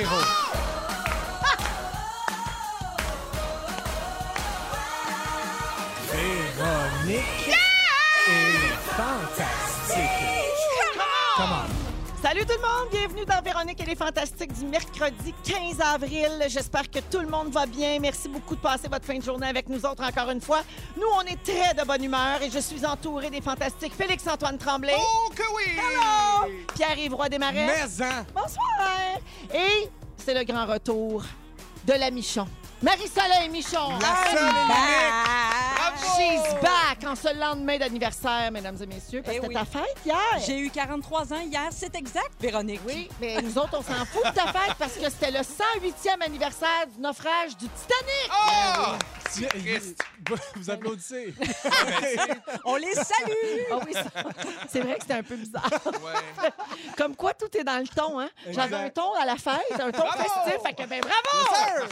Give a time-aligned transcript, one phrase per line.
[0.00, 0.16] Véro.
[0.16, 0.49] Véronique
[12.40, 16.42] Salut tout le monde, bienvenue dans Véronique et les Fantastiques du mercredi 15 avril.
[16.48, 17.98] J'espère que tout le monde va bien.
[18.00, 20.62] Merci beaucoup de passer votre fin de journée avec nous autres encore une fois.
[20.96, 24.94] Nous, on est très de bonne humeur et je suis entourée des fantastiques Félix-Antoine Tremblay,
[24.96, 25.76] Oh que oui!
[25.76, 26.50] Hello!
[26.74, 27.66] Pierre-Yves Roy Desmarais.
[27.66, 28.24] Mais en.
[28.32, 29.18] Bonsoir!
[29.52, 31.22] Et c'est le grand retour
[31.84, 32.46] de la Michon.
[32.80, 33.98] Marie-Soleil Michon!
[34.00, 35.49] La!
[36.16, 39.54] She's back en ce lendemain d'anniversaire, mesdames et messieurs, parce Eh que oui.
[39.56, 40.16] c'était ta fête hier.
[40.46, 42.80] J'ai eu 43 ans hier, c'est exact, Véronique.
[42.86, 46.22] Oui, mais nous autres, on s'en fout de ta fête parce que c'était le 108e
[46.24, 48.30] anniversaire du naufrage du Titanic.
[48.32, 48.92] Oh!
[50.56, 51.34] Vous applaudissez.
[52.64, 53.60] On les salue!
[53.70, 54.10] Ah oui, ça-
[54.68, 55.70] c'est vrai que c'était un peu bizarre.
[55.86, 56.50] Ouais.
[56.96, 58.30] Comme quoi, tout est dans le ton, hein?
[58.50, 60.22] J'avais un ton à la fête, un ton Bravo!
[60.22, 61.88] festif, fait que ben bravo!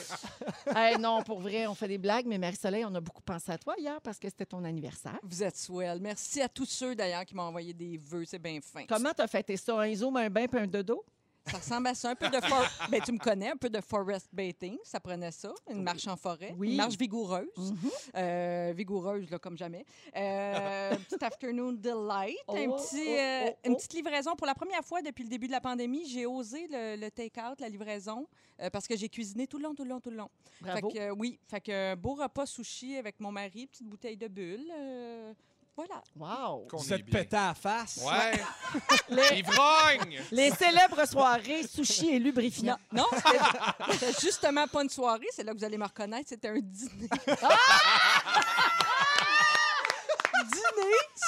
[0.77, 3.59] Hey, non, pour vrai, on fait des blagues, mais Marie-Soleil, on a beaucoup pensé à
[3.59, 5.19] toi hier parce que c'était ton anniversaire.
[5.23, 5.99] Vous êtes swell.
[6.01, 8.85] Merci à tous ceux d'ailleurs qui m'ont envoyé des vœux, c'est bien fin.
[8.89, 9.79] Comment t'as fêté ça?
[9.81, 11.05] Un zoom, un bain puis un dodo?
[11.51, 12.65] Ça ressemble à ça, un peu de for...
[12.91, 16.17] ben, tu me connais, un peu de forest bathing, ça prenait ça, une marche en
[16.17, 16.71] forêt, Oui.
[16.71, 17.75] une marche vigoureuse,
[18.15, 19.85] Euh, vigoureuse là comme jamais.
[20.17, 23.69] Euh, petit afternoon delight, un Oh, petit, oh, euh, oh, oh.
[23.69, 26.07] une petite livraison pour la première fois depuis le début de la pandémie.
[26.09, 28.27] J'ai osé le, le take-out, la livraison,
[28.61, 30.31] euh, parce que j'ai cuisiné tout le long, tout le long, tout le long.
[30.61, 30.91] Bravo.
[30.91, 34.71] Fait que, oui, fait que beau repas sushi avec mon mari, petite bouteille de bulle.
[35.79, 36.03] Voilà.
[36.17, 36.67] Wow!
[36.69, 37.25] Qu'on est bien.
[37.31, 38.01] à la face.
[38.05, 38.41] Ouais.
[39.11, 40.21] Les, Ivrogne!
[40.33, 42.77] les célèbres soirées sushi et lubrifiant.
[42.93, 46.31] Non, non c'était c'était justement pas une soirée, c'est là que vous allez me reconnaître,
[46.31, 47.09] c'était un dîner.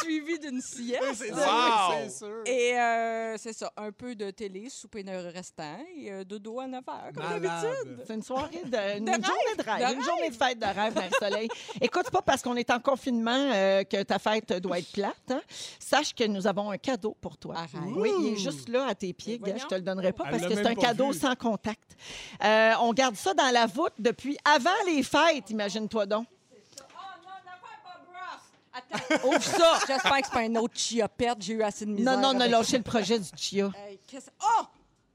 [0.03, 1.03] suivi d'une sieste.
[1.15, 2.09] C'est Wow!
[2.11, 2.43] sûr.
[2.47, 6.67] Et euh, c'est ça, un peu de télé, souper de restant et euh, dodo à
[6.67, 8.03] 9 heures, comme d'habitude.
[8.07, 10.05] C'est une soirée de, une De rêve, journée de rêve, de une rêve.
[10.05, 11.49] journée de fête de rêve, Marie-Soleil.
[11.81, 15.15] Écoute, pas parce qu'on est en confinement euh, que ta fête doit être plate.
[15.31, 15.41] hein.
[15.79, 17.55] Sache que nous avons un cadeau pour toi.
[17.57, 17.71] Arrête.
[17.97, 19.41] Oui, il est juste là à tes pieds.
[19.45, 21.19] Je te le donnerai pas Elle parce que c'est un cadeau vu.
[21.19, 21.97] sans contact.
[22.45, 26.27] Euh, on garde ça dans la voûte depuis avant les fêtes, imagine-toi donc.
[26.31, 28.60] Oh non, n'affaire pas brosse!
[28.73, 29.79] Attends, Ouvre ça!
[29.87, 32.17] j'espère que c'est pas un autre chia perte, j'ai eu assez de misère.
[32.17, 33.71] Non, non, on a avec lâché le projet du chia.
[33.87, 34.65] Hey, qu'est-ce- Oh!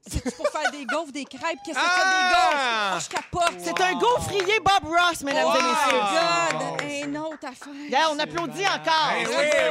[0.08, 1.58] C'est pour faire des gaufres, des crêpes.
[1.64, 2.10] Qu'est-ce que c'est Ah!
[2.12, 2.96] des gaufres?
[2.96, 3.54] Oh, je capote.
[3.58, 6.00] C'est un gaufrier Bob Ross, mesdames et Oh messieurs.
[6.00, 7.16] my God!
[7.16, 8.10] Un autre affaire.
[8.12, 9.10] On applaudit encore.
[9.12, 9.26] Ben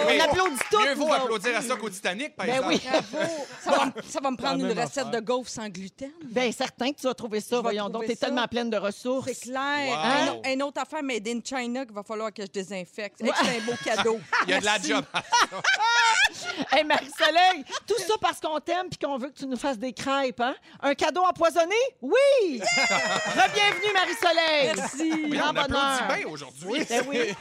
[0.07, 0.79] oui, on applaudit tous.
[0.85, 2.73] Mieux vaut applaudir à ça qu'au Titanic, par Ben exemple.
[2.73, 2.81] oui.
[3.15, 3.45] Bravo.
[3.63, 5.11] Ça va, me- ça va me prendre une recette affaire.
[5.11, 6.11] de gaufres sans gluten.
[6.25, 7.57] Bien, certain que tu vas trouver ça.
[7.57, 9.27] Je Voyons donc, t'es tellement pleine de ressources.
[9.27, 9.87] C'est clair.
[9.87, 9.95] Wow.
[9.95, 13.21] Un, au- un autre affaire made in China qu'il va falloir que je désinfecte.
[13.21, 14.19] Hey, C'est un beau cadeau.
[14.45, 14.89] Il y a de la Merci.
[14.89, 15.05] job.
[16.71, 19.93] Hey, Marie-Soleil, tout ça parce qu'on t'aime puis qu'on veut que tu nous fasses des
[19.93, 20.55] crêpes, hein?
[20.81, 21.75] Un cadeau empoisonné?
[22.01, 22.59] Oui!
[22.59, 24.71] Re-bienvenue, Marie-Soleil!
[24.75, 25.11] Merci.
[25.29, 26.85] Oui, Grand on applaudit bien aujourd'hui.
[26.89, 27.17] Ben oui.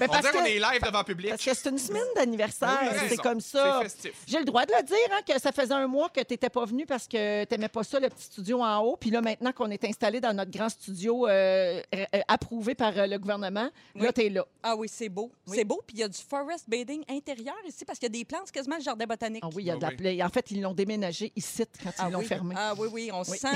[0.00, 1.30] Ben, On parce, dirait qu'on que, est live devant public.
[1.30, 2.80] parce que c'est une semaine d'anniversaire.
[2.82, 3.78] Oui, c'est comme ça.
[3.78, 4.12] C'est festif.
[4.26, 6.50] J'ai le droit de le dire, hein, que ça faisait un mois que tu n'étais
[6.50, 8.96] pas venu parce que tu n'aimais pas ça, le petit studio en haut.
[8.96, 13.06] Puis là, maintenant qu'on est installé dans notre grand studio euh, euh, approuvé par euh,
[13.06, 14.08] le gouvernement, là, Oui.
[14.12, 14.44] tu es là.
[14.64, 15.30] Ah oui, c'est beau.
[15.46, 15.56] Oui.
[15.58, 15.80] C'est beau.
[15.86, 18.50] Puis il y a du forest bathing intérieur ici parce qu'il y a des plantes,
[18.50, 19.44] quasiment le jardin botanique.
[19.46, 19.96] Ah oui, il y a de la Ah oui.
[19.96, 20.22] plaie.
[20.24, 22.54] En fait, ils l'ont déménagé ici quand ils Ah l'ont oui.
[22.56, 23.38] Ah oui, oui, on Oui.
[23.38, 23.48] sent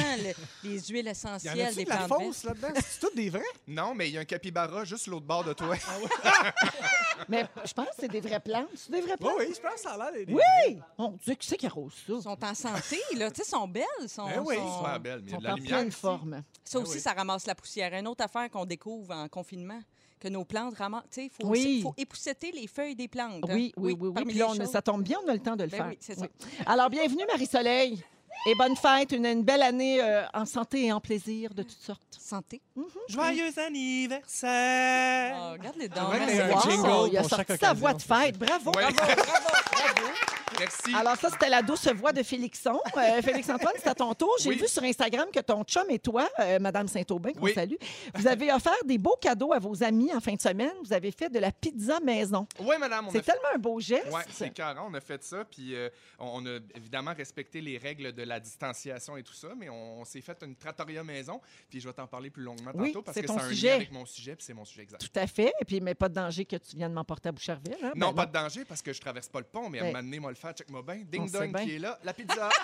[0.63, 2.23] le- les huiles Y en essentielles des de la plantes.
[2.25, 2.69] fausse là-dedans?
[2.77, 3.43] C'est tout des vrais?
[3.69, 5.77] Non, mais il y a un capybara juste l'autre bord de toi.
[7.29, 8.69] Mais je pense que c'est des vraies plantes.
[8.75, 9.35] C'est des vraies Oui, plantes?
[9.39, 10.79] oui, je pense que ça a l'air des des Oui!
[10.97, 12.13] Mon Dieu, qui c'est qui arrose ça?
[12.17, 13.31] Ils sont en santé, là.
[13.31, 13.85] Tu sais, sont belles.
[14.07, 14.57] Sont, Ben oui.
[14.57, 15.79] sont- Super belle, mais sont de la en lumière.
[15.79, 16.43] pleine forme.
[16.65, 17.01] Ça Ben aussi, oui.
[17.01, 17.93] ça ramasse la poussière.
[17.95, 19.81] Une autre affaire qu'on découvre en confinement,
[20.21, 21.05] que nos plantes ramassent.
[21.11, 21.81] Tu sais, il faut, Oui.
[21.83, 23.45] faut épousseter les feuilles des plantes.
[23.49, 23.55] hein.
[23.55, 24.11] Oui, oui, oui.
[24.17, 24.25] oui.
[24.25, 25.87] Puis là, on- ça tombe bien, on a le temps de le Ben faire.
[25.89, 26.27] oui, c'est ça.
[26.67, 28.03] Alors, bienvenue, Marie-Soleil.
[28.47, 31.73] Et bonne fête, une, une belle année euh, en santé et en plaisir de toutes
[31.83, 32.01] sortes.
[32.19, 32.61] Santé.
[33.09, 35.35] Joyeux anniversaire!
[35.37, 36.05] Ah, regarde les dents.
[36.07, 36.71] vrai qu'il y a un Merci.
[36.71, 38.21] jingle Wow, il a sorti sa voix de ça.
[38.21, 38.39] fête.
[38.39, 38.71] Bravo.
[38.77, 38.87] Ouais.
[38.93, 39.23] bravo.
[40.59, 40.93] Merci.
[40.95, 42.81] Alors ça, c'était la douce voix de Félixon.
[42.97, 44.35] Euh, Félix-Antoine, c'est à ton tour.
[44.41, 44.57] J'ai Oui.
[44.57, 47.53] vu sur Instagram que ton chum et toi, euh, Madame Saint-Aubin, qu'on Oui.
[47.55, 47.77] salue,
[48.15, 50.73] vous avez offert des beaux cadeaux à vos amis en fin de semaine.
[50.83, 52.47] Vous avez fait de la pizza maison.
[52.59, 53.33] Oui, madame, C'est fait...
[53.33, 54.09] tellement un beau geste.
[54.11, 57.79] Oui, c'est carré, on a fait ça, puis euh, on, on a évidemment respecté les
[57.79, 61.41] règles de la distanciation et tout ça, mais on, on s'est fait une trattoria maison,
[61.69, 63.69] puis je vais t'en parler plus longuement Oui, tantôt, parce que c'est un sujet.
[63.69, 65.01] lien avec mon sujet, puis c'est mon sujet exact.
[65.01, 65.53] Tout à fait.
[65.61, 67.77] Et puis, mais pas de danger que tu viennes m'emporter à Boucherville.
[67.83, 67.93] hein?
[67.97, 69.87] Non, Ben pas de danger, parce que je traverse pas le pont, mais à un
[69.87, 70.97] moment donné, moi le faire, check-moi bien.
[71.03, 71.65] on Ding sait dong bien.
[71.65, 72.49] qui est là, la pizza.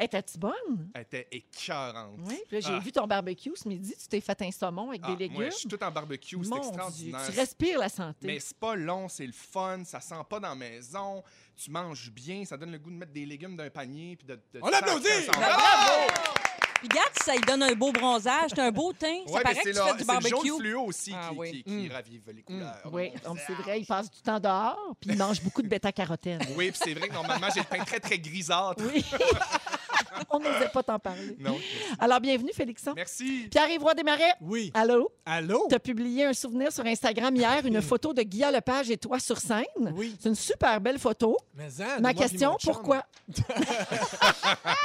[0.00, 0.90] Étais-tu bonne?
[0.94, 2.16] Elle était écœurante.
[2.26, 2.38] Oui.
[2.48, 2.78] Puis là, j'ai Ah.
[2.78, 3.94] vu ton barbecue ce midi.
[4.00, 5.36] Tu t'es fait un saumon avec Ah, des légumes.
[5.40, 7.20] Moi, je suis tout en barbecue, c'est Mon Dieu, extraordinaire.
[7.30, 8.26] tu respires la santé.
[8.26, 11.22] Mais c'est pas long, c'est le fun, ça sent pas dans la maison,
[11.56, 14.26] tu manges bien, ça donne le goût de mettre des légumes dans un panier puis
[14.26, 15.06] de, de On applaudit!
[15.26, 15.32] ça!
[16.80, 19.20] Puis regarde, ça lui donne un beau bronzage, t'as un beau teint.
[19.26, 20.58] Ça Ouais, mais paraît que c'est tu le, fais du c'est le jaune barbecue.
[20.60, 21.50] fluo aussi Ah qui, oui.
[21.52, 21.92] qui, qui Mm.
[21.92, 22.80] ravive les couleurs.
[22.92, 25.68] Oui, Bon donc c'est vrai, il passe du temps dehors, puis il mange beaucoup de
[25.68, 26.40] bêta-carotène.
[26.56, 28.82] Oui, puis c'est vrai que normalement, j'ai le teint très, très grisâtre.
[28.92, 29.02] Oui.
[30.30, 31.36] On n'osait pas t'en parler.
[31.38, 31.56] Non.
[31.98, 32.92] Alors, bienvenue, Félixon.
[32.94, 33.48] Merci.
[33.50, 34.70] Pierre-Yves Roy Desmarais, Oui.
[34.74, 35.10] allô?
[35.24, 35.66] Allô?
[35.68, 39.18] Tu as publié un souvenir sur Instagram hier, une photo de Guy Lepage et toi
[39.18, 39.64] sur scène.
[39.94, 40.16] Oui.
[40.20, 41.36] C'est une super belle photo.
[41.54, 43.04] Mais de Ma question, pourquoi?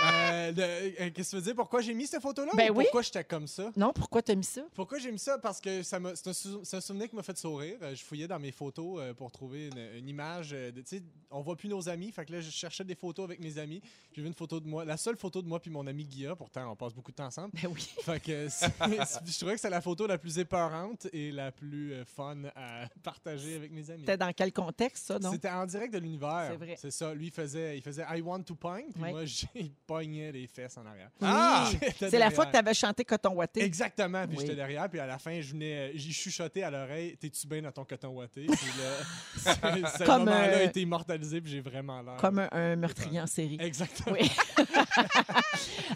[0.04, 1.56] Euh, euh, Qu'est-ce que tu veux dire?
[1.56, 2.52] Pourquoi j'ai mis cette photo-là?
[2.56, 2.86] Ben ou oui.
[2.86, 3.72] Pourquoi j'étais comme ça?
[3.76, 4.62] Non, pourquoi t'as mis ça?
[4.74, 5.38] Pourquoi j'ai mis ça?
[5.38, 7.78] Parce que ça m'a- c'est un, sou- c'est un souvenir qui m'a fait sourire.
[7.82, 10.52] Euh, Je fouillais dans mes photos euh, pour trouver une, une image.
[10.54, 12.12] euh, de- Tu sais, on voit plus nos amis.
[12.12, 13.82] Fait que là, je cherchais des photos avec mes amis.
[14.14, 14.86] J'ai vu une photo de moi.
[14.86, 16.36] La seule photo de moi puis mon ami Guilla.
[16.36, 17.52] Pourtant, on passe beaucoup de temps ensemble.
[17.54, 17.82] Ben oui.
[18.04, 22.06] Fait que je trouvais que c'est la photo la plus épeurante et la plus euh,
[22.06, 24.02] fun à partager avec mes amis.
[24.02, 25.32] C'était dans quel contexte, ça, non?
[25.32, 26.48] C'était en direct de l'univers.
[26.52, 26.76] C'est vrai.
[26.80, 27.14] C'est ça.
[27.14, 29.12] Lui, il faisait, il faisait I want to pong, puis Ouais.
[29.12, 31.10] moi, j'ai pognais les fesses en arrière.
[31.22, 31.70] Ah!
[31.72, 31.78] Oui.
[31.82, 33.62] J'étais C'est la fois que tu avais chanté Coton Watté.
[33.64, 34.44] Exactement, puis Oui.
[34.44, 37.72] j'étais derrière, puis à la fin, je venais, j'ai chuchoté à l'oreille T'es-tu bien dans
[37.72, 38.46] ton coton ouaté?
[38.46, 39.54] Puis là,
[39.98, 42.18] ce- moment-là euh, a été immortalisé, puis j'ai vraiment l'air.
[42.18, 43.58] Comme un, un meurtrier en série.
[43.60, 44.16] Exactement.
[44.20, 44.30] Oui.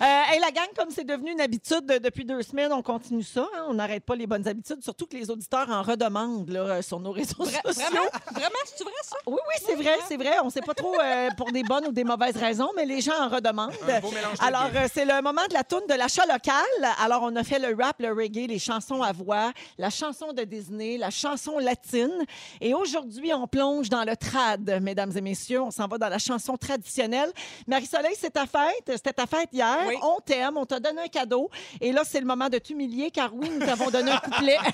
[0.01, 3.47] Euh, hey, la gang, comme c'est devenu une habitude depuis deux semaines, on continue ça.
[3.55, 3.65] hein.
[3.69, 6.99] On n'arrête pas les bonnes habitudes, surtout que les auditeurs en redemandent là, euh, sur
[6.99, 7.83] nos réseaux Vra- sociaux.
[7.89, 8.05] Vraiment?
[8.31, 9.15] Vraiment, c'est vrai ça?
[9.27, 10.39] Oui, oui, c'est vrai, c'est vrai.
[10.41, 13.01] On ne sait pas trop euh, pour des bonnes ou des mauvaises raisons, mais les
[13.01, 13.71] gens en redemandent.
[13.87, 16.63] Un beau mélange Alors, euh, c'est le moment de la tourne de l'achat local.
[17.01, 20.43] Alors, on a fait le rap, le reggae, les chansons à voix, la chanson de
[20.43, 22.25] Disney, la chanson latine.
[22.59, 25.61] Et aujourd'hui, on plonge dans le trad, mesdames et messieurs.
[25.61, 27.31] On s'en va dans la chanson traditionnelle.
[27.67, 28.97] Marie-Soleil, c'est ta fête.
[29.05, 29.79] C'était ta fête hier.
[29.85, 29.95] Oui.
[30.01, 30.55] On t'aime.
[30.57, 31.49] On t'a donné un cadeau.
[31.81, 34.57] Et là, c'est le moment de t'humilier, car oui, nous t'avons donné un couplet.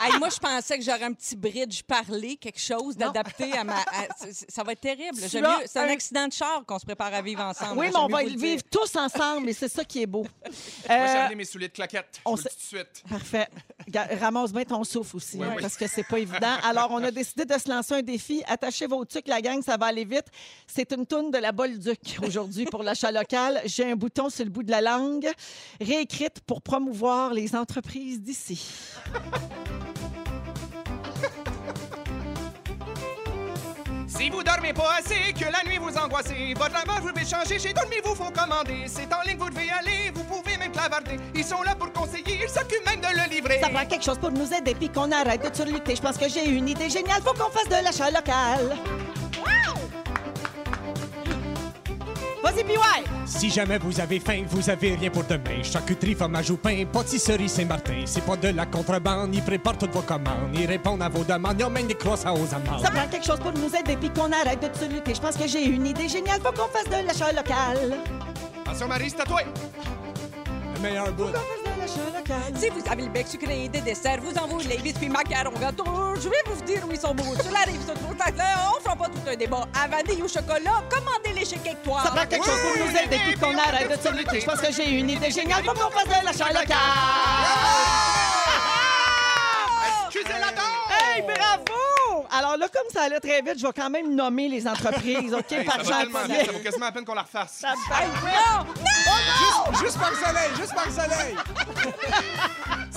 [0.00, 3.76] Hey, moi, je pensais que j'aurais un petit bridge parlé, quelque chose d'adapté à ma.
[3.78, 3.84] à-
[4.48, 5.16] ça va être terrible.
[5.18, 7.78] C'est un accident de char qu'on se prépare à vivre ensemble.
[7.80, 8.70] oui, mais on va le vivre dire.
[8.70, 9.48] tous ensemble.
[9.48, 10.22] Et c'est ça qui est beau.
[10.22, 10.50] Moi,
[10.88, 12.20] j'ai Euh, amené mes souliers de claquettes.
[12.24, 13.02] on Je vous le sait- dis tout de suite.
[13.08, 13.48] Parfait.
[14.20, 15.62] Ramasse bien ton souffle aussi, Oui, hein, oui.
[15.62, 16.56] parce que c'est pas évident.
[16.64, 18.42] Alors, on a décidé de se lancer un défi.
[18.48, 20.26] Attachez vos trucs, la gang, ça va aller vite.
[20.66, 23.60] C'est une toune de la Bolduc aujourd'hui pour l'achat local.
[23.76, 25.28] J'ai un bouton sur le bout de la langue,
[25.82, 28.58] réécrite pour promouvoir les entreprises d'ici.
[34.08, 37.58] Si vous dormez pas assez, que la nuit vous angoissez, votre lavage vous devez changer,
[37.58, 38.84] chez Dormez-vous faut commander.
[38.86, 41.18] C'est en ligne, vous devez aller, vous pouvez même clavarder.
[41.34, 43.60] Ils sont là pour conseiller, ils s'occupent même de le livrer.
[43.60, 45.96] Ça prend quelque chose pour nous aider puis qu'on arrête de surlutter.
[45.96, 47.20] Je pense que j'ai une idée géniale.
[47.20, 48.74] Faut qu'on fasse de l'achat local.
[52.42, 52.76] Vas-y, PY!
[53.26, 55.62] Si jamais vous avez faim, vous avez rien pour demain.
[55.62, 58.02] Charcuterie, fromage ou pain, pâtisserie Saint-Martin.
[58.04, 60.54] C'est pas de la contrebande, ils préparent toutes vos commandes.
[60.54, 62.82] Ils répondent à vos demandes, ils même des croissants aux amandes.
[62.82, 65.14] Ça prend quelque chose pour nous aider puis qu'on arrête de surlutter.
[65.14, 66.40] Je pense que j'ai une idée géniale.
[66.40, 67.98] Faut qu'on fasse de l'achat local.
[68.64, 69.40] Attention, Marie, c'est à toi.
[70.74, 71.30] Le meilleur bout.
[71.86, 76.14] Si vous avez le bec sucré des desserts, vous en voulez les puis macarons gâteaux,
[76.16, 77.34] je vais vous dire où ils sont beaux.
[77.40, 79.68] Sur la rive sud, on fera pas tout un débat.
[79.74, 82.02] À vanille ou chocolat, commandez-les chez Quécois.
[82.02, 84.40] Ça prend quelque chose pour nous aider puis qu'on arrête de surlutter.
[84.40, 85.62] Je pense que j'ai une idée géniale.
[85.64, 86.76] Faut qu'on fasse de l'achat local.
[90.08, 90.46] Excusez la!
[90.94, 91.95] Hey, bravo!
[92.30, 95.52] Alors là, comme ça allait très vite, je vais quand même nommer les entreprises, OK,
[95.52, 96.46] Hey, par ça va tellement vite, gentillesse.
[96.46, 97.52] ça vaut quasiment la peine qu'on la refasse.
[97.60, 98.66] Ça fait- Non!
[99.38, 101.36] Juste, juste par soleil, juste par soleil.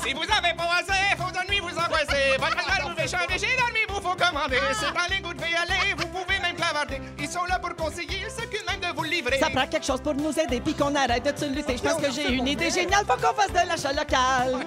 [0.01, 2.37] Si vous avez pas assez, faut de nuit vous angoisser.
[2.39, 3.57] Votre alcool vous fait changer, chez
[3.89, 4.57] vous faut commander.
[4.79, 7.01] C'est en ligne, vous devez y aller, vous pouvez même clavarder.
[7.19, 9.39] Ils sont là pour conseiller, ils s'occupent même de vous le livrer.
[9.39, 11.75] Ça prend quelque chose pour nous aider puis qu'on arrête de surlutter.
[11.77, 13.05] Je pense que j'ai une idée géniale.
[13.05, 14.65] Faut qu'on fasse de l'achat local.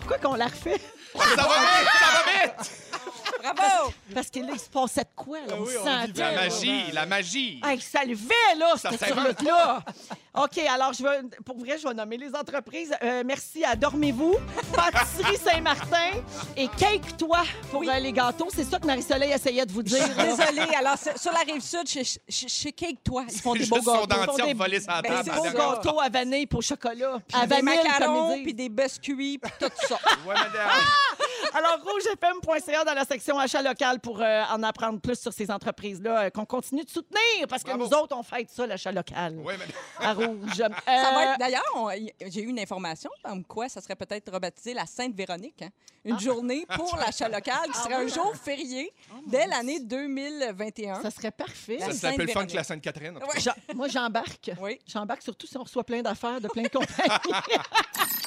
[0.00, 0.80] Pourquoi qu'on la refait?
[1.16, 2.72] Ça va vite, ça va vite!
[3.42, 3.92] Bravo!
[4.14, 5.38] Parce que là, il se passait de quoi?
[5.40, 5.46] Là?
[5.50, 6.40] Ah on oui, on sentait, La là.
[6.48, 7.60] magie, la magie.
[7.64, 9.42] Hey, ça le fait, là, Ça cette s'invente.
[9.42, 9.82] là
[10.34, 12.90] OK, alors, je vais, pour vrai, je vais nommer les entreprises.
[13.02, 14.34] Euh, merci à Dormez-vous,
[14.74, 16.22] Pâtisserie Saint-Martin
[16.56, 18.48] et Cake Toi pour euh, les gâteaux.
[18.54, 19.98] C'est ça que Marie-Soleil essayait de vous dire.
[20.16, 20.74] Désolée.
[20.74, 24.06] Alors, sur la rive sud, chez, chez, chez Cake Toi, ils font des beaux gâteaux.
[24.06, 25.32] dentier des- volé sa Ben, table.
[25.36, 27.18] Beaux gâteaux à vanille pour chocolat.
[27.34, 29.98] À des vanille, macarons, ils puis des biscuits, puis tout ça.
[30.26, 30.70] Ouais, madame.
[31.54, 36.20] Alors, rougefm.ca dans la section achat local pour euh, en apprendre plus sur ces entreprises-là
[36.26, 37.84] euh, qu'on continue de soutenir parce que Bravo.
[37.84, 39.36] nous autres, on fête ça, l'achat local.
[39.38, 40.16] Ouais, madame.
[40.22, 41.88] Ça va Euh, être- D'ailleurs, on-
[42.28, 45.62] j'ai eu une information comme quoi ça serait peut-être rebaptisé la Sainte-Véronique.
[45.62, 45.70] hein.
[46.04, 48.92] Une journée pour l'achat local qui serait un jour férié
[49.28, 51.00] dès l'année 2021.
[51.00, 51.76] ça serait parfait.
[51.78, 53.16] La Ça s'appelle fun que la Sainte-Catherine.
[53.18, 53.74] Ouais.
[53.74, 54.50] Moi, j'embarque.
[54.60, 54.80] Oui.
[54.86, 56.88] J'embarque surtout si on reçoit plein d'affaires de plein de compagnies.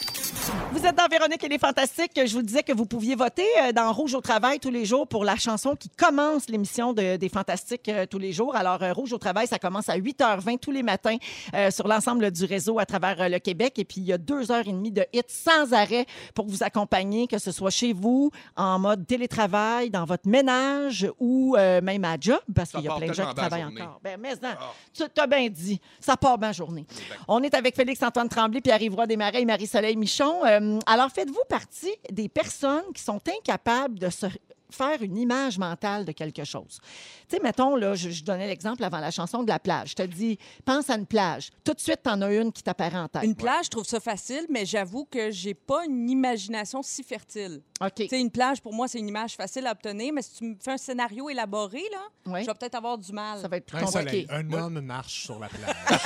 [0.72, 2.12] Vous êtes dans Véronique et les Fantastiques.
[2.16, 5.08] Je vous disais que vous pouviez voter euh, dans Rouge au travail tous les jours
[5.08, 8.56] pour la chanson qui commence l'émission de- des Fantastiques euh, tous les jours.
[8.56, 11.16] Alors, euh, Rouge au travail, ça commence à 8h20 tous les matins
[11.54, 13.80] euh, sur l'ensemble du réseau à travers le Québec.
[13.80, 16.62] Et puis, il y a deux heures et demie de hits sans arrêt pour vous
[16.62, 22.04] accompagner, que ce soit chez vous, en mode télétravail, dans votre ménage ou euh, même
[22.04, 23.82] à job, parce qu'il y a plein de gens qui travaillent journée.
[23.82, 24.00] encore.
[24.04, 24.74] Ben, mais non, Ah.
[24.94, 25.80] tu t'as bien dit.
[26.02, 26.86] Ça part bien journée.
[27.30, 30.45] On est avec Félix-Antoine Tremblay, Pierre-Yves Desmarais et Marie-Soleil Michon.
[30.46, 34.28] Euh, alors, faites-vous partie des personnes qui sont incapables de se
[34.70, 36.80] faire une image mentale de quelque chose.
[37.28, 39.90] Tu sais, mettons, là, je, je donnais l'exemple avant la chanson de la plage.
[39.92, 41.50] Je te dis, pense à une plage.
[41.64, 43.24] Tout de suite, t'en as une qui t'apparaît en tête.
[43.24, 47.62] Une plage, je trouve ça facile, mais j'avoue que j'ai pas une imagination si fertile.
[47.82, 47.94] OK.
[47.96, 50.44] Tu sais, une plage, pour moi, c'est une image facile à obtenir, mais si tu
[50.46, 52.00] me fais un scénario élaboré, là,
[52.34, 52.42] Oui.
[52.42, 53.40] je vais peut-être avoir du mal.
[53.42, 54.34] Ça va être plus Un soleil, compliqué.
[54.34, 55.76] un homme marche sur la plage.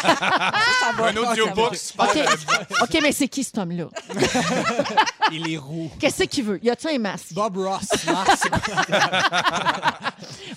[0.79, 1.07] Ça va.
[1.07, 2.05] Un audiobook super.
[2.09, 3.87] OK, OK, mais c'est qui cet homme-là?
[5.31, 5.91] Il est roux.
[5.99, 6.59] Qu'est-ce qu'il veut?
[6.63, 7.33] Y a-t-il un masque?
[7.33, 8.39] Bob Ross marche.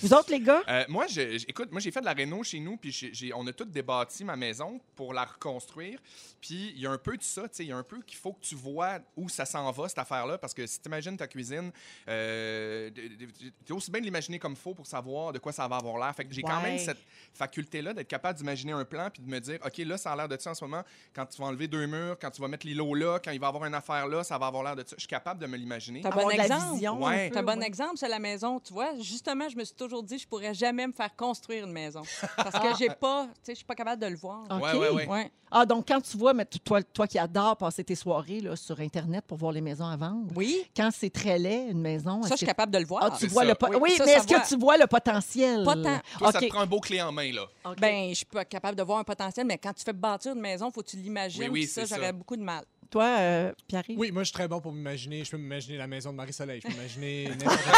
[0.01, 0.61] Vous autres, les gars?
[0.67, 3.33] Euh, moi, je- écoute, moi, j'ai fait de la réno chez nous, puis j'ai- j'ai-
[3.33, 5.99] on a tout débâti ma maison pour la reconstruire.
[6.41, 8.01] Puis il y a un peu de ça, tu sais, il y a un peu
[8.01, 10.87] qu'il faut que tu vois où ça s'en va, cette affaire-là, parce que si tu
[10.89, 11.71] imagines ta cuisine,
[12.09, 12.89] euh,
[13.65, 16.13] tu aussi bien de l'imaginer comme faut pour savoir de quoi ça va avoir l'air.
[16.15, 16.99] Fait que j'ai quand même cette
[17.33, 20.27] faculté-là d'être capable d'imaginer un plan, puis de me dire, OK, là, ça a l'air
[20.27, 20.83] de ça en ce moment.
[21.15, 23.47] Quand tu vas enlever deux murs, quand tu vas mettre l'îlot là, quand il va
[23.47, 24.95] y avoir une affaire là, ça va avoir l'air de ça.
[24.97, 26.01] Je suis capable de me l'imaginer.
[26.01, 26.73] T'as Avoir bon de la exemple.
[26.73, 27.01] vision.
[27.03, 27.25] Ouais.
[27.25, 27.65] un peu, C'est un bon ouais.
[27.83, 28.59] Exemple, c'est la maison.
[28.59, 31.71] Tu vois, justement, je me suis toujours dit, je pourrais jamais me faire construire une
[31.71, 32.01] maison.
[32.37, 34.43] Parce que j'ai pas, tu sais, je suis pas capable de le voir.
[34.49, 34.61] OK.
[34.63, 35.07] Ouais, ouais, ouais.
[35.07, 35.31] Ouais.
[35.55, 38.79] Ah, donc quand tu vois, mais toi, toi qui adores passer tes soirées là, sur
[38.79, 42.23] Internet pour voir les maisons à vendre, Oui, quand c'est très laid, une maison.
[42.23, 43.03] ça, je suis que- capable de le voir.
[43.05, 43.49] Ah, tu C'est vois ça.
[43.49, 44.39] le po- Oui, Oui, ça, mais ça est-ce voit.
[44.39, 45.63] que tu vois le potentiel?
[45.63, 45.99] Pas tant.
[46.17, 46.45] Toi, ça OK.
[46.45, 47.43] te prend un beau clé en main, là.
[47.65, 47.79] OK.
[47.79, 50.41] Ben, je suis pas capable de voir un potentiel, mais quand tu fais bâtir une
[50.41, 51.43] maison, faut que tu l'imagines.
[51.43, 51.95] Oui, oui, puis ça, c'est ça.
[51.97, 52.65] j'aurais beaucoup de mal.
[52.93, 53.81] Toi, euh, Pierre?
[53.97, 55.23] Oui, moi, je suis très bon pour m'imaginer.
[55.25, 56.61] Je peux m'imaginer la maison de Marie-Soleil.
[56.61, 57.73] Je peux m'imaginer n'importe quoi.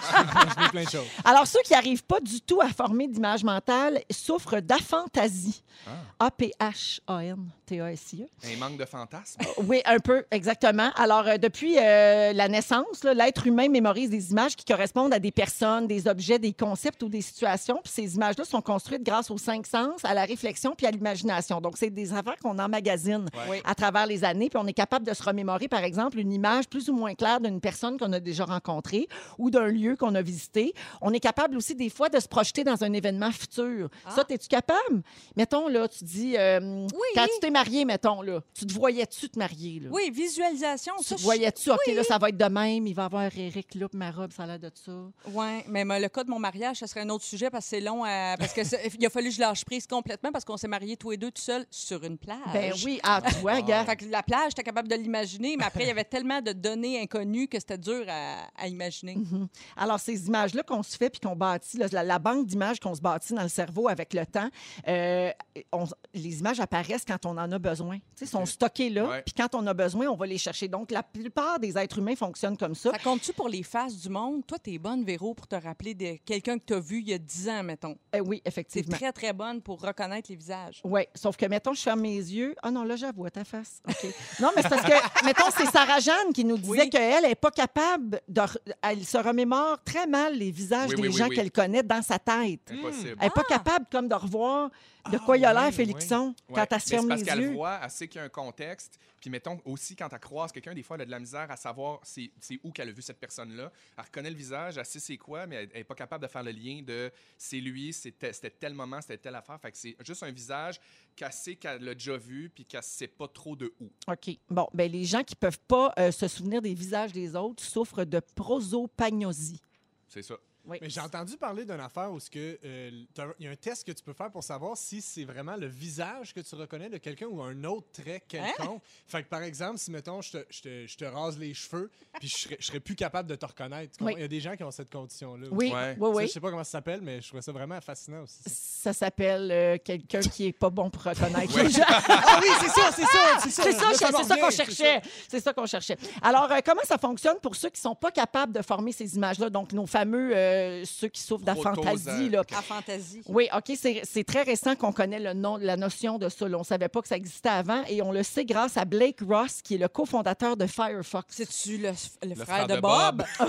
[0.00, 1.06] Je peux m'imaginer plein de choses.
[1.24, 5.60] Alors, ceux qui n'arrivent pas du tout à former d'image mentale souffrent d'aphantasie.
[5.88, 6.26] Ah.
[6.26, 8.26] A-P-H-A-N-T-A-S-I-E.
[8.44, 9.40] Un manque de fantasme.
[9.64, 10.90] Oui, un peu, exactement.
[10.94, 15.18] Alors, euh, depuis euh, la naissance, là, l'être humain mémorise des images qui correspondent à
[15.18, 17.80] des personnes, des objets, des concepts ou des situations.
[17.82, 21.60] Puis ces images-là sont construites grâce aux cinq sens, à la réflexion puis à l'imagination.
[21.60, 23.60] Donc, c'est des affaires qu'on emmagasine Ouais.
[23.64, 24.43] à travers les années.
[24.48, 27.40] Puis on est capable de se remémorer, par exemple, une image plus ou moins claire
[27.40, 29.08] d'une personne qu'on a déjà rencontrée
[29.38, 30.72] ou d'un lieu qu'on a visité.
[31.00, 33.88] On est capable aussi, des fois, de se projeter dans un événement futur.
[34.14, 35.02] Ça, es-tu capable?
[35.36, 39.38] Mettons, là, tu dis, euh, quand tu t'es marié, mettons, là, tu te voyais-tu te
[39.38, 39.80] marier?
[39.80, 39.90] Là?
[39.92, 40.94] Oui, visualisation.
[40.98, 43.22] Tu ça, te voyais-tu, OK, là, ça va être de même, il va y avoir
[43.36, 44.92] Eric, là, puis ma robe, ça a l'air de ça.
[45.32, 47.80] Oui, mais le cas de mon mariage, ce serait un autre sujet parce que c'est
[47.80, 48.04] long.
[48.04, 50.68] à- parce que c'est- il a fallu que je lâche prise complètement parce qu'on s'est
[50.68, 52.38] mariés tous les deux tout seuls sur une plage.
[52.52, 53.84] Ben oui, ah, tu vois, gars.
[53.84, 56.52] Fait que la plage, j'étais capable de l'imaginer, mais après, il y avait tellement de
[56.52, 59.16] données inconnues que c'était dur à, à imaginer.
[59.16, 59.48] Mhm.
[59.76, 62.94] Alors, ces images-là qu'on se fait puis qu'on bâtit, là, la, la banque d'images qu'on
[62.94, 64.48] se bâtit dans le cerveau avec le temps,
[64.88, 65.30] euh,
[65.72, 67.96] on- les images apparaissent quand on en a besoin.
[67.98, 70.68] Tu sais, sont stockées là, puis quand on a besoin, on va les chercher.
[70.68, 72.90] Donc, la plupart des êtres humains fonctionnent comme ça.
[72.92, 74.46] Ça compte-tu pour les faces du monde?
[74.46, 77.18] Toi, t'es bonne, Véro, pour te rappeler de quelqu'un que t'as vu il y a
[77.18, 77.96] 10 ans, mettons.
[78.14, 78.96] Eh oui, T'es effectivement.
[78.96, 80.80] très, très bonne pour reconnaître les visages.
[80.84, 82.54] Oui, sauf que, mettons, je ferme mes yeux.
[82.62, 83.80] Ah non, là, j'avoue, ta face.
[83.88, 84.06] OK.
[84.40, 86.90] non, mais c'est parce que, mettons, c'est Sarah Jeanne qui nous disait Oui.
[86.90, 88.40] qu'elle n'est pas capable de.
[88.82, 92.18] Elle se remémore très mal les visages Oui, des oui, gens qu'elle connaît dans sa
[92.18, 92.60] tête.
[92.70, 93.16] Impossible.
[93.18, 94.70] Elle n'est pas capable, comme, de revoir
[95.10, 95.36] de quoi?
[95.36, 97.52] Il a l'air, oui, Félixon, quand elle se ferme parce les qu'elle yeux.
[97.52, 98.98] voit, elle sait qu'il y a un contexte.
[99.20, 101.56] Puis mettons aussi, quand elle croise quelqu'un, des fois, elle a de la misère à
[101.56, 102.30] savoir c'est
[102.62, 103.72] où qu'elle a vu cette personne-là.
[103.96, 106.42] Elle reconnaît le visage, elle sait c'est quoi, mais elle n'est pas capable de faire
[106.42, 109.58] le lien de c'est lui, c'était tel moment, c'était telle affaire.
[109.60, 110.80] Fait que c'est juste un visage
[111.16, 113.90] qu'elle sait qu'elle l'a déjà vu, puis qu'elle sait pas trop de où.
[114.08, 114.36] OK.
[114.50, 118.04] Bon, ben les gens qui peuvent pas euh, se souvenir des visages des autres souffrent
[118.04, 119.60] de prosopagnosie.
[120.08, 120.36] C'est ça.
[120.66, 120.78] Oui.
[120.80, 122.90] Mais j'ai entendu parler d'une affaire où ce que, euh,
[123.38, 125.66] il y a un test que tu peux faire pour savoir si c'est vraiment le
[125.66, 128.80] visage que tu reconnais de quelqu'un ou un autre trait quelconque.
[129.06, 131.90] Fait que par exemple, si mettons, je te, je te- je te rase les cheveux,
[132.18, 133.92] puis je serais, je serais plus capable de te reconnaître.
[134.00, 134.14] Oui.
[134.16, 135.48] Il y a des gens qui ont cette condition-là.
[135.50, 135.96] Oui, Ouais.
[135.98, 136.26] oui, Ça, oui.
[136.28, 138.38] Je sais pas comment ça s'appelle, mais je trouvais ça vraiment fascinant aussi.
[138.44, 138.50] ça.
[138.50, 141.82] Ça s'appelle euh, quelqu'un qui est pas bon pour reconnaître les gens.
[141.88, 143.62] ah oui, c'est ça, c'est ça, c'est ça.
[143.64, 145.00] C'est ça, ça qu'on cherchait.
[145.28, 145.96] C'est ça qu'on cherchait.
[146.22, 149.50] Alors, euh, comment ça fonctionne pour ceux qui sont pas capables de former ces images-là?
[149.50, 152.28] Donc, nos fameux euh, ceux qui souffrent d'aphantasie.
[152.58, 153.22] euh, fantaisie.
[153.28, 156.48] Oui, OK, c'est c'est très récent qu'on connaît le nom, la notion de ça.
[156.48, 156.56] là.
[156.56, 159.20] On ne savait pas que ça existait avant et on le sait grâce à Blake
[159.26, 161.26] Ross, qui est le cofondateur de Firefox.
[161.36, 161.90] C'est-tu le,
[162.22, 163.24] le frère, frère de de Bob?
[163.38, 163.48] Bob.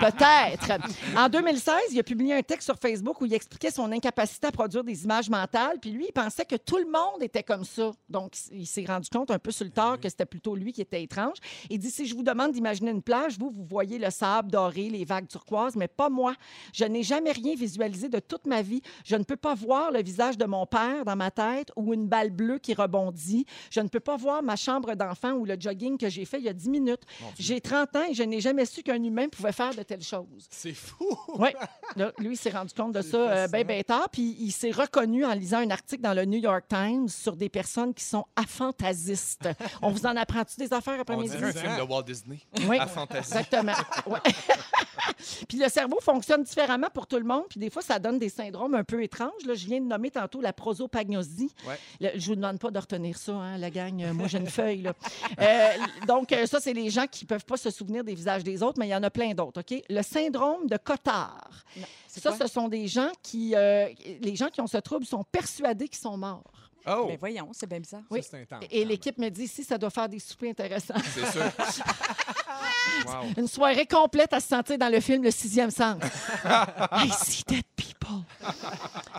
[0.00, 0.80] Peut-être.
[1.16, 4.52] En 2016, il a publié un texte sur Facebook où il expliquait son incapacité à
[4.52, 5.78] produire des images mentales.
[5.80, 7.90] Puis lui, il pensait que tout le monde était comme ça.
[8.08, 10.80] Donc, il s'est rendu compte un peu sur le tard que c'était plutôt lui qui
[10.82, 11.36] était étrange.
[11.70, 14.88] Il dit si je vous demande d'imaginer une plage, vous, vous voyez le sable doré,
[14.90, 16.25] les vagues turquoises, mais pas moi.
[16.72, 18.82] Je n'ai jamais rien visualisé de toute ma vie.
[19.04, 22.06] Je ne peux pas voir le visage de mon père dans ma tête ou une
[22.06, 23.46] balle bleue qui rebondit.
[23.70, 26.44] Je ne peux pas voir ma chambre d'enfant ou le jogging que j'ai fait il
[26.44, 27.02] y a 10 minutes.
[27.38, 30.46] J'ai 30 ans et je n'ai jamais su qu'un humain pouvait faire de telles choses.
[30.50, 31.06] C'est fou.
[31.38, 31.50] Oui,
[31.96, 34.08] Là, lui, il s'est rendu compte de ça euh, bien, bien tard.
[34.10, 37.48] Puis il s'est reconnu en lisant un article dans le New York Times sur des
[37.48, 39.48] personnes qui sont aphantasistes.
[39.82, 41.36] On vous en apprend-tu des affaires après-midi?
[41.36, 42.38] un film de Walt Disney.
[42.66, 42.78] Oui,
[43.14, 43.72] exactement.
[44.06, 44.18] Ouais.
[45.48, 47.44] puis le cerveau fonctionne différemment pour tout le monde.
[47.50, 49.44] Puis des fois, ça donne des syndromes un peu étranges.
[49.46, 51.50] Là, je viens de nommer tantôt la prosopagnosie.
[51.66, 51.78] Ouais.
[52.00, 54.02] Le- je vous demande pas de retenir ça, hein, la gang.
[54.02, 54.82] Euh, Moi, j'ai une feuille.
[54.82, 54.92] Là.
[55.40, 55.68] Euh,
[56.06, 58.78] donc, euh, ça, c'est les gens qui peuvent pas se souvenir des visages des autres,
[58.78, 59.60] mais il y en a plein d'autres.
[59.60, 59.82] OK?
[59.88, 61.64] Le syndrome de Cotard.
[62.06, 63.54] Ça, ce sont des gens qui...
[63.54, 63.88] euh,
[64.22, 66.65] les gens qui ont ce trouble sont persuadés qu'ils sont morts.
[66.86, 68.02] Oh, Mais voyons, c'est bien bizarre.
[68.10, 68.22] Oui.
[68.22, 68.64] Ça, c'est intense.
[68.70, 70.94] Et l'équipe me dit ici, ça doit faire des soupers intéressants.
[71.14, 71.42] c'est sûr.
[73.06, 73.12] wow.
[73.36, 76.00] Une soirée complète à se sentir dans le film Le Sixième Sens.
[76.44, 77.44] I see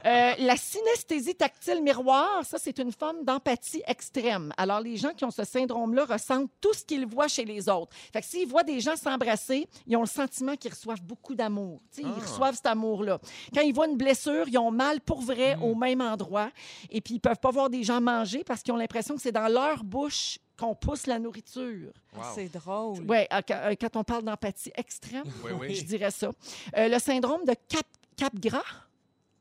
[0.06, 4.54] Euh, la synesthésie tactile miroir, ça, c'est une forme d'empathie extrême.
[4.58, 7.96] Alors, les gens qui ont ce syndrome-là ressentent tout ce qu'ils voient chez les autres.
[8.14, 11.82] Fait que s'ils voient des gens s'embrasser, ils ont le sentiment qu'ils reçoivent beaucoup d'amour.
[11.94, 13.20] Tu sais, Ils reçoivent cet amour-là.
[13.54, 16.50] Quand ils voient une blessure, ils ont mal pour vrai au même endroit.
[16.90, 19.32] Et puis, ils peuvent pas voir des gens manger parce qu'ils ont l'impression que c'est
[19.32, 21.92] dans leur bouche qu'on pousse la nourriture.
[22.16, 22.24] Wow.
[22.34, 23.06] C'est drôle.
[23.08, 25.76] Oui, quand, quand on parle d'empathie extrême, Oui, oui.
[25.76, 26.32] je dirais ça.
[26.78, 27.86] Euh, le syndrome de cap,
[28.18, 28.87] cap gras?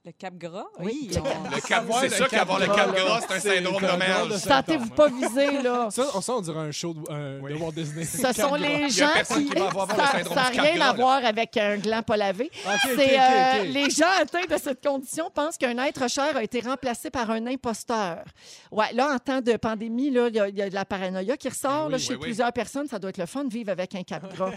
[0.06, 0.66] Le cap gras?
[0.78, 3.82] Oui, Le cap, Savoir c'est le ça cap qu'avoir le cap gras, c'est un syndrome
[3.82, 4.32] le de merde.
[4.34, 5.88] de- Sentez-vous pas visé, là?
[5.90, 8.04] Ça, on, ça, on dirait un show de, de Walt Disney.
[8.04, 9.46] Ce sont les gens qui...
[9.46, 12.52] qui va avoir le ça n'a rien à voir avec un gland pas lavé.
[12.68, 13.68] Euh, OK.
[13.68, 17.44] les gens atteints de cette condition pensent qu'un être cher a été remplacé par un
[17.48, 18.22] imposteur.
[18.70, 20.84] Ouais, là en temps de pandémie, là, il y, a- il y a de la
[20.84, 22.20] paranoïa qui ressort Oui, là, oui, chez oui.
[22.20, 22.86] plusieurs personnes.
[22.86, 24.52] Ça doit être le fun de vivre avec un cap gras.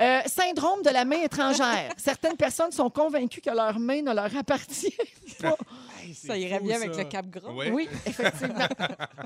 [0.00, 1.90] Euh, syndrome de la main étrangère.
[1.96, 4.83] Certaines personnes sont convaincues que leur main ne leur appartient
[6.04, 7.50] Hey, Ça irait fou, bien avec le cap gras.
[7.50, 7.70] Oui.
[7.72, 8.66] Oui, effectivement.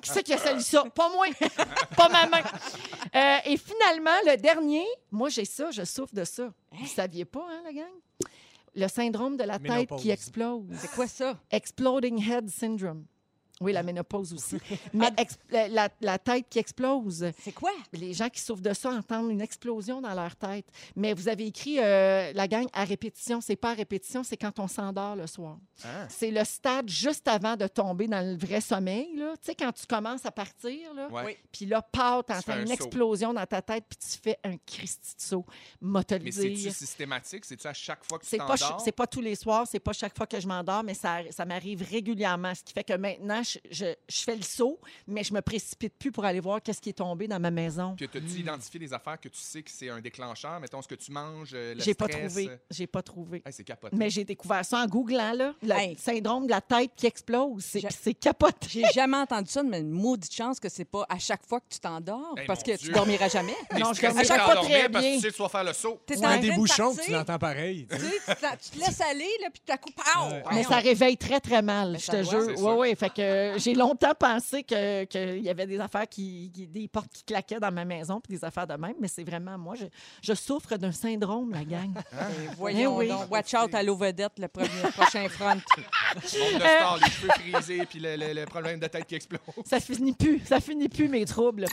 [0.01, 0.85] qui c'est qui a sali ça?
[0.95, 1.27] Pas moi.
[1.97, 2.43] pas ma main.
[3.17, 6.53] Euh, et finalement, le dernier, moi j'ai ça, je souffre de ça.
[6.73, 7.91] Vous saviez pas, hein, la gang?
[8.77, 10.67] Le syndrome de la tête qui explose.
[10.79, 11.37] C'est quoi ça?
[11.51, 13.05] Exploding head syndrome.
[13.61, 14.57] Oui, la ménopause aussi.
[14.93, 17.31] Mais ex- la, tête qui explose.
[17.43, 17.73] C'est quoi?
[17.93, 20.67] Les gens qui souffrent de ça entendent une explosion dans leur tête.
[20.95, 23.41] Mais vous avez écrit euh, la gang à répétition.
[23.41, 25.59] C'est pas à répétition, c'est quand on s'endort le soir.
[25.85, 26.07] Ah.
[26.09, 29.17] C'est le stade juste avant de tomber dans le vrai sommeil.
[29.17, 29.33] là.
[29.37, 31.09] Tu sais, quand tu commences à partir, là,
[31.53, 32.73] puis là, paf, t'entends un une saut.
[32.75, 35.47] explosion dans ta tête, puis tu fais un Christi de saut.
[35.81, 37.45] Mais c'est-tu systématique?
[37.45, 38.81] C'est-tu à chaque fois que tu t'endors?
[38.85, 41.45] c'est pas tous les soirs, c'est pas chaque fois que je m'endors, mais ça, ça
[41.45, 42.55] m'arrive régulièrement.
[42.55, 45.95] Ce qui fait que maintenant, je, je, je fais le saut, mais je me précipite
[45.99, 47.95] plus pour aller voir qu'est-ce qui est tombé dans ma maison.
[47.97, 50.59] Puis as-tu identifié des affaires que tu sais que c'est un déclencheur?
[50.61, 52.49] Mettons ce que tu manges, euh, le J'ai pas trouvé.
[52.49, 53.43] euh, J'ai pas trouvé.
[53.47, 53.97] hey, c'est capoté.
[53.97, 55.55] Mais j'ai découvert ça en googlant, là.
[55.63, 55.97] Le Hey.
[55.97, 57.65] syndrome de la tête qui explose.
[57.65, 58.67] C'est Je- c'est capoté.
[58.69, 61.67] J'ai jamais entendu ça, mais une maudite chance que c'est pas à chaque fois que
[61.71, 62.89] tu t'endors, Hey, parce que Dieu.
[62.89, 63.55] tu dormiras jamais.
[63.79, 65.17] Non, je de pas t'endormir très parce que bien.
[65.17, 66.01] tu sais que tu vas faire le saut.
[66.07, 67.87] T'es Ou en un des bouchons, tu l'entends pareil.
[67.91, 68.03] tu sais,
[68.61, 70.29] tu tu te laisses aller, là, puis tout à coup, pow!
[70.31, 70.43] Ouais.
[70.53, 72.49] Mais ça réveille très, très mal, je te jure.
[72.59, 72.97] Oui, oui.
[72.97, 76.89] Fait que euh, j'ai longtemps pensé que- qu'il y avait des affaires qui, qui- des
[76.89, 78.95] portes qui claquaient dans ma maison, puis des affaires de même.
[79.01, 79.75] Mais c'est vraiment moi.
[79.77, 79.85] Je,
[80.23, 81.93] je souffre d'un syndrome, la gang.
[82.13, 83.09] Ben, Voyons Eh oui.
[83.09, 83.31] donc.
[83.31, 85.55] Watch out à l'eau vedette, le premier, prochain front.
[85.55, 85.63] Monde
[86.25, 89.41] de star, les cheveux frisés, puis le, le- le problème de tête qui explose.
[89.65, 90.41] Ça finit plus.
[90.47, 91.67] Ça finit plus, mes troubles.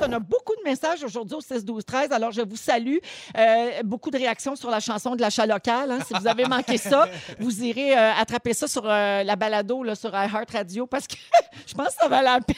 [0.00, 2.96] On a beaucoup de messages aujourd'hui au 6 12 13 alors je vous salue.
[3.38, 5.90] Euh, beaucoup de réactions sur la chanson de l'achat local.
[5.90, 5.98] hein.
[6.06, 9.94] Si vous avez manqué ça, vous irez euh, attraper ça sur euh, la balado là,
[9.94, 11.14] sur iHeart Radio parce que
[11.66, 12.56] je pense que ça valait la peine.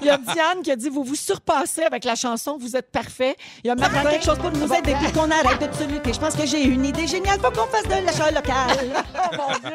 [0.00, 2.90] Il y a Diane qui a dit Vous vous surpassez avec la chanson, vous êtes
[2.90, 3.36] parfait.
[3.64, 4.02] Il y a Martin.
[4.10, 6.12] quelque chose pour nous aider puis qu'on arrête de se lutter.
[6.12, 7.40] Je pense que j'ai une idée géniale.
[7.40, 8.52] Faut qu'on fasse de l'achat local.
[9.14, 9.72] Oh, mon Dieu.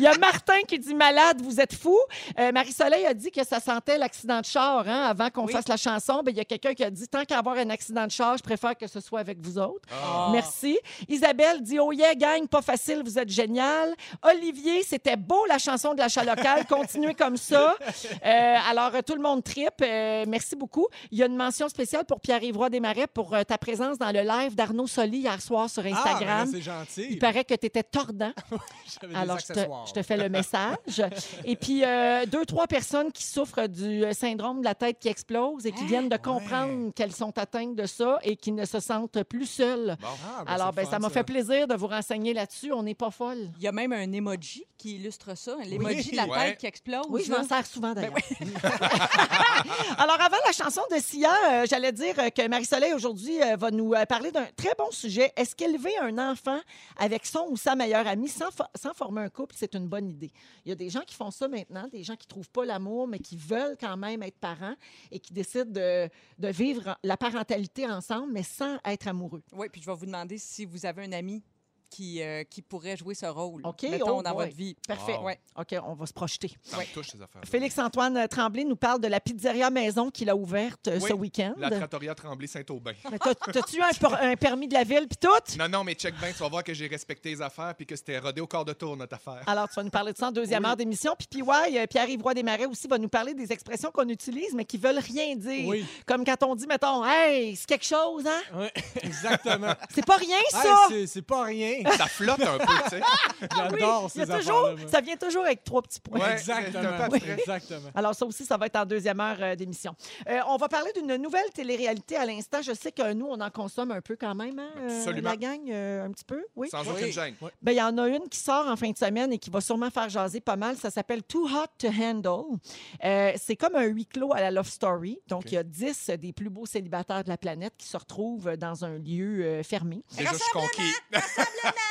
[0.00, 1.96] Il y a Martin qui dit malade, vous êtes fou.
[2.38, 5.52] Euh, Marie-Soleil a dit que ça sentait l'accident de char hein, avant qu'on Oui.
[5.52, 5.88] fasse la chanson.
[6.14, 8.10] chanson, ben, il y a quelqu'un qui a dit tant qu'à avoir un accident de
[8.10, 9.88] char, je préfère que ce soit avec vous autres.
[9.92, 10.28] Ah.
[10.32, 10.78] Merci.
[11.08, 13.94] Isabelle dit Oh yeah, gang, pas facile, vous êtes génial.
[14.22, 16.64] Olivier, c'était beau la chanson de l'achat local.
[16.88, 17.76] Continuez comme ça.
[18.24, 19.68] Euh, alors, tout le monde tripe.
[19.82, 20.86] Euh, merci beaucoup.
[21.10, 24.22] Il y a une mention spéciale pour Pierre-Yves Desmarais pour euh, ta présence dans le
[24.22, 26.48] live d'Arnaud Soli hier soir sur Ah, ben Instagram.
[26.50, 27.06] c'est gentil.
[27.10, 28.32] il paraît que tu étais tordant.
[29.14, 29.86] Alors, je te, accessoires.
[29.86, 31.02] je te fais le message.
[31.44, 35.66] Et puis, euh, deux, trois personnes qui souffrent du syndrome de la tête qui explose
[35.66, 39.22] et qui viennent de comprendre qu'elles sont atteintes de ça et qui ne se sentent
[39.24, 39.96] plus seules.
[40.02, 42.72] Ah, ben, Alors, ben, ça m'a fait plaisir de vous renseigner là-dessus.
[42.72, 43.50] On n'est pas folle.
[43.58, 46.50] Il y a même un emoji qui illustre ça, l'emoji de la Ouais.
[46.50, 46.77] tête qui explose.
[47.08, 48.14] Oui, je m'en sers souvent d'ailleurs.
[49.98, 53.70] Alors, avant la chanson de Sia, euh, j'allais dire euh, que Marie-Soleil aujourd'hui euh, va
[53.70, 55.32] nous euh, parler d'un très bon sujet.
[55.36, 56.58] Est-ce qu'élever un enfant
[56.98, 60.08] avec son ou sa meilleure amie sans, fo- sans former un couple, c'est une bonne
[60.08, 60.30] idée?
[60.64, 62.64] Il y a des gens qui font ça maintenant, des gens qui ne trouvent pas
[62.64, 64.74] l'amour, mais qui veulent quand même être parents
[65.10, 69.42] et qui décident de, de vivre la parentalité ensemble, mais sans être amoureux.
[69.52, 71.42] Oui, puis je vais vous demander si vous avez un ami
[71.90, 74.46] qui, euh, qui pourrait jouer ce rôle, OK, mettons, oh dans boy.
[74.46, 74.76] votre vie.
[74.86, 75.16] Parfait.
[75.16, 75.24] Wow.
[75.24, 75.40] Ouais.
[75.58, 76.50] OK, on va se projeter.
[76.62, 77.42] Ça me touche, ces affaires.
[77.44, 81.54] Félix-Antoine Tremblay nous parle de la pizzeria maison qu'il a ouverte euh, Oui, ce week-end.
[81.58, 82.92] La trattoria Tremblay-Saint-Aubin.
[83.10, 85.58] Mais t'as- T'as-tu eu un, un permis de la ville puis tout?
[85.58, 87.96] Non, non, mais check bien, tu vas voir que j'ai respecté les affaires puis que
[87.96, 89.42] c'était rodé au quart de tour, notre affaire.
[89.46, 90.70] Alors, tu vas nous parler de ça en deuxième Oui.
[90.70, 91.14] heure d'émission.
[91.18, 91.42] Puis PY,
[91.78, 94.98] euh, Pierre-Yves Roy Desmarais aussi va nous parler des expressions qu'on utilise, mais qui veulent
[94.98, 95.66] rien dire.
[95.68, 95.84] Oui.
[96.06, 98.58] Comme quand on dit, mettons, hey, c'est quelque chose, hein?
[98.58, 98.72] Ouais,
[99.02, 99.72] exactement.
[99.94, 100.86] C'est pas rien, Hey, ça!
[100.88, 101.77] c'est- c'est pas rien.
[101.96, 103.00] Ça flotte un peu, tu sais.
[103.56, 106.20] J'adore Il y ces a toujours, ça vient toujours avec trois petits points.
[106.20, 107.06] Ouais, Exactement.
[107.14, 107.90] Exactement.
[107.94, 109.94] Alors, ça aussi, ça va être en deuxième heure euh, d'émission.
[110.28, 112.60] Euh, on va parler d'une nouvelle télé-réalité à l'instant.
[112.62, 115.30] Je sais que nous, on en consomme un peu quand même, hein, euh, Absolument.
[115.30, 116.44] la gang, euh, un petit peu.
[116.56, 116.68] Oui.
[116.70, 116.88] Sans Oui.
[116.92, 117.34] aucune gêne.
[117.62, 119.60] Ben, il y en a une qui sort en fin de semaine et qui va
[119.60, 120.76] sûrement faire jaser pas mal.
[120.76, 122.58] Ça s'appelle Too Hot to Handle.
[123.04, 125.20] Euh, c'est comme un huis clos à la Love Story.
[125.28, 128.56] Donc, il y a 10 des plus beaux célibataires de la planète qui se retrouvent
[128.56, 130.02] dans un lieu euh, fermé.
[130.16, 130.94] Déjà, je suis conquis.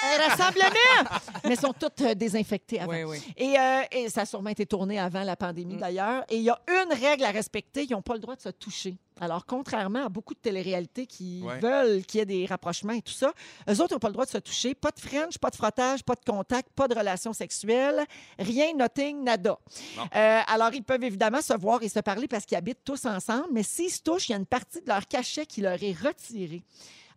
[0.04, 1.20] Un rassemblement!
[1.46, 2.92] Mais sont toutes euh, désinfectées avant.
[2.92, 3.34] Oui, oui.
[3.38, 5.80] Et, euh, et ça a sûrement été tourné avant la pandémie, Mm.
[5.80, 6.24] d'ailleurs.
[6.30, 7.84] Et il y a une règle à respecter.
[7.84, 8.96] Ils n'ont pas le droit de se toucher.
[9.20, 11.60] Alors, contrairement à beaucoup de téléréalités qui Ouais.
[11.60, 13.34] veulent qu'il y ait des rapprochements et tout ça,
[13.68, 14.76] eux autres n'ont pas le droit de se toucher.
[14.76, 18.04] Pas de French, pas de frottage, pas de contact, pas de relations sexuelles.
[18.38, 19.58] Rien, nothing, nada.
[19.96, 20.04] Bon.
[20.16, 23.48] Euh, alors, ils peuvent évidemment se voir et se parler parce qu'ils habitent tous ensemble.
[23.52, 25.96] Mais s'ils se touchent, il y a une partie de leur cachet qui leur est
[26.00, 26.62] retirée.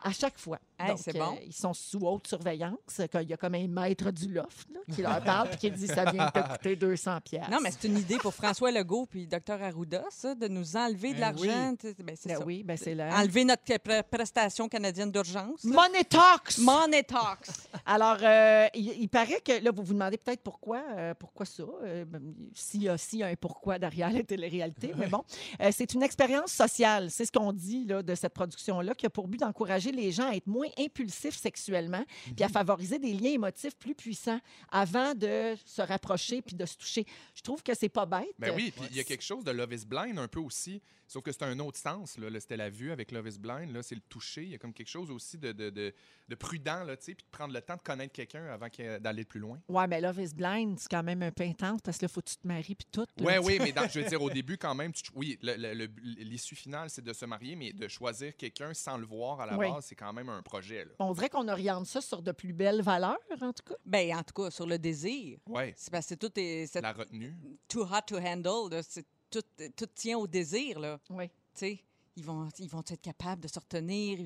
[0.03, 0.59] À chaque fois.
[0.81, 1.39] Hey, Donc, c'est euh, bon.
[1.47, 2.79] ils sont sous haute surveillance.
[3.21, 5.87] Il y a comme un maître du loft là, qui leur parle et qui dit
[5.87, 7.49] ça vient de te coûter 200 pièces.
[7.51, 11.11] Non, mais c'est une idée pour François Legault puis Dr Arruda, ça, de nous enlever
[11.11, 11.75] de Ben l'argent.
[12.03, 12.45] Ben, c'est ça.
[12.45, 13.11] oui, ben c'est là.
[13.21, 15.65] Enlever notre pre- prestation canadienne d'urgence.
[15.65, 16.59] Money talks.
[16.59, 17.49] Money Talks.
[17.87, 21.63] Alors, euh, il, il paraît que là, vous vous demandez peut-être pourquoi, euh, pourquoi ça,
[21.85, 22.23] euh, ben,
[22.55, 25.23] s'il y, a- s'il y a un pourquoi derrière la télé-réalité, mais bon,
[25.61, 27.11] euh, c'est une expérience sociale.
[27.11, 30.29] C'est ce qu'on dit là, de cette production-là, qui a pour but d'encourager les gens
[30.31, 32.05] à être moins impulsifs sexuellement,
[32.35, 36.77] puis à favoriser des liens émotifs plus puissants avant de se rapprocher puis de se
[36.77, 37.07] toucher.
[37.35, 38.35] Je trouve que c'est pas bête.
[38.39, 40.81] Ben oui, puis il y a quelque chose de Love is Blind un peu aussi.
[41.13, 42.19] Sauf que c'est un autre sens.
[42.19, 43.73] Là, Là, c'était la vue avec Love is Blind.
[43.75, 44.45] Là, c'est le toucher.
[44.45, 45.93] Il y a comme quelque chose aussi de, de, de,
[46.29, 48.69] de prudent, là, tu sais, puis de prendre le temps de connaître quelqu'un avant
[49.01, 49.59] d'aller plus loin.
[49.69, 52.21] Ouais, mais Love is Blind, c'est quand même un peu intense parce que là, faut
[52.21, 53.05] que tu te maries puis tout.
[53.17, 53.41] là.
[53.41, 55.75] Oui, oui, mais dans- je veux dire, au début, quand même, tu- oui, le- le-
[55.75, 55.91] le-
[56.23, 59.59] l'issue finale, c'est de se marier, mais de choisir quelqu'un sans le voir à la
[59.59, 59.69] Oui.
[59.69, 60.85] base, c'est quand même un projet.
[60.85, 60.93] Là.
[61.01, 63.75] On dirait qu'on oriente ça sur de plus belles valeurs, en tout cas.
[63.85, 65.39] Ben, en tout cas, sur le désir.
[65.49, 67.35] Ouais, C'est parce que tout est c'est la retenue.
[67.67, 68.71] too hot to handle.
[68.71, 69.43] là, c'est tout,
[69.77, 70.99] tout tient au désir, là.
[71.11, 71.29] Oui.
[71.29, 71.81] Tu sais,
[72.17, 74.19] ils vont, ils vont être capables de se retenir.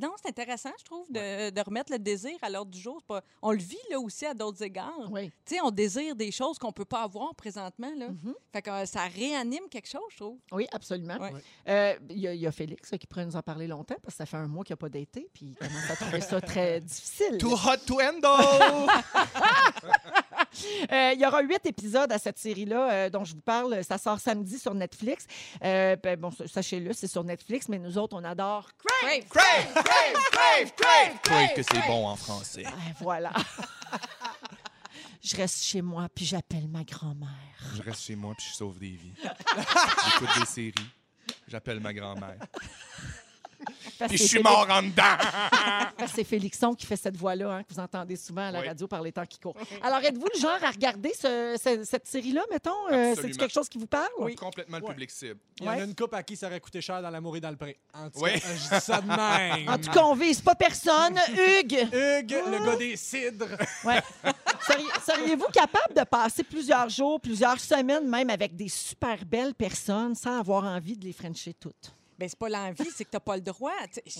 [0.00, 3.02] Non, c'est intéressant, je trouve, de, de remettre le désir à l'ordre du jour.
[3.02, 5.10] Pas- On le vit là aussi à d'autres égards.
[5.10, 5.32] Oui.
[5.44, 7.92] Tu sais, on désire des choses qu'on peut pas avoir présentement.
[7.96, 8.10] Là.
[8.10, 8.34] Mhm.
[8.52, 10.38] Fait que euh, ça réanime quelque chose, je trouve.
[10.52, 11.16] Oui, absolument.
[11.18, 11.32] Ouais.
[11.68, 13.96] Euh, Il y, a- il y a Félix là, qui pourrait nous en parler longtemps
[14.00, 16.20] parce que ça fait un mois qu'il n'a pas d'été puis il commence à trouver
[16.20, 17.38] ça très difficile.
[17.38, 18.88] Too hot to handle!
[20.92, 23.82] Euh, Il y aura huit épisodes à cette série-là euh, dont je vous parle.
[23.84, 25.26] Ça sort samedi sur Netflix.
[25.64, 28.68] Euh, ben, bon, sachez-le, c'est sur Netflix, mais nous autres, on adore.
[28.78, 29.24] Crave!
[29.28, 29.84] crave, crave,
[30.30, 31.18] crave, crave!
[31.22, 32.64] Crave que c'est bon en français.
[32.66, 33.32] Ah, voilà.
[35.22, 37.28] je reste chez moi puis j'appelle ma grand-mère.
[37.76, 39.12] Je reste chez moi puis je sauve des vies.
[39.22, 40.74] J'écoute des séries.
[41.46, 42.38] J'appelle ma grand-mère.
[43.98, 45.02] Parce Puis je suis c'est mort en dedans.
[45.98, 48.60] Parce que c'est Félixon qui fait cette voix-là, hein, que vous entendez souvent à la
[48.60, 48.68] Oui.
[48.68, 49.56] radio par les temps qui courent.
[49.82, 52.70] Alors, êtes-vous le genre à regarder ce- ce- cette série-là, mettons?
[52.92, 53.14] Euh.
[53.16, 54.08] C'est quelque chose qui vous parle?
[54.36, 54.90] Complètement le Ouais.
[54.90, 55.38] public cible.
[55.60, 57.40] Il y en a une coupe à qui ça aurait coûté cher dans l'amour et
[57.40, 57.78] dans le pré.
[57.92, 58.32] En tout Oui.
[58.40, 59.68] cas, je dis ça de même.
[59.68, 61.18] En tout cas, on vise pas personne.
[61.32, 63.48] Hugues, Hugues, le gars des cidres.
[63.84, 64.00] ouais.
[65.06, 70.38] Seriez-vous capable de passer plusieurs jours, plusieurs semaines même avec des super belles personnes sans
[70.38, 71.92] avoir envie de les frencher toutes?
[72.18, 73.72] Ben, c'est pas l'envie, c'est que t'as pas le droit.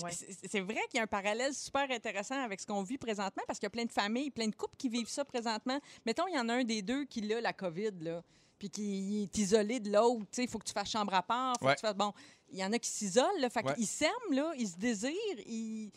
[0.03, 0.11] Ouais.
[0.11, 3.59] c'est- vrai qu'il y a un parallèle super intéressant avec ce qu'on vit présentement parce
[3.59, 5.79] qu'il y a plein de familles, plein de couples qui vivent ça présentement.
[6.05, 8.23] Mettons, il y en a un des deux qui a la COVID, là,
[8.57, 10.25] puis qui est isolé de l'autre.
[10.37, 11.55] Il faut que tu fasses chambre à part.
[11.59, 11.73] Faut Ouais.
[11.75, 11.95] que tu fasses...
[11.95, 12.13] Bon,
[12.51, 13.73] il y en a qui s'isolent, fait Ouais.
[13.75, 15.91] qu'ils s'aiment, là, ils se désirent, ils...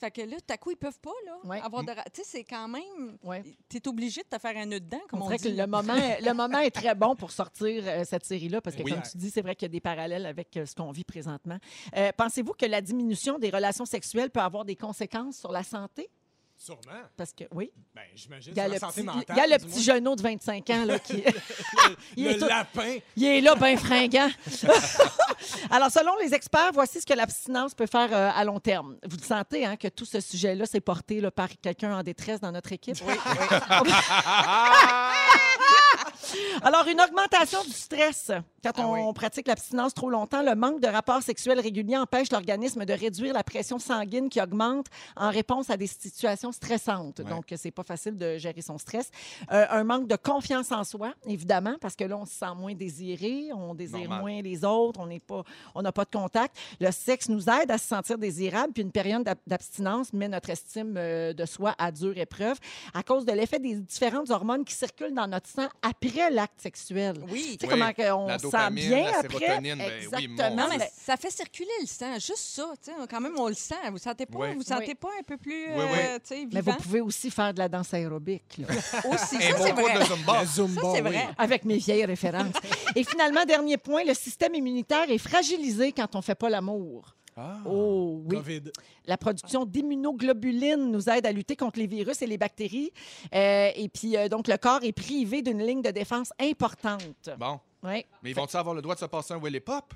[0.00, 1.60] Fait que là, tout à coup, ils peuvent pas, là, Ouais.
[1.60, 1.92] avoir de...
[1.92, 3.18] ra- Tu sais, c'est quand même...
[3.22, 3.42] Ouais.
[3.68, 5.54] T'es obligé de te faire un nœud dedans, comme On on, dirait dit.
[5.54, 8.82] que le moment, le moment est très bon pour sortir euh, cette série-là, parce que,
[8.82, 8.92] Oui.
[8.92, 11.04] comme tu dis, c'est vrai qu'il y a des parallèles avec euh, ce qu'on vit
[11.04, 11.58] présentement.
[11.96, 16.08] Euh, Pensez-vous que la diminution des relations sexuelles peut avoir des conséquences sur la santé?
[16.62, 17.00] Sûrement.
[17.16, 19.24] Parce que, oui, Ben, j'imagine il y a le petit, mentale.
[19.30, 21.24] il y a le du petit genou de 25 ans là, qui
[22.18, 22.98] il est Le tout- lapin.
[23.16, 24.28] il est là, bien fringant.
[25.70, 28.98] Alors, selon les experts, voici ce que l'abstinence peut faire euh, à long terme.
[29.08, 32.40] Vous le sentez, hein, que tout ce sujet-là, c'est porté là, par quelqu'un en détresse
[32.40, 32.96] dans notre équipe?
[33.06, 33.14] Oui,
[36.62, 38.30] Alors, une augmentation du stress.
[38.62, 39.14] Quand Ah on oui.
[39.14, 43.42] pratique l'abstinence trop longtemps, le manque de rapports sexuels réguliers empêche l'organisme de réduire la
[43.42, 47.20] pression sanguine qui augmente en réponse à des situations stressantes.
[47.20, 47.24] Ouais.
[47.24, 49.10] Donc, c'est pas facile de gérer son stress.
[49.50, 52.74] Euh, un manque de confiance en soi, évidemment, parce que là, on se sent moins
[52.74, 54.20] désiré, on désire Normal.
[54.20, 55.42] moins les autres, on n'est pas,
[55.74, 56.56] on n'a pas de contact.
[56.80, 60.50] Le sexe nous aide à se sentir désirable, puis une période d'ab- d'abstinence met notre
[60.50, 62.58] estime euh, de soi à dure épreuve
[62.92, 67.14] à cause de l'effet des différentes hormones qui circulent dans notre sang après l'acte sexuel?
[67.30, 67.56] oui.
[67.58, 69.38] Tu sais Oui, comment que on la sent bien la après?
[69.38, 70.68] sérotonine, ben oui, mon Exactement.
[70.78, 72.72] Mais ça fait circuler le sang, juste ça.
[73.08, 73.74] Quand même, on le sent.
[73.90, 74.54] Vous sentez pas, Oui.
[74.54, 75.98] vous sentez pas un peu plus Oui, oui.
[75.98, 76.82] euh, sais, Mais vous vivant?
[76.82, 78.58] pouvez aussi faire de la danse aérobique.
[78.58, 78.66] là.
[79.08, 79.40] aussi.
[79.40, 79.98] Ça, bon c'est vrai.
[79.98, 80.32] de Zumba.
[80.34, 81.08] La Zumba, Ça, c'est oui.
[81.08, 81.28] vrai.
[81.38, 82.54] Avec mes vieilles références.
[82.96, 87.14] Et finalement, dernier point, le système immunitaire est fragilisé quand on fait pas l'amour.
[87.36, 87.58] Ah.
[87.66, 88.36] Oh oui.
[88.36, 88.62] COVID.
[89.06, 92.92] La production d'immunoglobulines nous aide à lutter contre les virus et les bactéries.
[93.34, 97.30] Euh, et puis, euh, donc, le corps est privé d'une ligne de défense importante.
[97.38, 97.60] Bon.
[97.82, 98.04] Ouais.
[98.22, 99.94] Mais ils vont-ils avoir le droit de se passer un Willy Pop?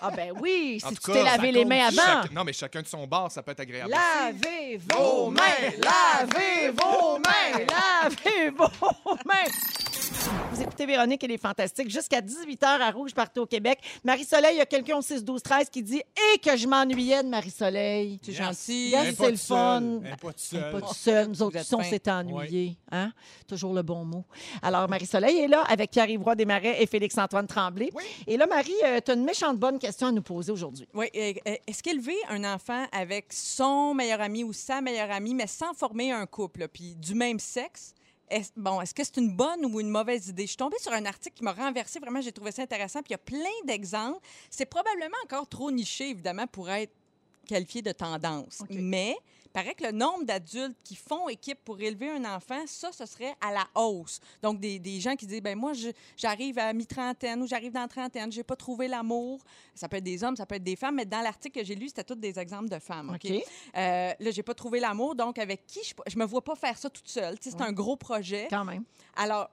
[0.00, 2.22] Ah ben oui, si tu t'es lavé les mains avant.
[2.22, 3.90] Chaque- Non, mais chacun de son bar, ça peut être agréable.
[3.90, 5.40] Lavez vos mains,
[5.78, 8.66] lavez vos mains, lavez vos
[9.26, 9.89] mains.
[10.52, 13.78] Vous écoutez Véronique et les Fantastiques jusqu'à 18h à Rouge partout au Québec.
[14.04, 16.02] Marie-Soleil, il y a quelqu'un au 6 12 13 qui dit
[16.34, 18.20] Et que je m'ennuyais de Marie-Soleil.
[18.22, 18.90] C'est gentil.
[18.90, 19.00] Yes.
[19.00, 20.00] Elle est c'est le fun.
[20.04, 20.72] Elle est pas Elle est seule.
[20.72, 22.76] Pas tout seul, nous autres on s'est ennuyés.
[22.90, 23.12] Hein?
[23.48, 24.24] Toujours le bon mot.
[24.60, 27.90] Alors, Marie-Soleil est là avec Pierre-Yves Roy Desmarais et Félix-Antoine Tremblay.
[28.26, 30.86] Et là, Marie, tu as une méchante bonne question à nous poser aujourd'hui.
[30.92, 31.06] Oui.
[31.16, 35.46] euh, euh, Est-ce qu'élever un enfant avec son meilleur ami ou sa meilleure amie, mais
[35.46, 37.94] sans former un couple, puis du même sexe,
[38.30, 40.44] est bon, est-ce que c'est une bonne ou une mauvaise idée?
[40.44, 41.98] Je suis tombée sur un article qui m'a renversé.
[41.98, 43.00] Vraiment, j'ai trouvé ça intéressant.
[43.00, 44.20] Puis il y a plein d'exemples.
[44.50, 46.92] C'est probablement encore trop niché, évidemment, pour être
[47.46, 48.62] qualifié de tendance.
[48.70, 49.16] Mais
[49.50, 53.04] il paraît que le nombre d'adultes qui font équipe pour élever un enfant, ça, ce
[53.04, 54.20] serait à la hausse.
[54.42, 55.72] Donc, des, des gens qui disent, ben moi,
[56.16, 59.40] j'arrive à mi-trentaine ou j'arrive dans la trentaine, j'ai pas trouvé l'amour.
[59.74, 61.74] Ça peut être des hommes, ça peut être des femmes, mais dans l'article que j'ai
[61.74, 63.10] lu, c'était tous des exemples de femmes.
[63.10, 63.20] OK?
[63.28, 63.42] OK.
[63.76, 66.78] Euh, là, j'ai pas trouvé l'amour, donc avec qui je, je me vois pas faire
[66.78, 67.36] ça toute seule.
[67.40, 67.62] C'est Ouais.
[67.66, 68.46] un gros projet.
[68.48, 68.84] Quand même.
[69.16, 69.50] Alors,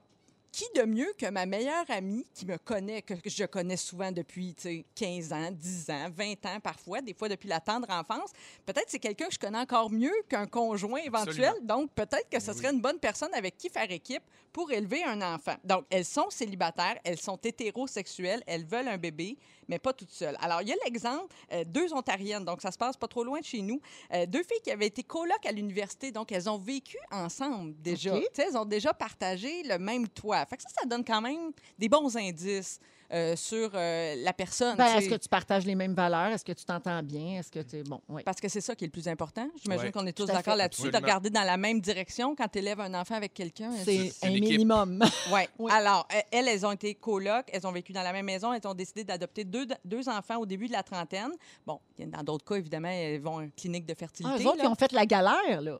[0.52, 4.54] qui de mieux que ma meilleure amie qui me connaît, que, je connais souvent depuis
[4.54, 8.30] tu sais, 15 ans, 10 ans, 20 ans parfois, des fois depuis la tendre enfance.
[8.66, 11.54] Peut-être c'est quelqu'un que je connais encore mieux qu'un conjoint éventuel.
[11.62, 15.22] Donc, peut-être que ce serait une bonne personne avec qui faire équipe pour élever un
[15.22, 15.56] enfant.
[15.64, 19.36] Donc, elles sont célibataires, elles sont hétérosexuelles, elles veulent un bébé,
[19.68, 20.36] mais pas toutes seules.
[20.40, 23.40] Alors, il y a l'exemple, euh, deux Ontariennes, donc ça se passe pas trop loin
[23.40, 23.80] de chez nous,
[24.12, 28.14] euh, deux filles qui avaient été colocs à l'université, donc elles ont vécu ensemble déjà.
[28.38, 30.44] Elles ont déjà partagé le même toit.
[30.46, 32.80] Fait que ça, ça donne quand même des bons indices
[33.12, 34.76] euh, sur euh, la personne.
[34.76, 34.96] Ben.
[34.96, 36.32] Est-ce que tu partages les mêmes valeurs?
[36.32, 37.38] Est-ce que tu t'entends bien?
[37.38, 38.22] Est-ce que tu Bon, oui.
[38.24, 39.48] Parce que c'est ça qui est le plus important.
[39.62, 39.92] J'imagine Ouais.
[39.92, 42.92] qu'on est tous d'accord là-dessus, de regarder dans la même direction quand tu élèves un
[42.94, 43.70] enfant avec quelqu'un.
[43.84, 44.98] C'est c'est un minimum.
[45.32, 45.48] Ouais.
[45.58, 45.70] Oui.
[45.72, 48.66] Alors, euh, elles, elles ont été colocs, elles ont vécu dans la même maison, elles
[48.66, 51.30] ont décidé d'adopter deux, deux enfants au début de la trentaine.
[51.66, 54.34] Bon, dans d'autres cas, évidemment, elles vont à une clinique de fertilité.
[54.38, 54.64] Ah, eux autres, là.
[54.64, 55.78] ils ont fait la galère, là.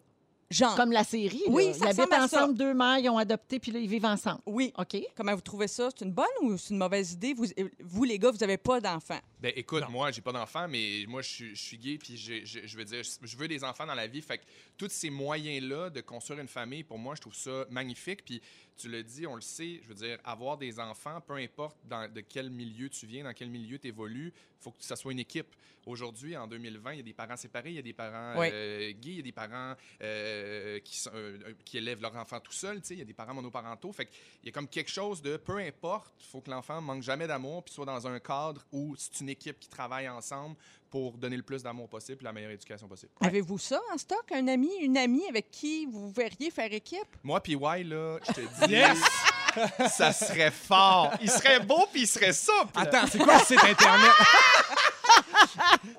[0.50, 1.42] Genre, Comme la série.
[1.46, 1.50] là.
[1.52, 2.38] Oui, ça Ils habitent ressemble à ça.
[2.44, 4.40] ensemble, deux mères, ils ont adopté, puis là, ils vivent ensemble.
[4.46, 4.72] oui.
[4.78, 4.96] OK.
[5.14, 5.90] Comment vous trouvez ça?
[5.94, 7.34] C'est une bonne ou c'est une mauvaise idée?
[7.34, 9.18] Vous, euh, vous les gars, vous n'avez pas d'enfants?
[9.40, 9.90] Ben écoute, Non.
[9.90, 12.85] moi, j'ai pas d'enfants, mais moi, je suis- je suis gay, puis je je veux
[12.85, 14.20] dire, je veux des enfants dans la vie.
[14.20, 14.44] Fait que
[14.77, 18.24] tous ces moyens-là de construire une famille, pour moi, je trouve ça magnifique.
[18.24, 18.42] Puis
[18.77, 22.12] tu le dis, on le sait, je veux dire, avoir des enfants, peu importe dans,
[22.12, 25.12] de quel milieu tu viens, dans quel milieu tu évolues, il faut que ça soit
[25.12, 25.55] une équipe.
[25.87, 28.48] Aujourd'hui, en 2020, il y a des parents séparés, il y a des parents Oui.
[28.53, 32.40] euh, gays, il y a des parents euh, qui, sont- euh, qui élèvent leur enfant
[32.40, 33.90] tout seul, tu sais, il y a des parents monoparentaux.
[33.92, 34.09] Fait
[34.42, 37.27] il y a comme quelque chose de peu importe, il faut que l'enfant manque jamais
[37.27, 40.56] d'amour, puis soit dans un cadre où c'est une équipe qui travaille ensemble
[40.90, 43.12] pour donner le plus d'amour possible, puis la meilleure éducation possible.
[43.20, 44.24] Avez-vous ça en stock?
[44.32, 47.16] Un ami, une amie avec qui vous verriez faire équipe?
[47.22, 51.12] Moi, puis Y, là, je te dis, ça serait fort.
[51.20, 52.72] Il serait beau, puis il serait souple.
[52.74, 54.10] Attends, c'est quoi le site Internet?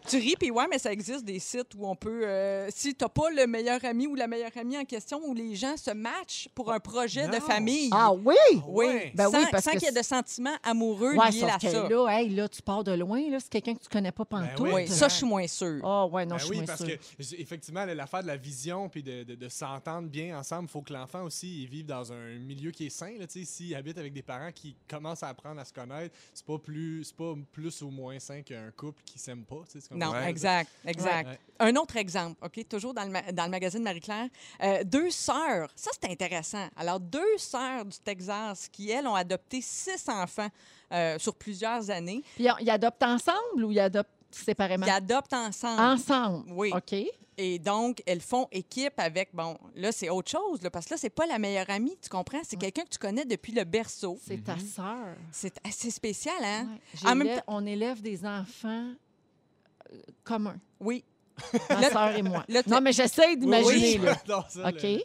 [0.10, 2.22] Tu ris, puis ouais, mais ça existe des sites où on peut.
[2.26, 5.56] euh, si t'as pas le meilleur ami ou la meilleure amie en question, où les
[5.56, 7.89] gens se matchent pour un projet de famille.
[7.93, 8.36] Ah oui?
[8.67, 9.12] Oui, Ouais.
[9.15, 11.88] Ben sans, oui, parce sans qu'il y ait de sentiments amoureux Ouais, liés à ça.
[11.89, 13.39] là, hey, là, tu pars de loin, là.
[13.39, 14.60] C'est quelqu'un que tu connais pas pantoute.
[14.60, 15.82] oui, Oui, ça, je suis moins sûre.
[15.84, 16.98] Ah ouais, non, Ben je suis oui, moins parce sûre.
[16.98, 20.82] que effectivement, l'affaire de la vision puis de, de- de s'entendre bien ensemble, il faut
[20.82, 23.12] que l'enfant aussi il vive dans un milieu qui est sain.
[23.43, 27.04] S'il habite avec des parents qui commencent à apprendre à se connaître, c'est pas plus
[27.04, 29.62] c'est pas plus ou moins sain qu'un couple qui s'aime pas.
[29.67, 30.29] c'est comme Non, ça.
[30.29, 31.29] exact, exact.
[31.29, 31.39] Ouais.
[31.62, 34.29] Un autre exemple, OK, toujours dans le, ma- dans le magazine Marie-Claire.
[34.63, 36.67] Euh, deux sœurs, ça c'est intéressant.
[36.77, 40.47] Alors, deux sœurs du Texas qui, elles, ont adopté six enfants
[40.93, 42.23] euh, sur plusieurs années.
[42.35, 44.85] Puis ils- ils adoptent ensemble ou ils adoptent séparément?
[44.85, 45.81] Qui adoptent ensemble.
[45.81, 46.45] Ensemble?
[46.51, 46.71] Oui.
[46.73, 46.95] OK.
[47.41, 50.97] Et donc, elles font équipe avec, bon, là, c'est autre chose, là, parce que là,
[50.97, 52.41] c'est pas la meilleure amie, tu comprends?
[52.43, 54.17] C'est quelqu'un que tu connais depuis le berceau.
[54.25, 55.15] C'est ta sœur.
[55.31, 56.67] C'est assez spécial, hein?
[57.03, 57.09] Ouais.
[57.09, 58.91] En même On élève des enfants
[60.23, 61.04] communs, Oui.
[61.69, 62.43] ma sœur et moi.
[62.67, 63.97] non, mais j'essaie d'imaginer.
[63.99, 64.13] Oui, là.
[64.28, 64.84] j'adore ça, OK?
[64.84, 64.99] le-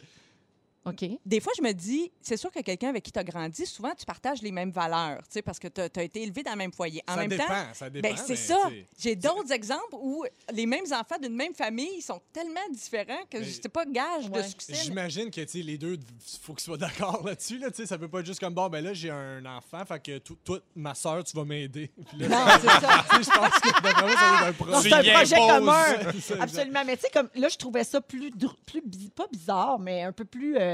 [0.86, 1.04] OK.
[1.24, 3.92] Des fois, je me dis, c'est sûr que quelqu'un avec qui tu as grandi, souvent,
[3.96, 6.58] tu partages les mêmes valeurs, tu sais, parce que tu as, été élevé dans le
[6.58, 7.02] même foyer.
[7.08, 8.08] En ça même dépend, temps, ça dépend.
[8.08, 8.58] ben, c'est mais, ça.
[8.98, 13.44] J'ai d'autres exemples où les mêmes enfants d'une même famille sont tellement différents que Mais-
[13.44, 14.46] c'est pas gage de Ouais.
[14.48, 14.74] succès.
[14.74, 15.98] J'imagine que tu sais, les deux,
[16.42, 17.58] faut qu'ils soient d'accord là-dessus.
[17.58, 19.84] Là, tu sais, ça peut pas être juste comme bon, ben là, j'ai un enfant,
[19.86, 21.90] fait que toi, ma soeur, tu vas m'aider.
[22.14, 23.04] Non, c'est ça.
[23.12, 24.88] je pense que ça va être un projet.
[24.88, 25.84] c'est un projet commun.
[26.20, 26.40] C'est.
[26.40, 26.82] Absolument.
[26.84, 28.30] Mais tu sais, comme là, je trouvais ça plus,
[28.66, 30.73] plus bi- pas bizarre, mais un peu plus euh,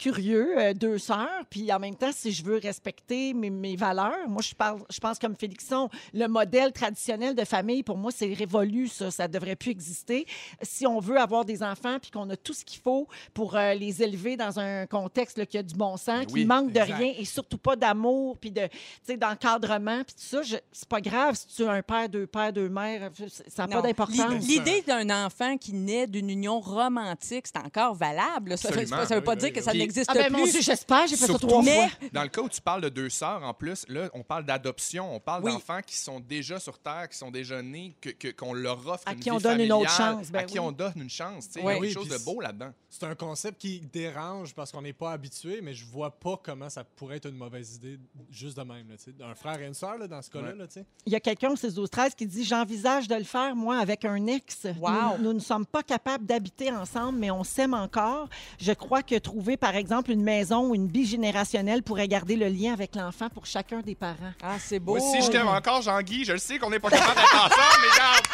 [0.00, 1.28] curieux, euh, deux sœurs.
[1.50, 4.98] Puis en même temps, si je veux respecter mes, mes valeurs, moi, je, parle, je
[4.98, 9.10] pense comme Félixon, le modèle traditionnel de famille, pour moi, c'est révolu, ça.
[9.10, 10.26] Ça devrait plus exister.
[10.62, 13.74] Si on veut avoir des enfants puis qu'on a tout ce qu'il faut pour euh,
[13.74, 16.80] les élever dans un contexte là, qui a du bon sens, qui oui, manque de
[16.80, 18.70] rien et surtout pas d'amour puis de, tu
[19.04, 22.26] sais, d'encadrement puis tout ça, je- c'est pas grave si tu as un père, deux
[22.26, 23.10] pères, deux mères,
[23.48, 24.44] ça n'a pas d'importance.
[24.46, 28.50] L'i- L'idée d'un enfant qui naît d'une union romantique, c'est encore valable.
[28.50, 28.56] là.
[28.56, 29.06] Ça ne veut Absolument.
[29.06, 29.64] ça veut pas Oui, dire oui, que oui.
[29.64, 30.50] ça Puis- n'existe Ah ben plus.
[30.52, 32.08] Dieu, j'espère, j'ai fait ça trois Mais- fois.
[32.12, 35.14] Dans le cas où tu parles de deux sœurs, en plus, là, on parle d'adoption.
[35.14, 35.52] On parle Oui.
[35.52, 39.04] d'enfants qui sont déjà sur Terre, qui sont déjà nés, que- que- qu'on leur offre
[39.06, 40.60] À une qui vie on donne une autre chance, ben à qui oui.
[40.60, 41.48] on donne une chance.
[41.56, 41.62] Oui.
[41.62, 42.72] Il y a quelque chose de beau là-dedans.
[42.88, 46.68] C'est un concept qui dérange parce qu'on n'est pas habitué, mais je vois pas comment
[46.68, 47.98] ça pourrait être une mauvaise idée
[48.30, 48.88] juste de même.
[49.18, 50.52] Là, un frère et une sœur, là, dans ce cas-là.
[50.54, 50.84] Ouais.
[51.06, 53.78] Il y a quelqu'un au 6 12 13 qui dit J'envisage de le faire, moi,
[53.78, 54.66] avec un ex.
[54.80, 54.90] Wow.
[55.18, 58.28] Nous, nous ne sommes pas capables d'habiter ensemble, mais on s'aime encore.
[58.58, 62.72] Je crois que trouver, par exemple, une maison ou une bigénérationnelle pourrait garder le lien
[62.72, 64.32] avec l'enfant pour chacun des parents.
[64.42, 64.96] Ah, c'est beau.
[64.96, 67.80] Moi, si je t'aime encore, Jean-Guy, je le sais qu'on n'est pas capable d'être ensemble,
[67.82, 68.24] mais regarde,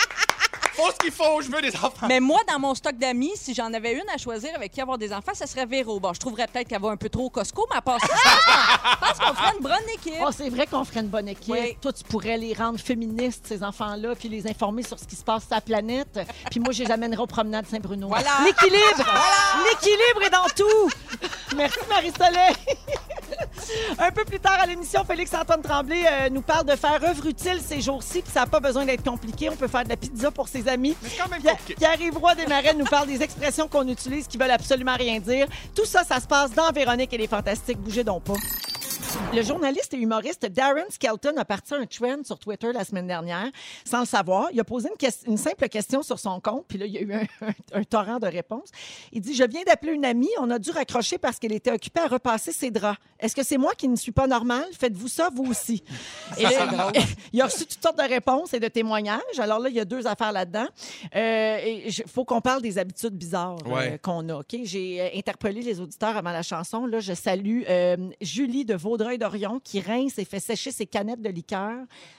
[0.77, 2.07] faut ce qu'il faut, je veux des enfants.
[2.09, 4.99] Mais moi, dans mon stock d'amis, si j'en avais une à choisir avec qui avoir
[4.99, 5.99] des enfants, ce serait Véro.
[5.99, 8.07] Bon, je trouverais peut-être qu'elle va un peu trop au Costco, mais à part ça,
[8.07, 10.23] je pense qu'on ferait une bonne équipe.
[10.25, 11.55] Oh, c'est vrai qu'on ferait une bonne équipe.
[11.55, 11.77] Oui.
[11.81, 15.25] Toi, tu pourrais les rendre féministes, ces enfants-là, puis les informer sur ce qui se
[15.25, 16.21] passe sur la planète.
[16.51, 18.09] Puis moi, je les amènerai aux promenades Saint-Bruno.
[18.09, 18.31] Voilà.
[18.45, 19.05] L'équilibre!
[19.71, 20.91] L'équilibre est dans tout!
[21.57, 22.55] Merci, Marie-Soleil.
[23.99, 27.61] Un peu plus tard à l'émission, Félix-Antoine Tremblay euh, nous parle de faire œuvre utile
[27.65, 29.49] ces jours-ci, puis ça n'a pas besoin d'être compliqué.
[29.49, 30.97] On peut faire de la pizza pour ses amis.
[31.41, 31.57] Pierre-.
[31.77, 35.47] Pierre-Yves Roy Desmarais nous parle des expressions qu'on utilise qui veulent absolument rien dire.
[35.75, 37.79] Tout ça, ça se passe dans Véronique et les Fantastiques.
[37.79, 38.35] Bougez donc pas.
[39.35, 43.49] Le journaliste et humoriste Darren Skelton a parti un trend sur Twitter la semaine dernière,
[43.85, 44.49] sans le savoir.
[44.53, 44.89] Il a posé
[45.27, 47.85] une, simple question sur son compte, puis là, il y a eu un, un- un
[47.85, 48.71] torrent de réponses.
[49.13, 52.01] Il dit Je viens d'appeler une amie, on a dû raccrocher parce qu'elle était occupée
[52.01, 52.99] à repasser ses draps.
[53.19, 54.65] Est-ce que c'est moi qui ne suis pas normal?
[54.79, 55.83] Faites-vous ça, vous aussi
[56.39, 56.91] Et là,
[57.33, 59.21] il a reçu toutes sortes de réponses et de témoignages.
[59.39, 60.67] Alors là, il y a deux affaires là-dedans.
[61.15, 64.35] Euh, Il faut qu'on parle des habitudes bizarres euh, qu'on a.
[64.37, 64.57] ok?
[64.65, 66.87] J'ai euh, interpellé les auditeurs avant la chanson.
[66.87, 71.23] Là, je salue euh, Julie de Vaudreuil d'Orion qui rince et fait sécher ses canettes
[71.23, 71.77] de liqueur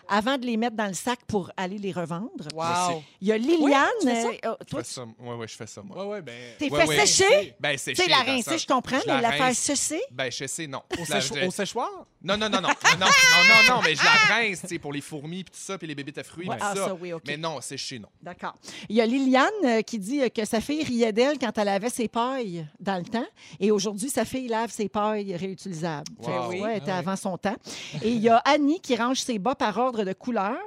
[0.07, 2.29] avant de les mettre dans le sac pour aller les revendre.
[2.55, 3.03] Wow.
[3.21, 3.87] Il y a Liliane.
[4.01, 4.27] tu fais ça?
[4.45, 5.05] euh, Je toi, fais ça.
[5.19, 5.97] Ouais, ouais, je fais ça, moi.
[6.05, 6.33] Ouais, ouais, ben.
[6.57, 7.05] t'es Ouais, fait ouais.
[7.05, 7.55] sécher?
[7.59, 10.01] Ben, c'est Tu sais, la rincer, je comprends, mais la faire sécher?
[10.11, 10.81] Ben, sais, non.
[10.97, 12.05] Au, La- sécho- je- au séchoir?
[12.23, 12.69] Non, non, non, non.
[12.69, 15.59] Non, non, non, non, mais je la rince, tu sais, pour les fourmis, puis tout
[15.61, 16.85] ça, puis les bébés à fruits, ah, ça.
[16.87, 17.23] ça, oui, OK.
[17.27, 18.07] Mais non, sécher, non.
[18.21, 18.55] D'accord.
[18.89, 21.67] Il y a Liliane euh, qui dit euh, que sa fille riait d'elle quand elle
[21.69, 23.25] avait ses pailles dans le temps.
[23.59, 26.07] Et aujourd'hui, sa fille lave ses pailles réutilisables.
[26.19, 26.25] Wow.
[26.25, 26.61] Que, Oui.
[26.77, 27.55] Était Ah avant son temps.
[28.01, 30.57] Et il y a Annie qui range ses bas par ordre de couleur.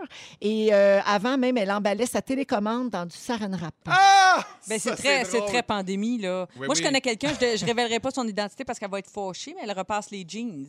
[0.40, 3.74] Et euh, avant même, elle emballait sa télécommande dans du saran wrap.
[3.86, 4.44] Ah!
[4.68, 6.46] Ben, c'est très, c'est très pandémie, là.
[6.56, 9.10] Oui, Moi, je connais quelqu'un, je ne révélerai pas son identité parce qu'elle va être
[9.10, 10.66] fauchée, mais elle repasse les jeans.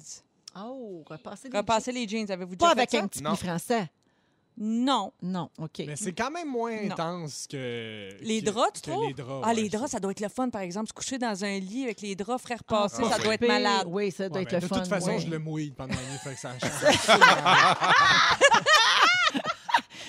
[0.57, 3.03] Oh, repasser les Repasser les jeans, avez-vous Pas déjà avec fait ça?
[3.03, 3.35] un petit Non.
[3.35, 3.89] français.
[4.57, 5.11] Non.
[5.21, 5.79] Non, OK.
[5.87, 6.91] Mais c'est quand même moins Non.
[6.93, 8.09] intense que.
[8.21, 9.07] Les que- draps, tu que trouves?
[9.07, 10.87] Les draps, Ah, ouais, les je draps, ça doit être le fun, par exemple.
[10.89, 13.23] Se coucher dans un lit avec les draps frais repassés, Ah, ça ouais.
[13.23, 13.87] doit être malade.
[13.87, 14.79] Oui, ça doit Ouais, être ben, le de fun.
[14.79, 15.19] toute façon, ouais.
[15.19, 16.71] je le mouille pendant la nuit, fait que ça change.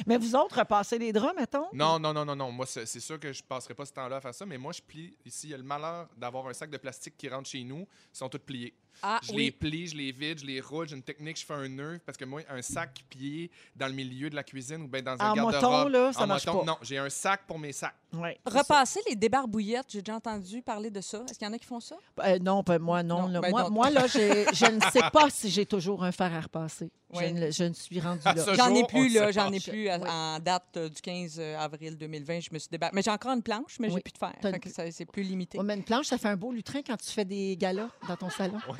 [0.06, 1.66] Mais vous autres, repassez les draps, mettons?
[1.72, 2.50] Non, non, non, non, non.
[2.50, 4.72] Moi, c'est c'est sûr que je passerai pas ce temps-là à faire ça, mais moi,
[4.72, 5.16] je plie.
[5.24, 7.86] Ici, il y a le malheur d'avoir un sac de plastique qui rentre chez nous.
[8.12, 8.74] Ils sont tous pliés.
[9.02, 10.88] Ah, Je les plie, je les vide, je les roule.
[10.88, 12.00] J'ai une technique, je fais un nœud.
[12.04, 15.12] Parce que moi, un sac plié dans le milieu de la cuisine ou bien dans
[15.20, 15.62] un En garde-robe.
[15.62, 16.64] moton, là, ça en marche moton, pas.
[16.66, 17.94] Non, j'ai un sac pour mes sacs.
[18.12, 18.38] Ouais.
[18.44, 21.22] Repasser les débarbouillettes, j'ai déjà entendu parler de ça.
[21.30, 21.96] Est-ce qu'il y en a qui font ça?
[22.24, 23.22] Euh, non, pas moi, non.
[23.22, 23.40] Non, là.
[23.40, 26.90] ben moi, moi, là, je ne sais pas si j'ai toujours un fer à repasser.
[27.14, 28.54] Je, ne, je ne suis rendue là.
[28.54, 29.30] J'en ai plus, là.
[29.32, 30.08] J'en ai plus à- Oui.
[30.08, 32.40] en date euh, du 15 avril 2020.
[32.40, 32.96] Je me suis débarrassée.
[32.96, 33.94] Mais j'ai encore une planche, mais Oui.
[33.96, 34.32] j'ai plus de fer.
[34.86, 35.58] Une- c'est plus limité.
[35.58, 38.16] Ouais, mais une planche, ça fait un beau lutrin quand tu fais des galas dans
[38.16, 38.58] ton salon.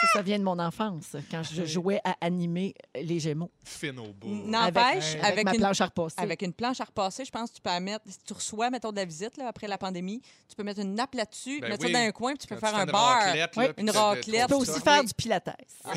[0.00, 3.50] ça, ça vient de mon enfance, quand je jouais à animer les Gémeaux.
[3.64, 4.28] Fine au bout.
[4.28, 6.14] N'empêche, avec, avec, ma une, planche à repasser.
[6.18, 8.04] avec une planche à repasser, je pense que tu peux mettre.
[8.08, 10.94] Si tu reçois, mettons, de la visite là, après la pandémie, tu peux mettre une
[10.94, 11.92] nappe là-dessus, Ben mettre oui.
[11.92, 13.18] ça dans un coin, puis tu peux Quand faire un une bar.
[13.22, 14.42] raclette, Oui, une raclette.
[14.42, 15.06] Tu peux aussi faire Oui.
[15.06, 15.48] du pilates.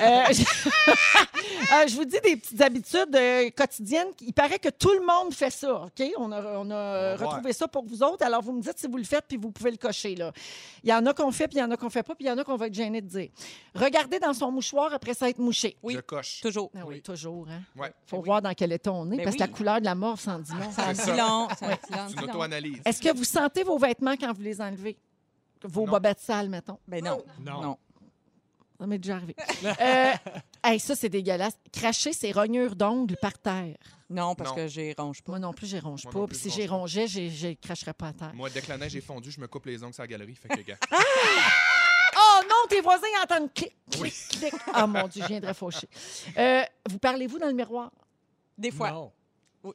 [0.00, 0.44] Euh, je...
[1.72, 4.08] Euh, je vous dis des petites habitudes euh, quotidiennes.
[4.20, 6.02] Il paraît que tout le monde fait ça, OK?
[6.16, 7.30] On a, on a voir.
[7.30, 8.24] retrouvé ça pour vous autres.
[8.24, 10.14] Alors, vous me dites si vous le faites, puis vous pouvez le cocher.
[10.14, 10.32] Là.
[10.82, 12.24] Il y en a qu'on fait, puis il y en a qu'on fait pas, puis
[12.24, 13.27] il y en a qu'on va être gêné de dire.
[13.74, 15.76] Regardez dans son mouchoir après ça être mouché.
[15.82, 15.94] Oui.
[15.94, 16.40] Je coche.
[16.40, 16.70] Toujours.
[16.74, 17.02] Ah oui, Oui.
[17.02, 17.46] toujours.
[17.48, 17.60] Hein?
[17.76, 17.92] Ouais.
[18.06, 18.24] faut oui.
[18.24, 19.48] voir dans quel état on est, Ben parce que oui.
[19.48, 20.70] la couleur de la mort s'en dit long.
[20.72, 21.48] Ça en C'est dit long.
[22.22, 22.82] Une auto-analyse.
[22.84, 24.98] Est-ce que vous sentez vos vêtements quand vous les enlevez?
[25.64, 25.92] Vos Non.
[25.92, 26.78] bobettes sales, mettons?
[26.86, 27.22] Ben non.
[27.40, 27.60] Non.
[27.62, 27.78] Non.
[28.80, 29.34] Ça m'est déjà arrivé.
[29.64, 30.12] euh,
[30.62, 31.58] hey, ça, c'est dégueulasse.
[31.72, 33.76] Cracher ses rognures d'ongles par terre.
[34.08, 34.56] Non, parce Non.
[34.56, 35.32] que j'y ronge pas.
[35.32, 36.26] Moi non plus, j'y ronge Moi pas.
[36.28, 36.72] Puis si pas.
[36.76, 38.32] rongeais, j'ai- je ne cracherais pas à terre.
[38.34, 40.36] Moi, dès que la neige est fondue, je me coupe les ongles sur la galerie.
[40.36, 40.76] Fait que, gars.
[42.68, 44.54] Tes voisins entendent clic, clic, clic.
[44.72, 45.88] Ah mon Dieu, je viendrais faucher.
[46.36, 47.90] Euh, vous parlez-vous dans le miroir?
[48.56, 48.90] Des fois.
[48.90, 49.12] Non.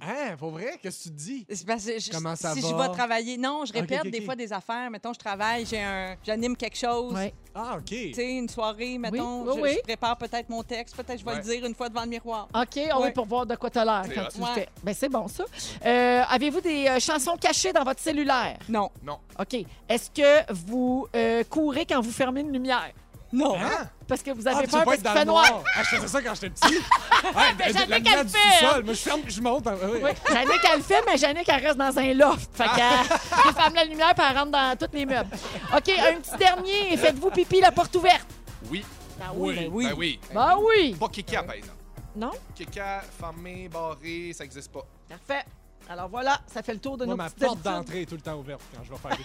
[0.02, 0.80] Hein, pour vrai?
[0.82, 1.46] Qu'est-ce que tu te dis?
[1.50, 2.68] C'est parce que je- Comment ça si va?
[2.70, 4.26] je vais travailler, non, je Ok, répète ok, des ok.
[4.26, 4.90] fois des affaires.
[4.92, 7.14] Mettons, je travaille, j'ai un, j'anime quelque chose.
[7.16, 7.34] Oui.
[7.56, 7.86] Ah, OK.
[7.86, 9.74] Tu sais, une soirée, mettons, oui, je, oui.
[9.78, 11.38] je prépare peut-être mon texte, peut-être je vais Ouais.
[11.38, 12.48] le dire une fois devant le miroir.
[12.56, 13.10] OK, on Ouais.
[13.10, 14.32] est pour voir de quoi t'as l'air C'est quand hot.
[14.34, 14.54] tu le Ouais.
[14.56, 14.70] fais.
[14.84, 15.44] Ben, c'est bon, ça.
[15.86, 18.58] Euh, Avez-vous des euh, chansons cachées dans votre cellulaire?
[18.70, 18.90] Non.
[19.04, 19.20] Non.
[19.40, 19.56] OK.
[19.88, 22.92] Est-ce que vous euh, courez quand vous fermez une lumière?
[23.34, 23.56] Non.
[23.60, 23.90] Hein?
[24.08, 25.50] Parce que vous Ah, avez tu peur parce qu'il fait noir.
[25.50, 25.64] noir.
[25.76, 26.76] Ah, je faisais ça quand j'étais petit.
[27.24, 28.84] Ouais, Ben, de- de- Jannick, elle le fait, sous-sol.
[28.84, 29.66] Moi, je ferme, je monte.
[29.68, 30.00] hein, oui.
[30.04, 32.50] Oui, Jannick, elle le fait, mais Jannick, elle reste dans un loft.
[32.54, 33.18] Fait qu'elle
[33.48, 35.30] elle ferme la lumière puis elle rentre dans tous les meubles.
[35.76, 36.96] OK, un petit dernier.
[36.98, 38.28] Faites-vous pipi la porte ouverte?
[38.70, 38.86] Oui.
[39.22, 39.56] Ah Oui.
[39.56, 39.86] ben oui.
[39.88, 40.20] Ben oui.
[40.34, 40.96] Ben oui.
[41.00, 41.78] Pas Kika, par exemple.
[42.16, 42.32] Non?
[42.56, 44.86] Kika, fermé, barré, ça n'existe pas.
[45.10, 45.46] Parfait.
[45.90, 47.72] Alors voilà, ça fait le tour de Moi, nos ma petites porte habitudes.
[47.74, 49.18] d'entrée est tout le temps ouverte quand je vais faire.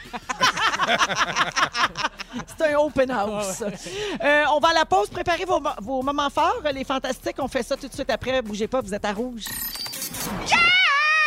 [2.58, 3.62] C'est un open house.
[3.62, 5.08] Euh, on va à la pause.
[5.08, 6.60] Préparez vos, vos moments forts.
[6.74, 8.42] Les fantastiques, on fait ça tout de suite après.
[8.42, 9.44] Bougez pas, vous êtes à rouge.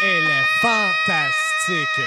[0.04, 2.06] Elle est fantastique.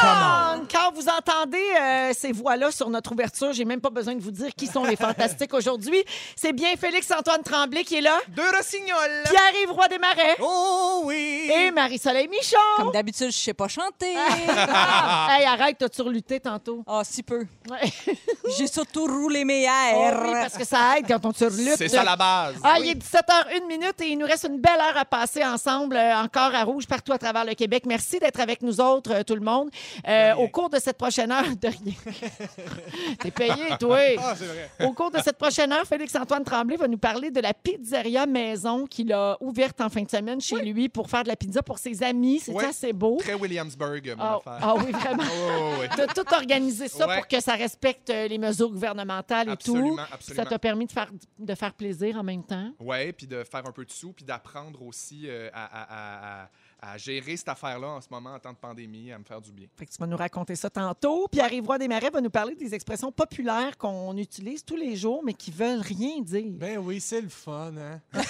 [0.00, 4.30] Quand vous entendez euh, ces voix-là sur notre ouverture, j'ai même pas besoin de vous
[4.30, 6.02] dire qui sont les fantastiques aujourd'hui.
[6.36, 9.22] C'est bien Félix-Antoine Tremblay qui est là, Deux rossignols!
[9.28, 11.50] Pierre-Yves Roy Desmarais Oh oui!
[11.54, 12.56] et Marie-Soleil Michon.
[12.76, 14.14] Comme d'habitude, je sais pas chanter.
[14.48, 15.28] Ah!
[15.38, 16.82] hey, arrête, t'as surluté tantôt?
[16.86, 17.46] Ah, si peu.
[17.70, 17.90] Ouais.
[18.58, 20.22] J'ai surtout roulé mes Oh airs.
[20.24, 21.76] oui, parce que ça aide quand on surlute.
[21.76, 22.56] C'est ça la base.
[22.62, 25.96] Ah, il est 17h01 minute et il nous reste une belle heure à passer ensemble,
[25.96, 27.84] euh, encore à Rouge, partout à travers le Québec.
[27.86, 29.70] Merci d'être avec nous autres, euh, tout le monde.
[30.06, 31.94] Euh, au cours de cette prochaine heure, de rien.
[33.20, 33.98] T'es payé, toi.
[34.18, 34.70] Ah, c'est vrai.
[34.86, 38.86] Au cours de cette prochaine heure, Félix-Antoine Tremblay va nous parler de la pizzeria maison
[38.86, 41.78] qu'il a ouverte en fin de semaine chez lui pour faire de la pizza pour
[41.78, 42.40] ses amis.
[42.40, 42.64] C'est Oui.
[42.64, 43.16] assez beau.
[43.20, 44.58] Très Williamsburg, mon Ah affaire.
[44.62, 45.22] ah oui, vraiment.
[45.26, 45.86] Oh, oui.
[45.94, 47.16] Tu as tout organisé ça Ouais.
[47.18, 50.02] pour que ça respecte euh, les mesures gouvernementales et Absolument, tout.
[50.12, 50.44] absolument.
[50.44, 52.70] Ça t'a permis de faire, de faire plaisir en même temps.
[52.80, 56.42] Ouais, puis de faire un peu de sous, puis d'apprendre aussi euh, à, à- à-
[56.44, 56.48] à-
[56.80, 59.50] à gérer cette affaire-là en ce moment en temps de pandémie, à me faire du
[59.50, 59.66] bien.
[59.76, 61.26] Fait que tu vas nous raconter ça tantôt.
[61.28, 65.34] Puis Arrive-Roi Desmarais va nous parler des expressions populaires qu'on utilise tous les jours, mais
[65.34, 66.52] qui veulent rien dire.
[66.58, 68.00] Ben oui, c'est le fun, hein?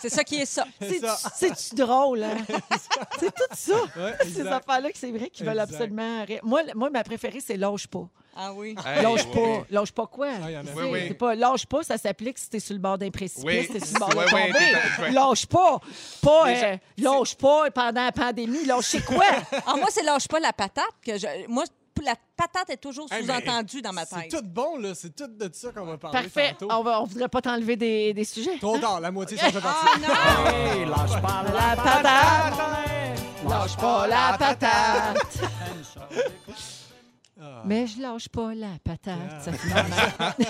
[0.00, 0.66] C'est ça qui est ça.
[0.80, 1.00] C'est.
[1.34, 2.36] C'est-tu drôle, hein?
[3.18, 3.82] c'est tout ça.
[3.96, 6.40] Ouais, Ces affaires-là que c'est vrai qu'ils veulent absolument rire.
[6.42, 8.08] Moi, moi, ma préférée, c'est lâche pas.
[8.36, 8.74] Ah oui.
[8.86, 9.40] Hey, lâche oui, pas.
[9.40, 9.58] oui.
[9.70, 10.28] Lâche pas quoi?
[10.42, 10.62] Ah.
[10.76, 11.04] Oui.
[11.08, 13.68] C'est pas lâche pas, ça s'applique si t'es sur le bord d'un précipice, Oui.
[13.70, 15.10] t'es sur le bord de tomber.
[15.12, 15.80] Lâche pas.
[16.22, 19.24] Pas euh, lâche pas pendant la pandémie, lâche quoi?
[19.66, 20.84] Ah, moi, c'est lâche pas la patate.
[21.04, 21.26] que je...
[21.48, 21.64] Moi,
[22.02, 24.30] la patate est toujours Hey, sous-entendue dans ma C'est tête.
[24.30, 24.94] tout bon, là.
[24.94, 26.54] C'est tout de ça qu'on va parler Parfait.
[26.58, 26.72] tantôt.
[26.74, 28.56] On, va, on voudrait pas t'enlever des, des sujets.
[28.58, 29.86] Trop tard, la moitié, ça fait partie.
[29.86, 30.50] Ah non!
[30.80, 32.58] Hey, lâche pas La patate.
[33.48, 35.26] Lâche pas la patate.
[37.40, 37.62] Ah.
[37.64, 39.42] Mais je lâche pas la patate.
[39.42, 39.86] Ça finit mal.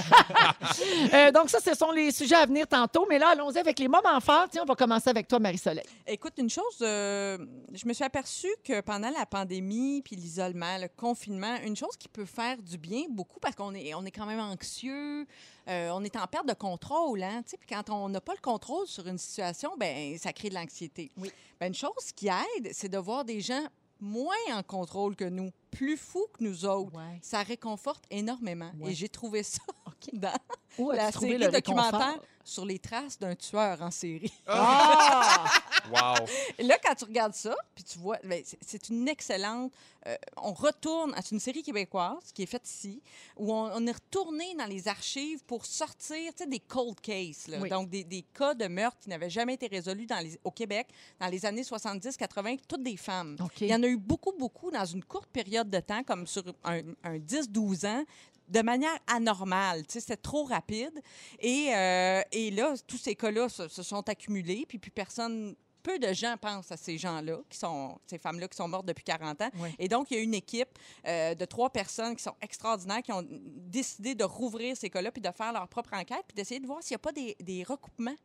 [1.12, 3.07] Euh, donc, ça, ce sont les sujets à venir tantôt.
[3.09, 4.47] Mais là, allons-y avec les moments forts.
[4.51, 5.84] Tiens, on va commencer avec toi, Marie-Soleil.
[6.07, 7.38] Écoute, une chose, euh,
[7.72, 12.09] je me suis aperçue que pendant la pandémie, puis l'isolement, le confinement, une chose qui
[12.09, 15.26] peut faire du bien beaucoup, parce qu'on est, on est quand même anxieux,
[15.68, 18.86] euh, on est en perte de contrôle, hein, puis quand on n'a pas le contrôle
[18.86, 21.11] sur une situation, ben ça crée de l'anxiété.
[21.16, 21.30] Oui.
[21.59, 23.64] Ben, une chose qui aide, c'est de voir des gens
[24.01, 26.95] moins en contrôle que nous, plus fous que nous autres.
[26.97, 27.18] Ouais.
[27.23, 28.71] Ça réconforte énormément.
[28.79, 28.93] Ouais.
[28.93, 29.62] Et j'ai trouvé ça
[30.12, 30.33] dans
[30.79, 31.85] Où la série le réconfort?
[31.91, 34.33] documentaire sur les traces d'un tueur en série.
[34.47, 35.45] Ah!
[35.91, 36.27] Wow!
[36.59, 39.73] Et là, quand tu regardes ça, puis tu vois, ben, c'est- une excellente.
[40.07, 43.03] euh, on retourne à c'est une série québécoise qui est faite ici,
[43.37, 47.59] où on, on est retourné dans les archives pour sortir des cold cases, là.
[47.61, 47.68] Oui.
[47.71, 50.87] donc des, des cas de meurtre qui n'avaient jamais été résolus dans les- au Québec
[51.18, 53.37] dans les années 70-80, toutes des femmes.
[53.61, 56.43] Il y en a eu beaucoup, beaucoup dans une courte période de temps, comme sur
[56.65, 58.05] un, un 10-12 ans
[58.49, 59.87] de manière anormale.
[59.87, 61.01] Tu sais, C'était trop rapide.
[61.39, 65.55] Et, euh, et là, tous ces cas-là se, se sont accumulés, puis plus personne...
[65.83, 69.03] Peu de gens pensent à ces gens-là, qui sont ces femmes-là qui sont mortes depuis
[69.03, 69.49] 40 ans.
[69.61, 69.71] Oui.
[69.79, 73.13] Et donc, il y a une équipe euh, de trois personnes qui sont extraordinaires, qui
[73.13, 76.67] ont décidé de rouvrir ces cas-là, puis de faire leur propre enquête, puis d'essayer de
[76.67, 78.17] voir s'il n'y a pas des, des recoupements.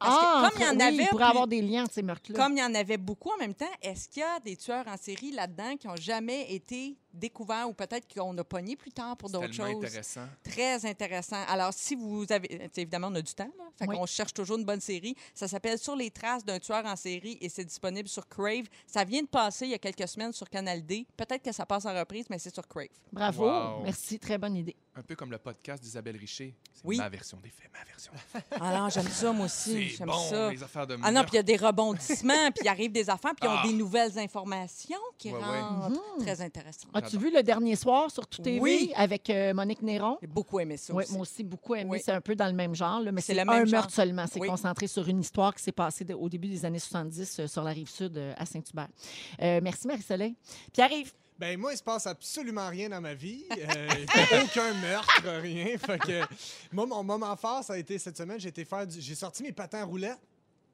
[0.00, 0.96] Parce que Ah, comme il y en oui, avait...
[1.04, 2.38] Il pourrait plus- avoir des liens entre ces meurtres-là.
[2.42, 4.86] comme il y en avait beaucoup en même temps, est-ce qu'il y a des tueurs
[4.88, 9.16] en série là-dedans qui n'ont jamais été découverts ou peut-être qu'on a pogné plus tard
[9.16, 9.84] pour d'autres choses?
[9.84, 10.26] intéressant.
[10.42, 11.42] Très intéressant.
[11.48, 12.68] Alors, si vous avez...
[12.76, 13.64] Évidemment, on a du temps, là.
[13.78, 13.96] Fait Oui.
[13.96, 15.14] qu'on cherche toujours une bonne série.
[15.34, 18.66] Ça s'appelle Sur les traces d'un tueur en série et c'est disponible sur Crave.
[18.86, 21.06] Ça vient de passer il y a quelques semaines sur Canal D.
[21.16, 22.88] Peut-être que ça passe en reprise, mais c'est sur Crave.
[23.12, 23.44] Bravo.
[23.46, 23.82] Wow.
[23.84, 24.18] Merci.
[24.18, 24.76] Très bonne idée.
[24.94, 26.54] Un peu comme le podcast d'Isabelle Richer.
[26.74, 26.96] C'est Oui.
[26.98, 28.12] ma version des faits, ma version.
[28.60, 29.72] Ah non, j'aime ça, moi aussi.
[29.72, 30.50] C'est J'aime bon, ça.
[30.50, 33.08] les affaires de Ah non, puis il y a des rebondissements, puis il arrive des
[33.08, 33.66] affaires, puis ils ont Ah.
[33.66, 35.60] des nouvelles informations qui Ouais, ouais.
[35.60, 36.00] rentrent.
[36.18, 36.88] Très intéressant.
[37.04, 38.92] As-tu vu le dernier soir sur Tout TV Oui.
[38.96, 40.18] avec euh, Monique Néron?
[40.20, 41.12] J'ai beaucoup aimé ça Oui, aussi.
[41.12, 41.90] moi aussi, beaucoup aimé.
[41.90, 42.00] Oui.
[42.04, 43.66] C'est un peu dans le même genre, là, mais C'est un genre.
[43.66, 44.24] meurtre seulement.
[44.30, 44.48] C'est Oui.
[44.48, 47.62] concentré sur une histoire qui s'est passée de- au début des années 70 euh, sur
[47.62, 48.88] la rive sud euh, à Saint-Hubert.
[49.42, 50.34] Euh, merci, Marie-Soleil.
[50.72, 53.44] Pierre-Yves, Ben moi, il se passe absolument rien dans ma vie.
[53.50, 53.88] Euh,
[54.44, 55.78] aucun meurtre, rien.
[55.78, 56.20] Fait que
[56.70, 58.38] moi, mon moment fort, ça a été cette semaine.
[58.38, 59.00] J'ai été faire du...
[59.00, 60.18] J'ai sorti mes patins roulettes.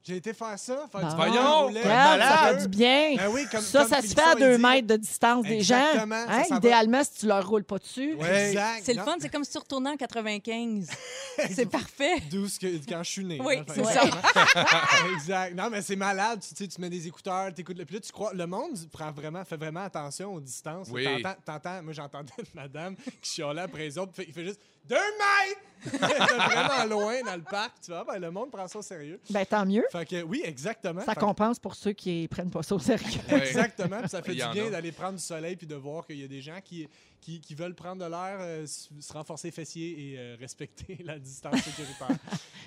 [0.07, 1.09] J'ai été faire ça, faire Bon.
[1.09, 1.67] du Voyons!
[1.67, 1.83] roulette.
[1.85, 2.61] regarde, ça malade.
[2.61, 3.15] fait du bien.
[3.17, 4.63] Ben oui, comme, ça, comme ça se fait Philipson, à il deux dit.
[4.63, 5.77] mètres de distance des gens.
[5.79, 6.57] Exactement, ça Hein, va.
[6.59, 8.15] idéalement, si tu leur roules pas dessus.
[8.15, 8.49] Ouais.
[8.51, 8.83] Exact.
[8.85, 10.89] C'est le Non, fun, c'est comme si tu retournais en 95.
[11.55, 12.21] c'est parfait.
[12.31, 13.41] D'où ce que, quand je suis né.
[13.45, 14.03] Oui, là, fait c'est ça.
[15.15, 15.55] exact.
[15.57, 16.41] Non, mais c'est malade.
[16.41, 17.85] Tu, sais, tu mets des écouteurs, t'écoutes le.
[17.85, 18.33] Puis là, tu crois.
[18.33, 20.89] Le monde prend vraiment, fait vraiment attention aux distances.
[20.93, 21.05] Oui.
[21.23, 24.13] T'entends, t'entends- moi, j'entendais une madame qui chialait après les autres.
[24.13, 25.61] puis Il fait juste deux mètres!
[25.91, 27.73] C'est vraiment loin dans le parc.
[27.85, 29.21] Tu vois, ben, le monde prend ça au sérieux.
[29.31, 29.85] Ben, tant mieux.
[29.91, 31.01] Fait que, oui, exactement.
[31.01, 33.21] Ça Fait que- compense pour ceux qui prennent pas ça au sérieux.
[33.31, 33.47] Ouais.
[33.47, 34.01] Exactement.
[34.01, 34.71] Puis ça fait Il y du en bien a.
[34.71, 36.89] d'aller prendre du soleil puis de voir qu'il y a des gens qui,
[37.27, 41.61] qui, qui veulent prendre de l'air, euh, se renforcer fessiers et euh, respecter la distance
[41.61, 42.09] sécuritaire.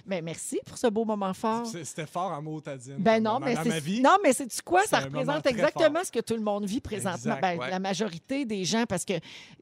[0.06, 1.68] Ben, merci pour ce beau moment fort.
[1.68, 2.96] C'était fort en mots, Tadine.
[2.98, 4.02] Ben non, mais dans c'est ma vie.
[4.02, 4.84] non, mais c'est quoi?
[4.86, 6.06] Ça représente exactement fort.
[6.06, 7.36] ce que tout le monde vit présentement.
[7.36, 7.70] Exact, Ben, ouais.
[7.70, 9.14] La majorité des gens, parce que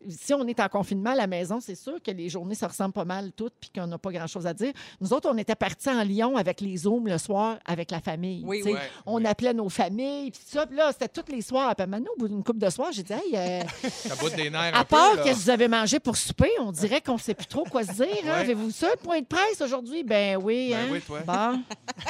[0.08, 2.94] si on est en confinement à la maison, c'est sûr que les journées se ressemblent
[2.94, 4.72] pas mal toutes, puis qu'on n'a pas grand-chose à dire.
[5.02, 8.44] Nous autres, on était partis en Lyon avec les zooms le soir avec la famille.
[8.46, 8.76] Oui, oui.
[9.06, 9.28] On Ouais.
[9.28, 10.68] appelait nos familles, puis tout ça.
[10.68, 11.76] Puis là, c'était tous les soirs.
[11.76, 14.50] Puis maintenant, au bout d'une couple de soirs, j'ai dit, hey, euh, Ça bout des
[14.52, 15.24] nerfs part là.
[15.24, 17.84] qu'est-ce que vous avez mangé pour souper, on dirait qu'on ne sait plus trop quoi
[17.84, 18.06] se dire.
[18.26, 18.28] hein.
[18.28, 18.32] Ouais.
[18.42, 20.04] Avez-vous ça, le point de presse aujourd'hui?
[20.04, 20.70] Ben oui.
[20.72, 20.88] Ben hein?
[20.92, 21.20] oui, toi.
[21.26, 21.62] Bon.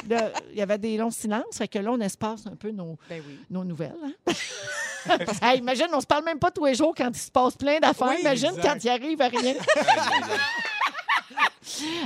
[0.52, 3.22] Il y avait des longs silences, fait que là, on espace un peu nos, Ben
[3.26, 3.38] oui.
[3.50, 3.94] nos nouvelles.
[4.26, 4.32] hein.
[5.40, 7.78] Hey, imagine, on se parle même pas tous les jours quand il se passe plein
[7.78, 8.08] d'affaires.
[8.08, 8.62] Oui, imagine exact.
[8.74, 9.54] quand il arrive à rien.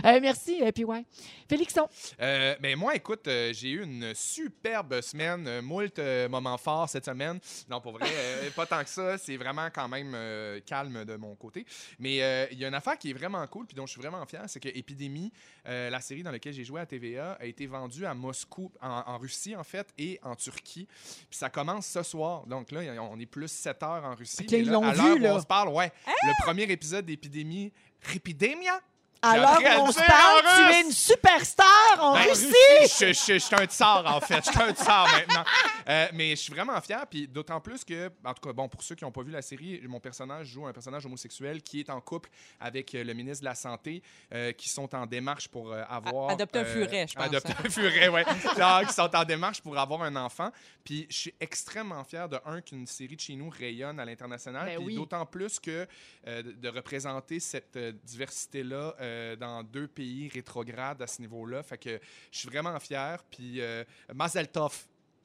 [0.04, 1.04] Euh, merci, et puis ouais.
[1.48, 1.88] Félixon.
[2.20, 6.88] Euh, mais moi, écoute, euh, j'ai eu une superbe semaine, euh, moult euh, moments forts
[6.88, 7.38] cette semaine.
[7.68, 9.18] Non, pour vrai, euh, pas tant que ça.
[9.18, 11.64] C'est vraiment quand même euh, calme de mon côté.
[11.98, 14.00] Mais euh, il y a une affaire qui est vraiment cool, puis dont je suis
[14.00, 15.32] vraiment fier, c'est que Épidémie,
[15.66, 19.02] euh, la série dans laquelle j'ai joué à TVA, a été vendue à Moscou, en,
[19.06, 20.86] en Russie en fait, et en Turquie.
[21.28, 22.46] Puis ça commence ce soir.
[22.46, 24.36] Donc là, on est plus 7 heures en Russie.
[24.38, 25.34] Fait que là, Mais ils l'ont à vu, l'heure où là.
[25.36, 25.92] on se parle, ouais.
[26.06, 28.80] Le premier épisode d'Épidémie, Ripidemia.
[29.22, 30.76] Alors on se parle, en tu russe.
[30.76, 31.66] es une superstar
[32.00, 32.52] en Ben, Russie.
[32.82, 34.44] Je, je- je suis un tsar, en fait.
[34.44, 35.44] Je suis un tsar maintenant.
[35.88, 37.06] Euh, mais je suis vraiment fier.
[37.08, 39.42] Puis d'autant plus que, en tout cas, bon, pour ceux qui n'ont pas vu la
[39.42, 43.42] série, mon personnage joue un personnage homosexuel qui est en couple avec euh, le ministre
[43.42, 44.02] de la Santé,
[44.34, 46.30] euh, qui sont en démarche pour euh, avoir.
[46.30, 47.62] A- adopter un euh, furet, je pense, Adopter hein.
[47.64, 48.20] un furet, oui.
[48.56, 50.50] Genre, qui sont en démarche pour avoir un enfant.
[50.84, 54.66] Puis je suis extrêmement fier de, un, qu'une série de chez nous rayonne à l'international.
[54.66, 54.94] Ben Puis oui.
[54.96, 55.86] d'autant plus que
[56.26, 61.62] euh, de- représenter cette euh, diversité-là euh, dans deux pays rétrogrades à ce niveau-là.
[61.62, 62.00] Fait que
[62.30, 63.18] je suis vraiment fier.
[63.30, 63.84] Puis euh,
[64.14, 64.74] Mazel Tov.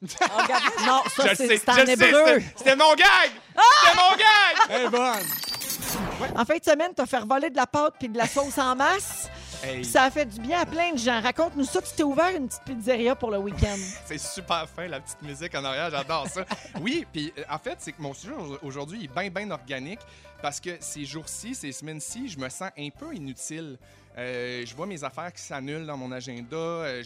[0.00, 2.40] Non, Je ça, c'est en hébreu.
[2.56, 3.30] c'était- mon gag!
[3.48, 4.56] C'était mon gag!
[4.70, 6.36] Elle est bonne.
[6.36, 8.76] En fin de semaine, t'as fait voler de la pâte puis de la sauce en
[8.76, 9.28] masse.
[9.64, 11.20] Hey, Puis ça a fait du bien à plein de gens.
[11.20, 11.82] Raconte-nous ça.
[11.82, 13.76] Tu t'es ouvert une petite pizzeria pour le week-end.
[14.06, 15.90] c'est super fin, la petite musique en arrière.
[15.90, 16.44] J'adore ça.
[16.80, 19.98] Oui, puis euh, en fait, c'est que mon sujet au- aujourd'hui est bien, bien organique
[20.40, 23.78] parce que ces jours-ci, ces semaines-ci, je me sens un peu inutile.
[24.16, 26.56] Euh, je vois mes affaires qui s'annulent dans mon agenda.
[26.56, 27.02] Euh,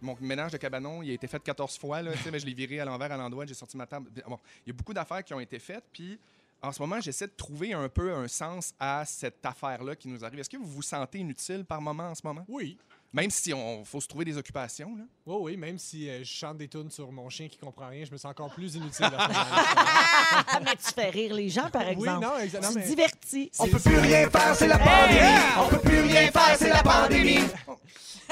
[0.00, 2.02] mon ménage de cabanon, il a été fait 14 fois.
[2.02, 3.46] Là, mais je l'ai viré à l'envers, à l'endroit.
[3.46, 4.10] J'ai sorti ma table.
[4.16, 5.84] Il y a beaucoup d'affaires qui ont été faites.
[5.92, 6.18] Puis
[6.62, 10.24] en ce moment, j'essaie de trouver un peu un sens à cette affaire-là qui nous
[10.24, 10.40] arrive.
[10.40, 12.44] Est-ce que vous vous sentez inutile par moment en ce moment?
[12.48, 12.78] Oui.
[13.14, 14.96] Même si on faut se trouver des occupations.
[14.96, 15.04] Là.
[15.26, 18.04] Oui, oui, même si euh, je chante des tunes sur mon chien qui comprend rien,
[18.06, 19.06] je me sens encore plus inutile.
[19.16, 22.24] Ah, mais tu fais rire les gens, par oui, exemple.
[22.26, 22.72] non, exactement.
[22.72, 23.50] tu mais- divertis.
[23.58, 25.38] On peut plus rien faire, c'est la pandémie.
[25.60, 27.40] On peut plus rien faire, c'est la pandémie.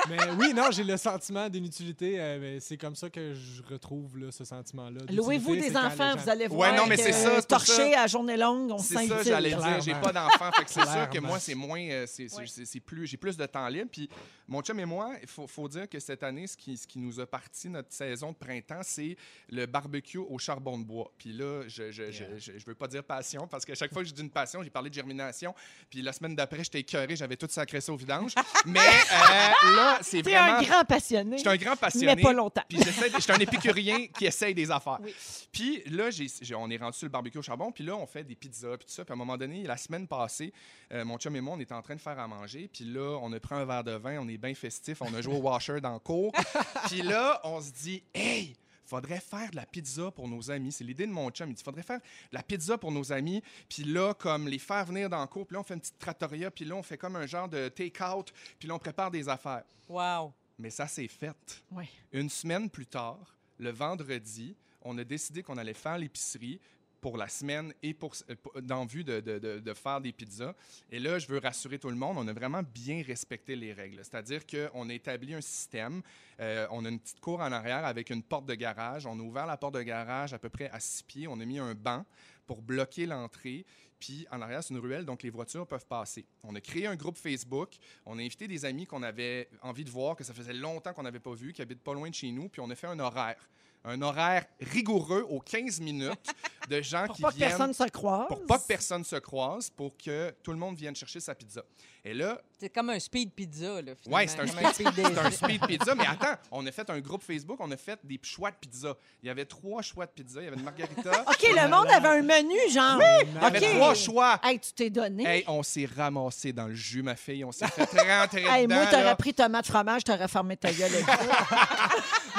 [0.09, 2.19] Mais oui, non, j'ai le sentiment d'inutilité.
[2.19, 5.01] euh, mais c'est comme ça que je retrouve là, ce sentiment-là.
[5.13, 6.75] Louez-vous des c'est enfants, gens- vous allez Ouais, voir.
[6.75, 8.03] non, mais que c'est ça, c'est Torché ça.
[8.03, 9.33] à journée longue, on se C'est sent ça, utile.
[9.33, 9.81] j'allais dire.
[9.83, 11.83] J'ai pas d'enfant, fait que c'est sûr que moi, c'est moins.
[11.83, 12.45] euh, c'est, c'est- Ouais.
[12.47, 13.91] c'est- c'est plus, j'ai plus de temps libre.
[13.93, 14.09] Puis
[14.51, 16.99] mon chum et moi, il faut, faut dire que cette année, ce qui, ce qui
[16.99, 19.17] nous a parti notre saison de printemps, c'est
[19.49, 21.13] le barbecue au charbon de bois.
[21.17, 24.03] Puis là, je, je, je, je, je veux pas dire passion, parce qu'à chaque fois
[24.03, 25.55] que je dis une passion, j'ai parlé de germination.
[25.89, 28.35] Puis la semaine d'après, j'étais écœuré, j'avais tout sacré ça au vidange.
[28.67, 30.59] Mais euh, là, c'est vraiment.
[30.59, 32.17] un grand passionné, Je suis un grand passionné.
[32.17, 32.65] mais pas longtemps.
[32.69, 34.99] Puis suis un épicurien qui essaye des affaires.
[35.01, 35.15] Oui.
[35.53, 36.09] Puis là,
[36.57, 38.87] on est rendu sur le barbecue au charbon, puis là, on fait des pizzas, puis
[38.87, 39.05] tout ça.
[39.05, 40.53] Puis à un moment donné, la semaine passée,
[40.93, 42.69] euh, mon chum et moi, on était en train de faire à manger.
[42.73, 45.21] Puis là, on a pris un verre de vin, on est bien festif, on a
[45.21, 46.33] joué au washer dans le cours.
[46.87, 48.57] puis là, on se dit, hey!
[48.91, 50.73] Faudrait faire de la pizza pour nos amis.
[50.73, 51.49] C'est l'idée de mon chum.
[51.49, 53.41] Il dit faudrait faire de la pizza pour nos amis.
[53.69, 55.47] Puis là, comme les faire venir dans le cours.
[55.47, 56.51] Puis là, on fait une petite trattoria.
[56.51, 58.33] Puis là, on fait comme un genre de take-out.
[58.59, 59.63] Puis là, on prépare des affaires.
[59.89, 60.33] Wow.
[60.59, 61.63] Mais ça, c'est fait.
[61.71, 61.89] Ouais.
[62.11, 66.61] Une semaine plus tard, le vendredi, on a décidé qu'on allait faire l'épicerie
[67.01, 70.13] pour la semaine et pour, euh, pour- dans vue de, de- de- de faire des
[70.13, 70.55] pizzas.
[70.91, 73.99] Et là, je veux rassurer tout le monde, on a vraiment bien respecté les règles.
[74.05, 76.03] C'est-à-dire qu'on a établi un système.
[76.41, 79.05] euh, on a une petite cour en arrière avec une porte de garage.
[79.07, 81.27] On a ouvert la porte de garage à peu près à six pieds.
[81.29, 82.05] On a mis un banc
[82.47, 83.67] pour bloquer l'entrée.
[83.99, 86.25] Puis en arrière, c'est une ruelle, donc les voitures peuvent passer.
[86.43, 87.75] On a créé un groupe Facebook.
[88.07, 91.03] On a invité des amis qu'on avait envie de voir, que ça faisait longtemps qu'on
[91.03, 92.49] n'avait pas vu, qui habitent pas loin de chez nous.
[92.49, 93.49] Puis on a fait un horaire.
[93.85, 96.35] Un horaire rigoureux aux 15 minutes
[96.69, 98.29] de gens Pour qui pas que viennent personne se croise.
[98.29, 101.63] pour pas que personne se croise, pour que tout le monde vienne chercher sa pizza.
[102.03, 104.17] Et là, C'est comme un speed pizza, là, finalement.
[104.17, 105.95] ouais, c'est un, un speed pizza.
[105.95, 108.97] Mais attends, on a fait un groupe Facebook, on a fait des choix de pizza.
[109.23, 110.41] Il y avait trois choix de pizza.
[110.41, 111.23] Il y avait une margarita.
[111.29, 113.01] OK, le monde avait un menu, genre.
[113.23, 113.75] Il y avait OK.
[113.77, 114.41] trois choix.
[114.43, 115.25] Hey, tu t'es donné.
[115.27, 117.45] Hey, on s'est ramassé dans le jus, ma fille.
[117.45, 118.77] On s'est fait rentrer Hey, dedans.
[118.77, 120.91] moi, t'aurais pris tomate fromage, t'aurais fermé ta gueule.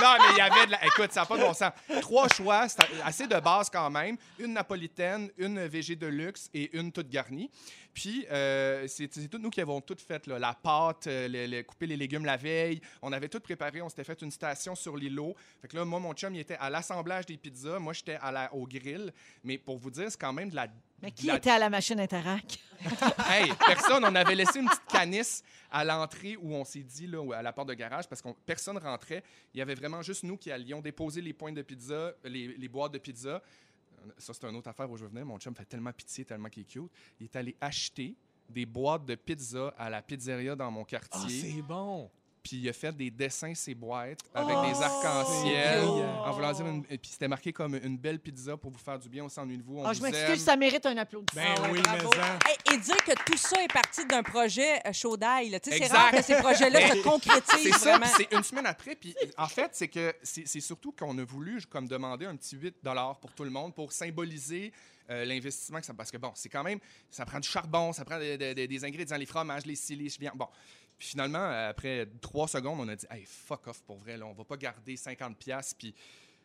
[0.01, 0.83] Non, mais il y avait de la...
[0.85, 1.71] Écoute, ça n'a pas de bon sens.
[2.01, 4.17] Trois choix, c'est assez de base quand même.
[4.39, 7.51] Une napolitaine, une végé de luxe et une toute garnie.
[7.93, 10.25] Puis, euh, c'est c'est tout nous qui avons tout fait.
[10.27, 10.39] là.
[10.39, 12.81] La pâte, euh, le- le- couper les légumes la veille.
[13.01, 13.81] On avait tout préparé.
[13.81, 15.35] On s'était fait une station sur l'îlot.
[15.61, 17.77] Fait que là, moi, mon chum, il était à l'assemblage des pizzas.
[17.79, 19.13] Moi, j'étais à la- au grill.
[19.43, 20.67] Mais pour vous dire, c'est quand même de la...
[21.03, 22.59] Mais qui la- était à la machine Interac?
[23.29, 27.23] Hey, personne, on avait laissé une petite canisse à l'entrée où on s'est dit, là,
[27.35, 29.23] à la porte de garage, parce que personne rentrait.
[29.53, 32.67] Il y avait vraiment juste nous qui allions déposer les points de pizza, les, les
[32.67, 33.41] boîtes de pizza.
[34.17, 35.23] Ça, c'est une autre affaire où je venais.
[35.23, 36.89] Mon chum fait tellement pitié, tellement qu'il est cute.
[37.19, 38.15] Il est allé acheter
[38.49, 41.53] des boîtes de pizza à la pizzeria dans mon Ah, quartier.
[41.55, 42.09] c'est bon.
[42.43, 45.83] Puis il a fait des dessins ses boîtes avec Oh, des arcs-en-ciel.
[45.85, 49.07] En voulant dire, une- puis c'était marqué comme une belle pizza pour vous faire du
[49.09, 51.39] bien, on s'ennuie de vous, on Ah, je m'excuse, ça mérite un applaudissement.
[51.55, 52.09] Ben ouais, oui, bravo.
[52.09, 52.39] mais ça.
[52.47, 55.51] Hey, et dire que tout ça est parti d'un projet euh, chaud d'ail.
[55.61, 55.97] Tu sais, C'est Exact.
[55.97, 58.95] rare que ces projets-là se concrétisent C'est ça, c'est une semaine après.
[58.95, 62.55] Puis en fait, c'est que c'est c'est surtout qu'on a voulu comme demander un petit
[62.57, 62.75] 8
[63.21, 64.73] pour tout le monde pour symboliser
[65.09, 66.79] euh, l'investissement que ça parce que bon, c'est quand même
[67.09, 70.35] ça prend du charbon, ça prend des- ingrédients, les fromages, les les viandes.
[70.37, 70.47] Bon.
[70.97, 74.33] Puis finalement, après trois secondes, on a dit Hey, fuck off pour vrai, là, on
[74.33, 75.93] va pas garder 50 pièces puis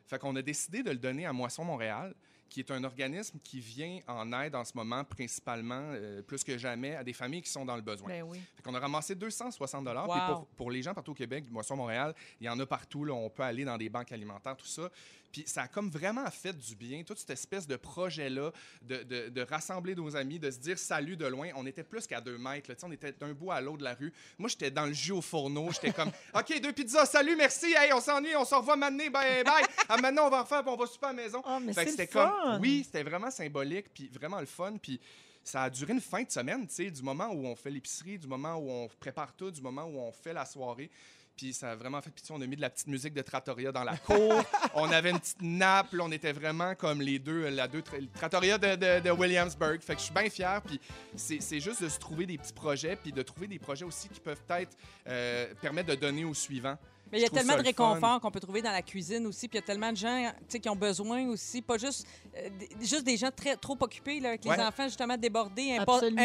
[0.07, 2.15] fait qu'on a décidé de le donner à Moisson Montréal,
[2.49, 6.57] qui est un organisme qui vient en aide en ce moment principalement euh, plus que
[6.57, 8.09] jamais à des familles qui sont dans le besoin.
[8.09, 8.41] Ben oui.
[8.55, 10.09] Fait qu'on a ramassé 260 dollars.
[10.09, 10.35] Wow.
[10.37, 13.05] pour, pour les gens partout au Québec, Moisson Montréal, il y en a partout.
[13.05, 14.89] Là, on peut aller dans des banques alimentaires, tout ça.
[15.37, 19.29] Puis ça a comme vraiment fait du bien, toute cette espèce de projet-là, de, de-
[19.29, 21.51] de rassembler nos amis, de se dire salut de loin.
[21.57, 22.71] On était plus qu'à deux mètres.
[22.71, 22.77] là.
[22.85, 24.15] On était d'un bout à l'autre de la rue.
[24.39, 25.69] Moi, j'étais dans le jus au fourneau.
[25.73, 27.67] J'étais comme OK, deux pizzas, salut, merci.
[27.77, 29.11] Hey, on s'ennuie, on se revoit maintenant.
[29.11, 29.65] Bye, bye.
[29.91, 31.43] Ah, maintenant, on va refaire, puis on va super à la maison.
[31.45, 34.99] Ah, mais c'était comme oui, c'était vraiment symbolique puis vraiment le fun puis
[35.47, 38.19] ça a duré une fin de semaine, tu sais, du moment où on fait l'épicerie,
[38.19, 40.91] du moment où on prépare tout, du moment où on fait la soirée.
[41.37, 42.35] Puis ça a vraiment fait pitié.
[42.37, 44.43] On a mis de la petite musique de Trattoria dans la cour.
[44.75, 45.93] on avait une petite nappe.
[45.93, 49.81] là, on était vraiment comme les deux, la deux tra- Trattoria de, de- de Williamsburg.
[49.83, 50.63] Fait que je suis bien fier.
[50.63, 50.81] Puis
[51.15, 54.09] c'est c'est juste de se trouver des petits projets, puis de trouver des projets aussi
[54.09, 54.75] qui peuvent peut-être
[55.07, 56.79] euh, permettre de donner au suivant.
[57.13, 59.47] Mais il y a tellement de réconfort qu'on peut trouver dans la cuisine aussi.
[59.49, 62.05] Puis il y a tellement de gens tu sais, qui ont besoin aussi, pas juste,
[62.37, 64.61] euh, des- juste des gens très, trop occupés, là, avec les Ouais.
[64.63, 65.77] enfants justement débordés.
[65.79, 65.85] Un,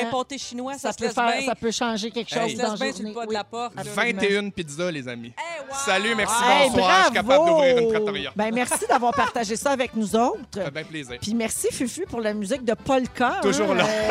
[0.09, 1.45] pâté chinois, ça, Ça, se peut faire, bien.
[1.45, 2.49] ça peut changer quelque Hey.
[2.49, 3.09] chose Ça dans se laisse la bien sur journée.
[3.09, 3.34] le pas de Oui.
[3.36, 3.75] la porte.
[3.75, 3.82] là.
[3.82, 4.21] Absolument.
[4.21, 5.34] 21 pizzas, les amis.
[5.38, 5.75] Hey, wow!
[5.86, 6.97] Salut, merci, Hey, bonsoir.
[6.99, 8.32] Je suis capable d'ouvrir une trattoria.
[8.36, 10.39] Ben, merci d'avoir partagé ça avec nous autres.
[10.53, 11.17] Ça fait bien plaisir.
[11.21, 13.39] Puis merci, Fufu, pour la musique de Polka.
[13.43, 13.75] Toujours hein.
[13.75, 13.86] là.
[13.88, 14.09] Euh,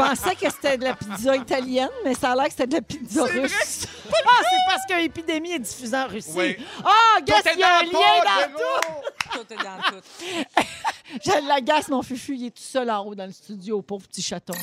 [0.00, 2.82] pensais que c'était de la pizza italienne, mais ça a l'air que c'était de la
[2.82, 3.86] pizza russe.
[4.12, 6.30] Ah, c'est parce que Épidémie est diffusée en Russie.
[6.34, 6.56] Oui.
[6.84, 9.38] Ah, est il y a un dans lien le dans pot, tout.
[9.38, 11.24] Tout est dans tout.
[11.24, 12.36] Je l'agace, mon Fufu.
[12.36, 14.54] Il est tout seul en haut dans le studio, pauvre petit chaton.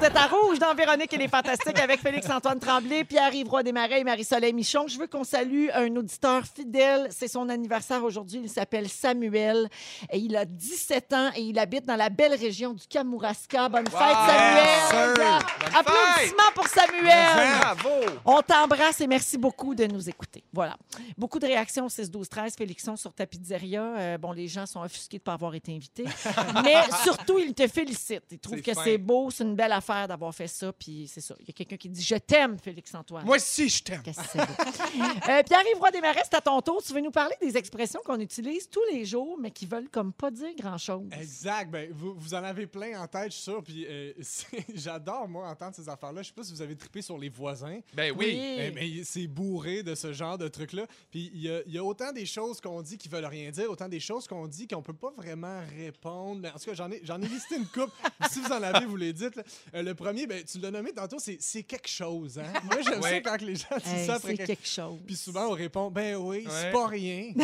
[0.00, 4.52] C'est à Rouge dans Véronique et les Fantastiques avec Félix-Antoine Tremblay, Pierre-Yves Desmarais et Marie-Soleil
[4.52, 4.86] Michon.
[4.86, 7.08] Je veux qu'on salue un auditeur fidèle.
[7.10, 8.40] C'est son anniversaire aujourd'hui.
[8.44, 9.68] Il s'appelle Samuel.
[10.10, 13.68] Et il a 17 ans et il habite dans la belle région du Kamouraska.
[13.68, 15.14] Bonne fête, Samuel!
[15.16, 17.58] Bonne Applaudissements pour Samuel!
[17.60, 18.20] Bravo!
[18.24, 20.44] On t'embrasse et merci beaucoup de nous écouter.
[20.52, 20.76] Voilà.
[21.18, 23.82] Beaucoup de réactions au 6 12 13 Félixon sur ta pizzeria.
[23.82, 26.04] Euh, bon, les gens sont offusqués de ne pas avoir été invités.
[26.64, 28.24] Mais surtout, ils te félicitent.
[28.30, 30.72] Ils trouvent que c'est beau, c'est une belle affaire d'avoir fait ça.
[30.72, 31.34] Puis c'est ça.
[31.40, 33.24] Il y a quelqu'un qui dit Je t'aime, Félix-Antoine.
[33.24, 34.02] Moi aussi, je t'aime.
[34.02, 34.38] Qu'est-ce que c'est?
[34.38, 34.52] Beau.
[35.28, 36.82] Euh, Pierre-Yves Roy Desmarais, c'est à ton tour.
[36.82, 40.12] Tu veux nous parler des expressions qu'on utilise tous les jours, mais qui veulent comme
[40.12, 41.08] pas dire grand-chose?
[41.12, 41.70] Exact.
[41.70, 43.62] Ben, vous, vous en avez plein en tête, je suis sûr.
[43.62, 44.12] Puis euh,
[44.74, 46.22] j'adore, moi, entendre ces affaires-là.
[46.22, 47.80] Je sais pas si vous avez trippé sur les voisins.
[47.94, 48.38] Ben oui.
[48.38, 50.86] Eh, mais c'est bourré de ce genre de trucs-là.
[51.10, 53.50] Puis il y a, il y a autant des choses qu'on dit qui veulent rien
[53.50, 56.40] dire, autant des choses qu'on dit qu'on peut pas vraiment répondre.
[56.42, 57.90] Mais en tout cas, j'en ai, j'en ai listé une coupe.
[58.30, 59.36] si vous en avez, vous les dites.
[59.36, 59.42] là.
[59.74, 62.38] Euh, le premier, ben, tu l'as nommé tantôt, c'est c'est quelque chose.
[62.38, 62.52] Hein?
[62.64, 63.22] Moi, j'aime ça Ouais.
[63.22, 64.98] quand les gens disent Hey, ça après c'est quelque quelque chose.
[65.06, 67.32] Puis souvent, on répond, ben oui, c'est pas rien.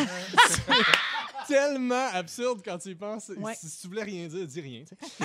[1.49, 3.31] C'est tellement absurde quand tu y penses.
[3.37, 3.55] Ouais.
[3.57, 4.85] Si, si tu voulais rien dire, dis rien.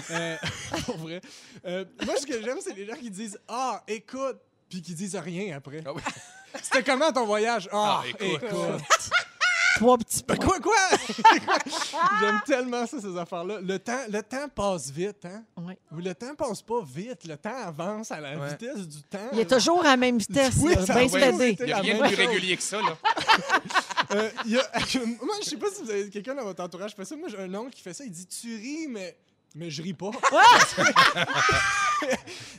[0.10, 0.36] Euh,
[0.86, 1.22] pour vrai.
[1.66, 5.16] Euh, moi, ce que j'aime, c'est les gens qui disent Ah, écoute, puis qui disent
[5.16, 5.84] rien après.
[5.86, 6.02] Ah oui.
[6.62, 7.70] C'était comment ton voyage?
[7.72, 8.42] Ah, Ah, écoute.
[8.44, 8.82] écoute.
[9.78, 10.36] Trois petits points.
[10.38, 10.76] quoi, quoi?
[12.20, 13.60] J'aime tellement ça, ces affaires-là.
[13.62, 15.44] Le temps, le temps passe vite, hein?
[15.58, 15.78] Ouais.
[15.92, 17.26] Ou le temps passe pas vite.
[17.26, 18.50] Le temps avance à la Ouais.
[18.50, 19.30] vitesse du temps.
[19.34, 20.56] Il est toujours à la même vitesse.
[20.60, 22.98] Oui, là, ça bien Il n'y a rien de plus régulier que ça, là.
[24.12, 24.72] Euh, il y a-
[25.22, 27.18] moi, je sais pas si vous avez quelqu'un dans votre entourage qui fait ça.
[27.18, 28.06] Moi, j'ai un oncle qui fait ça.
[28.06, 29.18] Il dit Tu ris, mais.
[29.56, 30.12] Mais je ris pas.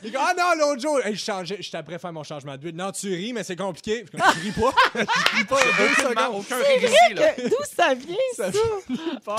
[0.03, 2.57] il dit Ah non, l'autre jour, hey, je changeais, j'étais après faire mon changement de
[2.57, 2.75] but.
[2.75, 4.05] Non, tu ris, mais c'est compliqué.
[4.11, 4.73] Je, je ris pas.
[4.95, 6.35] je ris pas deux secondes.
[6.39, 7.31] aucun rire ici, là.
[7.33, 8.51] Que- D'où ça vient, ça?
[8.51, 8.59] Ça?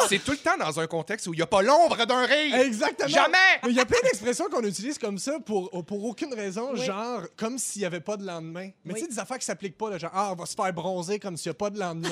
[0.09, 2.55] C'est tout le temps dans un contexte où il n'y a pas l'ombre d'un rire.
[2.57, 3.09] Exactement.
[3.09, 3.36] Jamais!
[3.64, 6.84] Mais il y a plein d'expressions qu'on utilise comme ça pour, pour aucune raison, Oui.
[6.84, 8.70] genre comme s'il n'y avait pas de lendemain.
[8.84, 9.01] Mais Oui.
[9.01, 11.18] tu sais, des affaires qui s'appliquent pas, là, genre, ah, on va se faire bronzer
[11.18, 12.09] comme s'il n'y a pas de lendemain.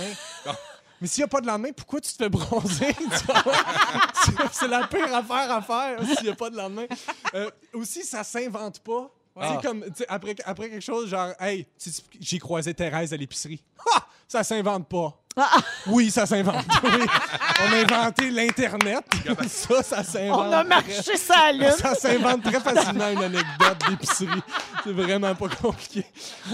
[1.00, 2.94] Mais s'il n'y a pas de lendemain, pourquoi tu te fais bronzer?
[4.52, 6.86] C'est- la pire affaire à faire s'il n'y a pas de lendemain.
[7.34, 9.10] Euh, aussi, ça s'invente pas.
[9.40, 9.60] Ah.
[9.62, 11.64] comme, après, après quelque chose, genre, hey,
[12.20, 13.62] j'ai croisé Thérèse à l'épicerie.
[13.94, 14.04] Ha!
[14.26, 15.16] Ça s'invente pas.
[15.36, 16.64] Ah, Oui, ça s'invente.
[16.82, 17.06] Oui.
[17.60, 19.04] On a inventé l'Internet.
[19.48, 20.46] Ça, ça s'invente.
[20.48, 21.70] on a marché ça lune.
[21.78, 24.42] Ça s'invente très facilement une anecdote d'épicerie.
[24.82, 26.04] C'est vraiment pas compliqué.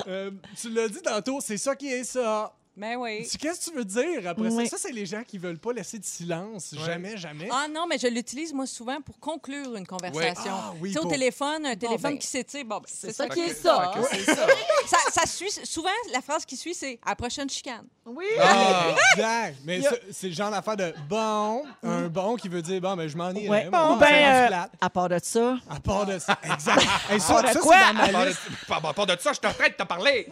[0.07, 0.31] Euh,
[0.61, 2.53] tu l'as dit tantôt, c'est ça qui est ça.
[2.77, 3.27] Ben oui.
[3.31, 4.65] Tu- Qu'est-ce que tu veux dire après Oui.
[4.69, 4.77] ça?
[4.77, 6.75] Ça, c'est les gens qui veulent pas laisser de silence.
[6.85, 7.49] Jamais, jamais.
[7.53, 10.53] Ah non, mais je l'utilise moi souvent pour conclure une conversation.
[10.53, 13.25] Ah oui, tu sais, au téléphone, un téléphone ben, qui s'étire, bon, ben, c'est ça
[13.25, 13.93] ça qui est ça.
[14.11, 14.47] C'est ça.
[14.87, 17.85] ça, ça suit souvent la phrase qui suit c'est à la prochaine chicane.
[18.07, 18.27] Oui.
[18.41, 18.89] Ah.
[19.17, 19.57] Exact.
[19.65, 23.09] Mais ça, c'est le genre d'affaire de bon, un bon qui veut dire bon, ben
[23.09, 23.49] je m'en irai.
[23.49, 23.69] Ouais.
[23.73, 24.73] rendu ben, euh, plate.
[24.81, 26.37] à part de ça, À part de ça.
[26.43, 26.83] Exact.
[27.11, 27.77] Hey, ça, part de ça, quoi?
[27.79, 28.41] c'est dans ma Par liste.
[28.67, 30.29] par- par rapport de ça, je suis en train de te parler.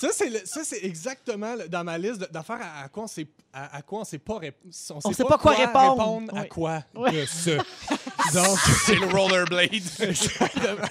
[0.00, 3.04] Ça, c'est le- ça, c'est exactement le- dans ma liste de- d'affaires à, à quoi
[3.04, 4.54] on sait à, à quoi on sait pas rép-
[5.04, 6.36] On sait pas quoi répondre.
[6.36, 6.48] à Oui.
[6.48, 6.82] quoi
[7.12, 7.52] de ça.
[8.34, 9.70] Donc C'est le rollerblade.
[10.00, 10.86] exactement.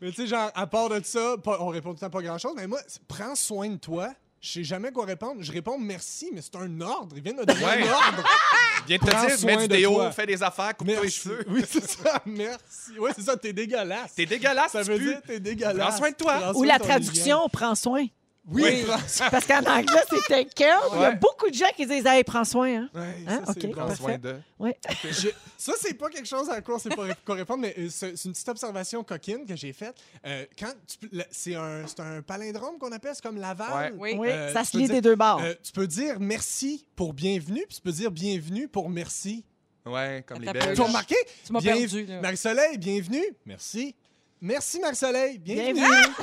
[0.00, 2.22] mais tu sais genre à part de ça, pas- on répond tout le temps pas
[2.22, 4.12] grand-chose, mais moi prends soin de toi.
[4.42, 5.40] Je sais jamais quoi répondre.
[5.40, 7.14] Je réponds merci, mais c'est un ordre.
[7.16, 7.88] Il vient de me donner Ouais.
[7.88, 8.24] un ordre.
[8.88, 10.10] Viens de te Prends dire, soin mets du de déo, toi.
[10.10, 11.18] fais des affaires, coupe-toi les Merci.
[11.20, 11.44] cheveux.
[11.48, 12.20] Oui, c'est ça.
[12.26, 12.90] Merci.
[12.98, 13.36] Oui, c'est ça.
[13.36, 14.14] T'es dégueulasse.
[14.16, 15.76] T'es dégueulasse, Ça tu veut dire t'es dégueulasse.
[15.88, 16.38] Prends soin de toi.
[16.40, 18.04] Prends ou soin la traduction, prends soin.
[18.48, 18.84] Oui, Oui.
[19.30, 20.82] Parce qu'en anglais, c'est take care.
[20.94, 22.68] Il y a beaucoup de gens qui disent Hey, prends soin.
[22.82, 22.90] Hein?
[22.92, 23.42] Ouais, Hein?
[23.46, 23.86] ça, c'est Ok, bon.
[23.86, 24.36] Prends soin de.
[24.58, 24.76] Ouais.
[25.04, 28.16] Je- ça, c'est pas quelque chose à quoi on sait pas répondre, mais euh, c'est
[28.16, 29.94] c'est une petite observation coquine que j'ai faite.
[30.26, 33.92] Euh, quand tu c'est un, c'est un palindrome qu'on appelle, c'est comme Laval.
[33.94, 34.14] Ouais.
[34.14, 34.14] Oui.
[34.18, 35.40] Oui, Euh, ça tu se peux lit dire- des deux bords.
[35.40, 39.44] Euh, tu peux dire merci pour bienvenue, puis tu peux dire bienvenue pour merci.
[39.86, 40.74] Ouais, comme les Belges.
[40.74, 41.16] Tu as remarqué?
[41.46, 42.06] Tu m'as Bien- perdu.
[42.20, 43.24] Marie-Soleil, bienvenue.
[43.46, 43.94] Merci.
[44.40, 45.38] Merci, Marie-Soleil.
[45.38, 45.74] Bienvenue.
[45.74, 46.14] Bienvenue.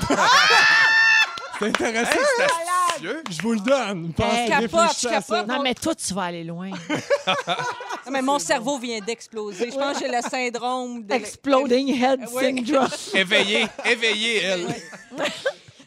[1.60, 2.12] C'est intéressant.
[2.38, 3.24] C'est astucieux.
[3.30, 4.14] Je vous le donne.
[4.14, 4.50] Pensez, Hey.
[4.50, 5.36] Capote, réfléchissez à je ça.
[5.36, 5.48] capote.
[5.48, 6.72] Non, mais toi, tu vas aller loin.
[8.06, 9.70] Ah, mais mon cerveau vient d'exploser.
[9.70, 12.44] Je pense que j'ai le syndrome de Exploding head Oui.
[12.66, 12.88] syndrome.
[13.14, 14.68] Éveillée, éveillée, elle.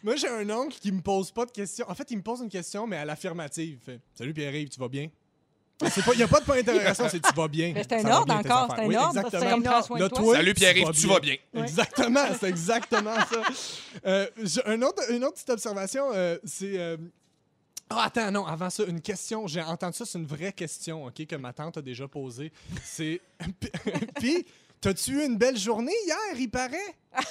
[0.04, 1.84] Moi, j'ai un oncle qui me pose pas de questions.
[1.88, 3.78] En fait, il me pose une question, mais à l'affirmative.
[3.80, 5.08] Il fait Salut Pierre-Yves, tu vas bien?
[6.12, 7.72] Il n'y a pas de point d'interrogation, c'est tu vas bien.
[7.74, 9.08] Mais c'est un ordre encore, c'est un Oui, ordre.
[9.18, 9.42] Exactement.
[9.42, 10.18] C'est comme prends soin de toi.
[10.18, 11.36] toi, Salut Pierre-Yves, tu vas bien.
[11.54, 13.42] Exactement, c'est exactement ça.
[14.06, 16.78] Euh, j'ai un autre, une autre petite observation, euh, c'est.
[16.78, 16.96] euh,
[17.90, 19.46] Ah, attends, non, avant ça, une question.
[19.46, 22.50] J'ai entendu ça, c'est une vraie question, OK, que ma tante a déjà posée.
[22.82, 23.20] C'est.
[24.20, 24.44] Puis,
[24.80, 26.96] t'as-tu eu une belle journée hier, il paraît?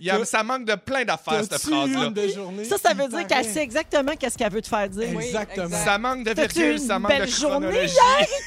[0.00, 2.10] Il y a- ça manque de plein d'affaires, cette phrase-là.
[2.68, 3.26] Ça, ça Il veut dire paraît.
[3.26, 5.02] qu'elle sait exactement qu'est-ce qu'elle veut te faire dire.
[5.20, 5.66] Exactement.
[5.66, 5.84] exact.
[5.84, 7.94] Ça manque de virgule, ça manque de belle journée chronologie.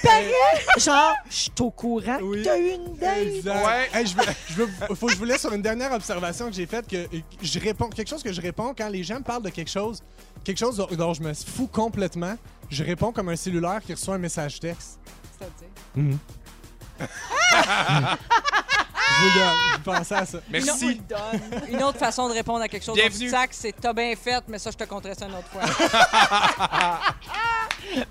[0.80, 2.18] Genre, je suis au courant.
[2.22, 2.42] Oui.
[2.44, 3.18] T'as eu une date.
[3.20, 3.66] Exact.
[3.66, 3.90] Ouais.
[3.94, 6.54] Hey, je veux, je veux- faut que je vous laisse sur une dernière observation que
[6.56, 7.06] j'ai faite que
[7.42, 10.02] je réponds quelque chose que je réponds quand les gens me parlent de quelque chose,
[10.44, 12.36] quelque chose dont, dont je me fous complètement.
[12.72, 14.98] Je réponds comme un cellulaire qui reçoit un message texte.
[15.38, 16.18] C'est-à-dire?
[19.10, 19.58] Je vous donne.
[19.74, 20.38] Je pensais à ça.
[20.50, 21.02] Merci.
[21.70, 23.30] Une autre façon de répondre à quelque chose Bienvenue.
[23.30, 25.62] sac, c'est t'as bien fait, mais ça, je te compterai ça une autre fois.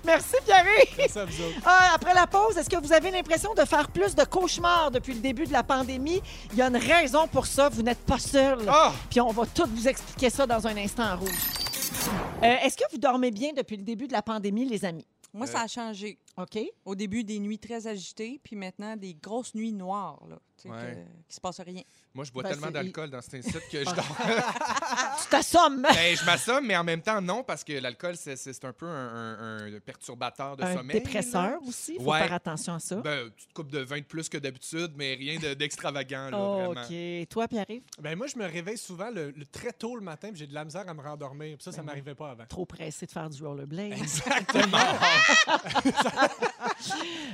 [0.05, 0.63] Merci, Pierre.
[0.97, 1.57] Merci à vous autres.
[1.65, 5.13] Ah, après la pause, est-ce que vous avez l'impression de faire plus de cauchemars depuis
[5.13, 6.21] le début de la pandémie?
[6.51, 7.69] Il y a une raison pour ça.
[7.69, 8.59] Vous n'êtes pas seul.
[8.67, 8.91] Ah!
[9.09, 11.29] Puis on va tout vous expliquer ça dans un instant en rouge.
[12.43, 15.05] Euh, est-ce que vous dormez bien depuis le début de la pandémie, les amis?
[15.33, 16.19] Moi, ça a changé.
[16.37, 16.59] OK?
[16.85, 20.69] Au début, des nuits très agitées, puis maintenant, des grosses nuits noires, là, tu sais,
[20.69, 20.93] Ouais.
[20.95, 21.81] que- qui se passe rien.
[22.15, 23.95] Moi, je bois Ben, tellement d'alcool dans cet incite que je dors.
[25.23, 25.81] Tu t'assommes.
[25.81, 28.91] Ben, je m'assomme, mais en même temps, non, parce que l'alcool, c'est- un peu un,
[29.63, 31.01] un- un perturbateur de Un sommeil.
[31.01, 31.57] dépresseur là.
[31.67, 31.95] aussi.
[31.97, 32.19] Il faut Ouais.
[32.19, 32.97] faire attention à ça.
[32.97, 36.69] Ben, tu te coupes de vin de plus que d'habitude, mais rien de- d'extravagant, vraiment.
[36.83, 37.27] OK.
[37.29, 37.81] Toi, Pierre-Yves?
[37.99, 40.53] Ben moi, je me réveille souvent le, le- très tôt le matin, puis j'ai de
[40.53, 41.57] la misère à me rendormir.
[41.61, 42.45] Ça, ça Ben m'arrivait pas avant.
[42.47, 43.93] Trop pressé de faire du rollerblade.
[43.93, 44.77] Exactement.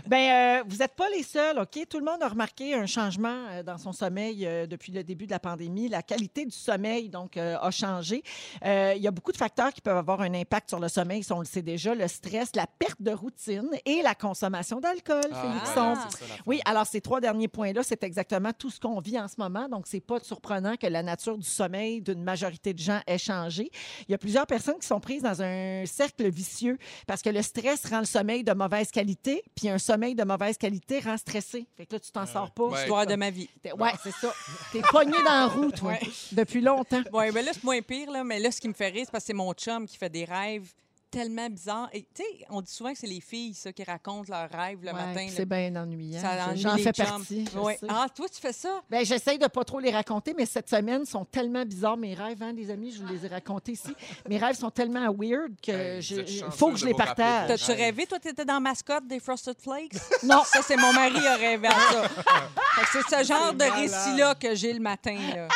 [0.08, 1.80] Ben, euh, vous n'êtes pas les seuls, OK?
[1.90, 5.26] Tout le monde a remarqué un changement euh, dans son sommeil euh, depuis le début
[5.26, 5.90] de la pandémie.
[5.90, 8.24] La qualité du sommeil, donc, euh, a changé.
[8.66, 11.24] Euh, Il y a beaucoup de facteurs qui peuvent avoir un impact sur le sommeil,
[11.24, 11.94] ça, on le sait déjà.
[11.96, 16.08] Le stress, la perte de routine et la consommation d'alcool, Ah.
[16.46, 19.68] Oui, alors ces trois derniers points-là, c'est exactement tout ce qu'on vit en ce moment.
[19.68, 23.72] Donc, c'est pas surprenant que la nature du sommeil d'une majorité de gens ait changé.
[24.08, 27.42] Il y a plusieurs personnes qui sont prises dans un cercle vicieux parce que le
[27.42, 31.66] stress rend le sommeil de mauvaise qualité, puis un sommeil de mauvaise qualité rend stressé.
[31.78, 32.66] Fait que là, tu t'en sors pas.
[32.66, 32.82] Ouais.
[32.82, 33.50] Histoire de ma vie.
[33.78, 34.34] Ouais, c'est ça.
[34.72, 36.00] T'es pogné dans la roue, toi, Ouais.
[36.32, 37.02] depuis longtemps.
[37.14, 39.12] Oui, ben là, c'est moins pire, là, mais là, ce qui me fait rire, c'est
[39.12, 40.70] parce que c'est mon chum qui fait des rêves
[41.12, 41.90] tellement bizarres.
[41.94, 44.80] Et tu sais, on dit souvent que c'est les filles, ça, qui racontent leurs rêves
[44.82, 45.28] le Ouais, matin.
[45.36, 46.22] c'est bien ennuyant.
[46.56, 47.46] J'en fais partie.
[47.54, 47.78] je Ouais.
[47.88, 48.82] Ah, toi, tu fais ça?
[48.90, 52.42] Ben, j'essaye de pas trop les raconter, mais cette semaine sont tellement bizarres mes rêves,
[52.42, 52.92] hein, les amis.
[52.92, 53.94] Je vous les ai racontés ici.
[54.28, 57.48] Mes rêves sont tellement weird que je- faut que je les partage.
[57.48, 58.06] T'as-tu rêvé?
[58.06, 59.94] Toi, t'étais dans mascotte des Frosted Flakes?
[60.24, 62.10] Non, Ça, c'est mon mari a rêvé à ça.
[62.92, 65.18] C'est ce genre de récit-là que j'ai le matin.
[65.36, 65.48] Là.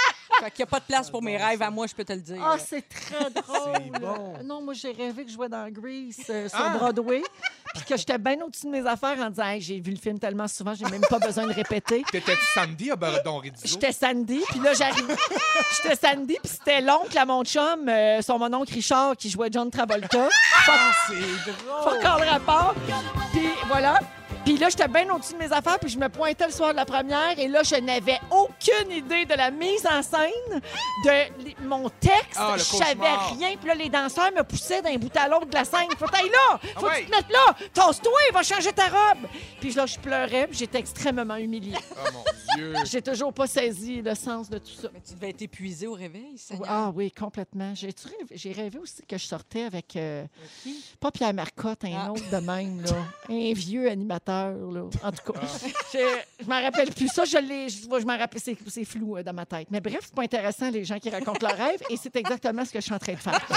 [0.44, 2.12] Fait qu'il n'y a pas de place pour mes rêves à moi, je peux te
[2.14, 2.42] le dire.
[2.44, 4.00] Ah, c'est très drôle.
[4.02, 4.34] Bon.
[4.44, 6.78] Non, moi, j'ai rêvé que je jouais dans Grease euh, sur Ah!
[6.78, 7.22] Broadway.
[7.76, 10.20] Puis que j'étais bien au-dessus de mes affaires en disant Hey, j'ai vu le film
[10.20, 12.04] tellement souvent, j'ai même pas besoin de répéter.
[12.12, 13.62] T'étais-tu Sandy à Baradon Rizzo?
[13.64, 15.16] J'étais Sandy, puis là, j'arrive.
[15.82, 19.50] J'étais Sandy, puis c'était l'oncle à mon chum, euh, son mon oncle Richard, qui jouait
[19.52, 20.28] John Travolta.
[20.68, 21.84] Ah, c'est drôle.
[21.86, 22.76] Pas encore le rapport.
[23.32, 24.00] Puis voilà.
[24.46, 26.76] Puis là, j'étais bien au-dessus de mes affaires, puis je me pointais le soir de
[26.76, 30.62] la première, et là, je n'avais aucune idée de la mise en scène,
[31.06, 32.36] de mon texte.
[32.36, 33.56] Ah, je savais rien.
[33.58, 35.88] Puis là, les danseurs me poussaient d'un bout à l'autre de la scène.
[35.98, 36.60] Faut t'aille là!
[36.60, 37.00] Faut Ah que ouais.
[37.02, 37.56] tu te mettes là!
[37.74, 39.28] Tasse-toi, va changer ta robe!
[39.62, 41.78] Puis là, je pleurais, puis j'étais extrêmement humiliée.
[41.92, 42.24] Oh mon
[42.58, 42.74] Dieu.
[42.86, 44.90] J'ai toujours pas saisi le sens de tout ça.
[44.94, 46.68] Mais tu devais être épuisé au réveil, Seigneur.
[46.70, 47.74] Ah oui, complètement.
[47.76, 50.26] J'ai rêvé, j'ai rêvé aussi que je sortais avec, euh,
[51.00, 52.12] pas Pierre Marcotte, un Ah.
[52.12, 52.92] autre de même, là.
[53.30, 54.33] un vieux animateur.
[54.52, 54.84] Là.
[55.04, 55.68] En tout cas, Ah.
[55.94, 55.98] je,
[56.44, 57.08] je m'en rappelle plus.
[57.08, 59.68] Ça, je l'ai, je, je m'en rappelle, c'est, c'est flou euh, dans ma tête.
[59.72, 62.72] Mais bref, c'est pas intéressant, les gens qui racontent leurs rêves, et c'est exactement ce
[62.72, 63.40] que je suis en train de faire.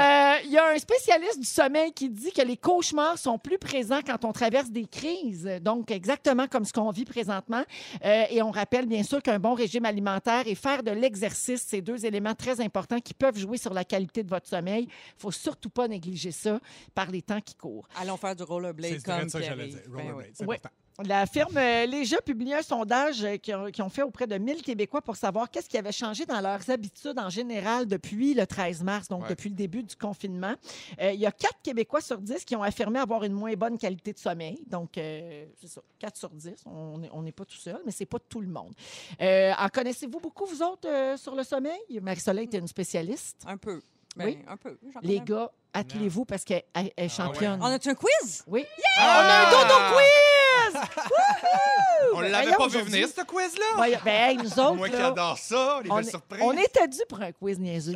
[0.00, 3.56] Euh, Il y a un spécialiste du sommeil qui dit que les cauchemars sont plus
[3.58, 7.62] présents quand on traverse des crises, donc exactement comme ce qu'on vit présentement.
[8.04, 11.80] Euh, et on rappelle bien sûr qu'un bon régime alimentaire et faire de l'exercice, c'est
[11.80, 14.84] deux éléments très importants qui peuvent jouer sur la qualité de votre sommeil.
[14.88, 16.60] Il faut surtout pas négliger ça
[16.94, 17.88] par les temps qui courent.
[18.00, 19.80] Allons faire du rollerblade C'est comme ça que j'allais dire.
[19.88, 20.12] Ben oui.
[20.12, 20.56] Rollerblade, c'est Ouais.
[20.56, 20.74] important.
[21.04, 24.26] La firme euh, Léger a publié un sondage euh, qu'ils ont, qu'ils ont fait auprès
[24.26, 28.32] de 1000 Québécois pour savoir qu'est-ce qui avait changé dans leurs habitudes en général depuis
[28.32, 29.28] le 13 mars, donc Ouais.
[29.28, 30.54] depuis le début du confinement.
[31.02, 33.76] Euh, il y a 4 Québécois sur 10 qui ont affirmé avoir une moins bonne
[33.76, 34.64] qualité de sommeil.
[34.68, 36.64] Donc, euh, c'est ça, 4 sur 10.
[36.64, 38.72] On n'est pas tout seul, mais c'est pas tout le monde.
[39.20, 41.78] Euh, en connaissez-vous beaucoup, vous autres, euh, sur le sommeil?
[42.00, 43.42] Marie-Soleil, tu es une spécialiste.
[43.46, 43.82] Un peu.
[44.16, 44.38] Ben, Oui.
[44.48, 44.78] Un peu.
[45.02, 47.58] Les gars, attelez-vous parce qu'elle elle est championne.
[47.58, 47.64] peu.
[47.64, 48.42] On a-tu un quiz?
[48.46, 48.64] Oui.
[48.98, 49.22] Ah!
[49.22, 50.80] On a un dodo quiz!
[52.14, 52.92] On l'avait Voyons pas vu aujourd'hui.
[52.92, 53.64] venir, ce quiz-là?
[53.76, 56.42] Voyons, ben, hey, nous autres, Moi qui là, adore ça, les on, belles est- surprises.
[56.42, 57.94] on était dû pour un quiz niaiseux.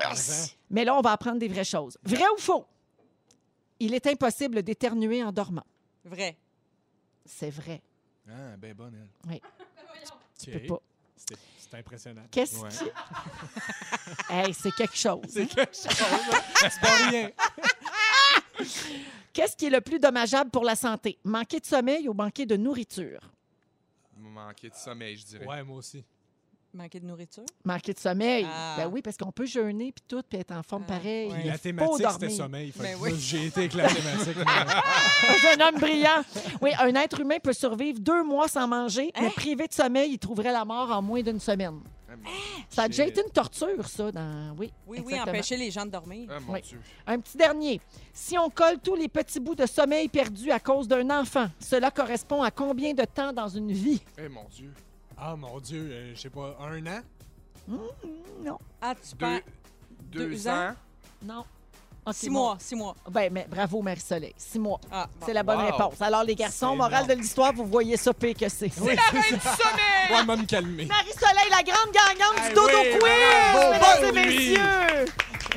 [0.70, 1.96] Mais là, on va apprendre des vraies choses.
[2.04, 2.66] Vrai ou faux?
[3.78, 5.64] Il est impossible d'éternuer en dormant.
[6.04, 6.36] Vrai.
[7.24, 7.80] C'est vrai.
[8.28, 9.30] Ah, ben bonne, elle.
[9.30, 9.42] Oui.
[10.42, 10.80] Tu peux pas.
[11.70, 12.22] C'est impressionnant.
[12.30, 12.68] Qu'est-ce Ouais.
[12.68, 12.84] qui...
[14.32, 15.20] hey, c'est quelque chose.
[15.28, 15.86] C'est quelque chose.
[16.00, 16.38] hein?
[16.68, 17.30] C'est pas rien.
[19.32, 21.18] Qu'est-ce qui est le plus dommageable pour la santé?
[21.24, 23.20] Manquer de sommeil ou manquer de nourriture?
[24.16, 25.46] Manquer de sommeil, je dirais.
[25.46, 26.04] Ouais, moi aussi.
[26.72, 27.44] Manquer de nourriture?
[27.64, 28.46] Manquer de sommeil.
[28.48, 28.74] Ah.
[28.78, 31.32] Ben oui, parce qu'on peut jeûner puis tout, puis être en forme Ah, pareil.
[31.44, 32.72] Il La thématique, c'était sommeil.
[32.78, 33.10] Ben oui.
[33.18, 34.36] J'ai été avec la thématique.
[35.58, 36.22] un homme brillant.
[36.60, 40.18] Oui, un être humain peut survivre deux mois sans manger, mais privé de sommeil, il
[40.18, 41.80] trouverait la mort en moins d'une semaine.
[42.08, 42.30] Ah, mon-
[42.68, 44.54] Ça a déjà été une torture, ça, dans...
[44.58, 46.28] Oui, Oui, oui, empêcher les gens de dormir.
[46.30, 46.60] Ah, mon Oui.
[46.62, 46.80] Dieu.
[47.06, 47.80] Un petit dernier.
[48.12, 51.90] Si on colle tous les petits bouts de sommeil perdus à cause d'un enfant, cela
[51.90, 54.00] correspond à combien de temps dans une vie?
[54.18, 54.72] Eh, mon Dieu.
[55.22, 57.00] Ah, mon Dieu, euh, je sais pas, un an?
[58.42, 58.58] Non.
[58.80, 59.40] Ah, tu Deux,
[60.12, 60.68] deux, deux ans?
[60.70, 60.74] ans?
[61.22, 61.44] Non.
[62.06, 62.32] Ok, Six bon.
[62.32, 62.96] mois, six mois.
[63.10, 64.32] Ben, mais bravo, Marie-Soleil.
[64.38, 64.80] Six mois.
[64.90, 65.26] Ah, bon.
[65.26, 65.66] C'est la bonne Wow.
[65.66, 66.00] réponse.
[66.00, 67.08] Alors, les garçons, C'est morale énorme.
[67.08, 68.70] de l'histoire, vous voyez ça pire que c'est.
[68.80, 69.56] Oui, c'est ça.
[69.56, 70.18] Sommeil!
[70.18, 70.86] Ouais, m'a me calmer.
[70.86, 73.70] Marie-Soleil, la grande gagnante Eh du Dodo oui, Quiz!
[73.72, 75.04] Mesdames et messieurs!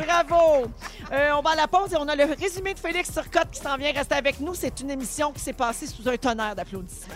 [0.06, 0.66] Bravo!
[1.14, 3.62] Euh, on va à la pause et on a le résumé de Félix Turcotte qui
[3.62, 4.54] s'en vient rester avec nous.
[4.56, 7.14] C'est une émission qui s'est passée sous un tonnerre d'applaudissements.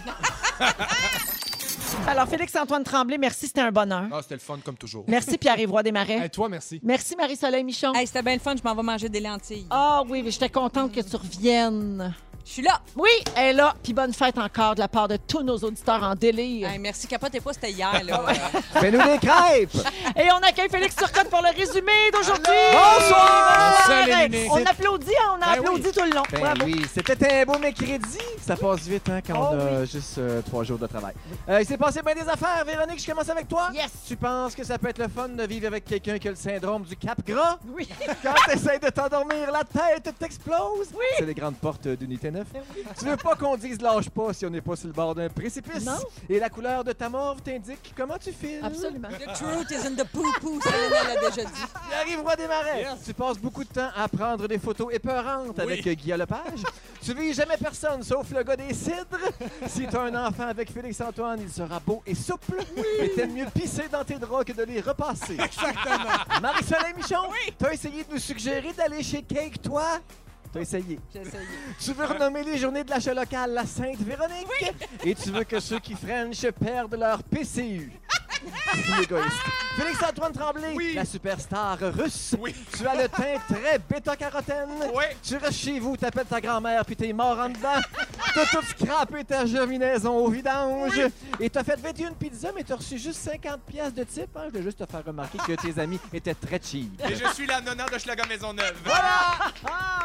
[2.07, 4.05] Alors, Félix-Antoine Tremblay, merci, c'était un bonheur.
[4.13, 5.03] Ah, c'était le fun comme toujours.
[5.09, 6.19] Merci Pierre-Yves Roy Desmarais.
[6.19, 6.79] Hey, toi, merci.
[6.81, 7.93] Merci Marie-Soleil Michon.
[7.93, 9.67] Hey, c'était bien le fun, je m'en vais manger des lentilles.
[9.69, 12.15] Ah oui, mais j'étais contente que tu reviennes.
[12.47, 12.79] Je suis là.
[12.95, 13.75] Oui, elle est là.
[13.83, 16.69] Puis bonne fête encore de la part de tous nos auditeurs en délire.
[16.69, 18.01] Hey, merci, capotez pas, c'était hier.
[18.05, 18.23] Là?
[18.79, 19.75] Fais-nous des crêpes!
[20.15, 22.55] Et on accueille Félix Turcotte pour le résumé d'aujourd'hui.
[22.71, 23.89] Bonsoir!
[24.51, 26.23] On applaudit, hein, on a Ben applaudi tout le long.
[26.31, 26.63] Ben Bravo.
[26.63, 28.17] oui, c'était un beau mercredi.
[28.39, 31.15] Ça passe vite hein, quand Oh on a juste euh, trois jours de travail.
[31.49, 32.63] Euh, il s'est passé bien des affaires.
[32.65, 33.71] Véronique, je commence avec toi.
[33.73, 33.91] Yes.
[34.07, 36.37] Tu penses que ça peut être le fun de vivre avec quelqu'un qui a le
[36.37, 37.57] syndrome du cap gras?
[37.75, 37.89] Oui.
[38.23, 40.87] Quand tu essaies de t'endormir, la tête t'explose.
[40.93, 41.05] Oui.
[41.17, 42.47] C'est les grandes portes d'unité 9.
[42.99, 45.29] Tu veux pas qu'on dise lâche pas si on n'est pas sur le bord d'un
[45.29, 45.85] précipice?
[45.85, 45.97] Non.
[46.29, 48.61] Et la couleur de ta morve t'indique comment tu files.
[48.63, 49.09] Absolument.
[49.09, 51.61] The truth is in the poo-poo, ça, l'a déjà dit.
[51.89, 52.87] Il arrive roi des marais.
[53.05, 56.63] Tu passes beaucoup de temps à prendre des photos épeurantes avec Guillaume Lepage.
[57.01, 59.17] tu vis jamais personne sauf le gars des cidres.
[59.67, 62.57] si tu as un enfant avec Félix-Antoine, il sera beau et souple.
[62.99, 65.37] Et t'aimes mieux pisser dans tes draps que de les repasser.
[65.39, 66.39] Exactement.
[66.41, 69.99] Marie-Soleil Michon, t'as essayé de nous suggérer d'aller chez Cake, toi?
[70.53, 70.99] T'as essayé.
[71.13, 71.43] J'ai essayé.
[71.79, 74.73] Tu veux renommer les journées de l'achat local la Sainte-Véronique?
[75.03, 77.91] Et tu veux que ceux qui French perdent leur PCU.
[79.01, 79.35] Égoïste.
[79.77, 80.93] Félix-Antoine Tremblay, Oui.
[80.95, 82.35] la superstar russe.
[82.39, 82.55] Oui.
[82.77, 84.69] Tu as le teint très bêta-carotène.
[84.93, 85.03] Oui.
[85.23, 87.81] Tu restes chez vous, t'appelles ta grand-mère puis t'es mort en dedans.
[88.33, 90.99] T'as tout scrappé ta germinaison au vidange.
[91.39, 94.35] Et t'as fait 21 pizzas, mais t'as reçu juste 50 pièces de type.
[94.37, 94.45] Hein?
[94.53, 97.01] Je veux juste te faire remarquer que tes amis étaient très cheap.
[97.09, 98.75] Et je suis la nonna de Schlager Maisonneuve.
[98.87, 99.51] Ah,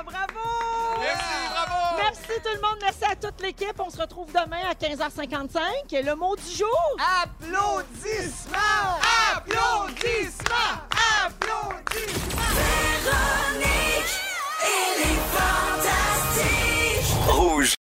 [0.04, 0.31] bravo!
[0.34, 1.00] Bravo!
[1.00, 1.96] Merci, bravo!
[1.96, 3.78] Merci tout le monde, merci à toute l'équipe.
[3.78, 6.04] On se retrouve demain à 15h55.
[6.04, 6.96] Le mot du jour?
[7.22, 9.00] Applaudissements!
[9.34, 10.78] Applaudissements!
[11.24, 12.54] Applaudissements!
[13.04, 14.20] Véronique,
[14.64, 17.06] est fantastique!
[17.28, 17.70] Rouge.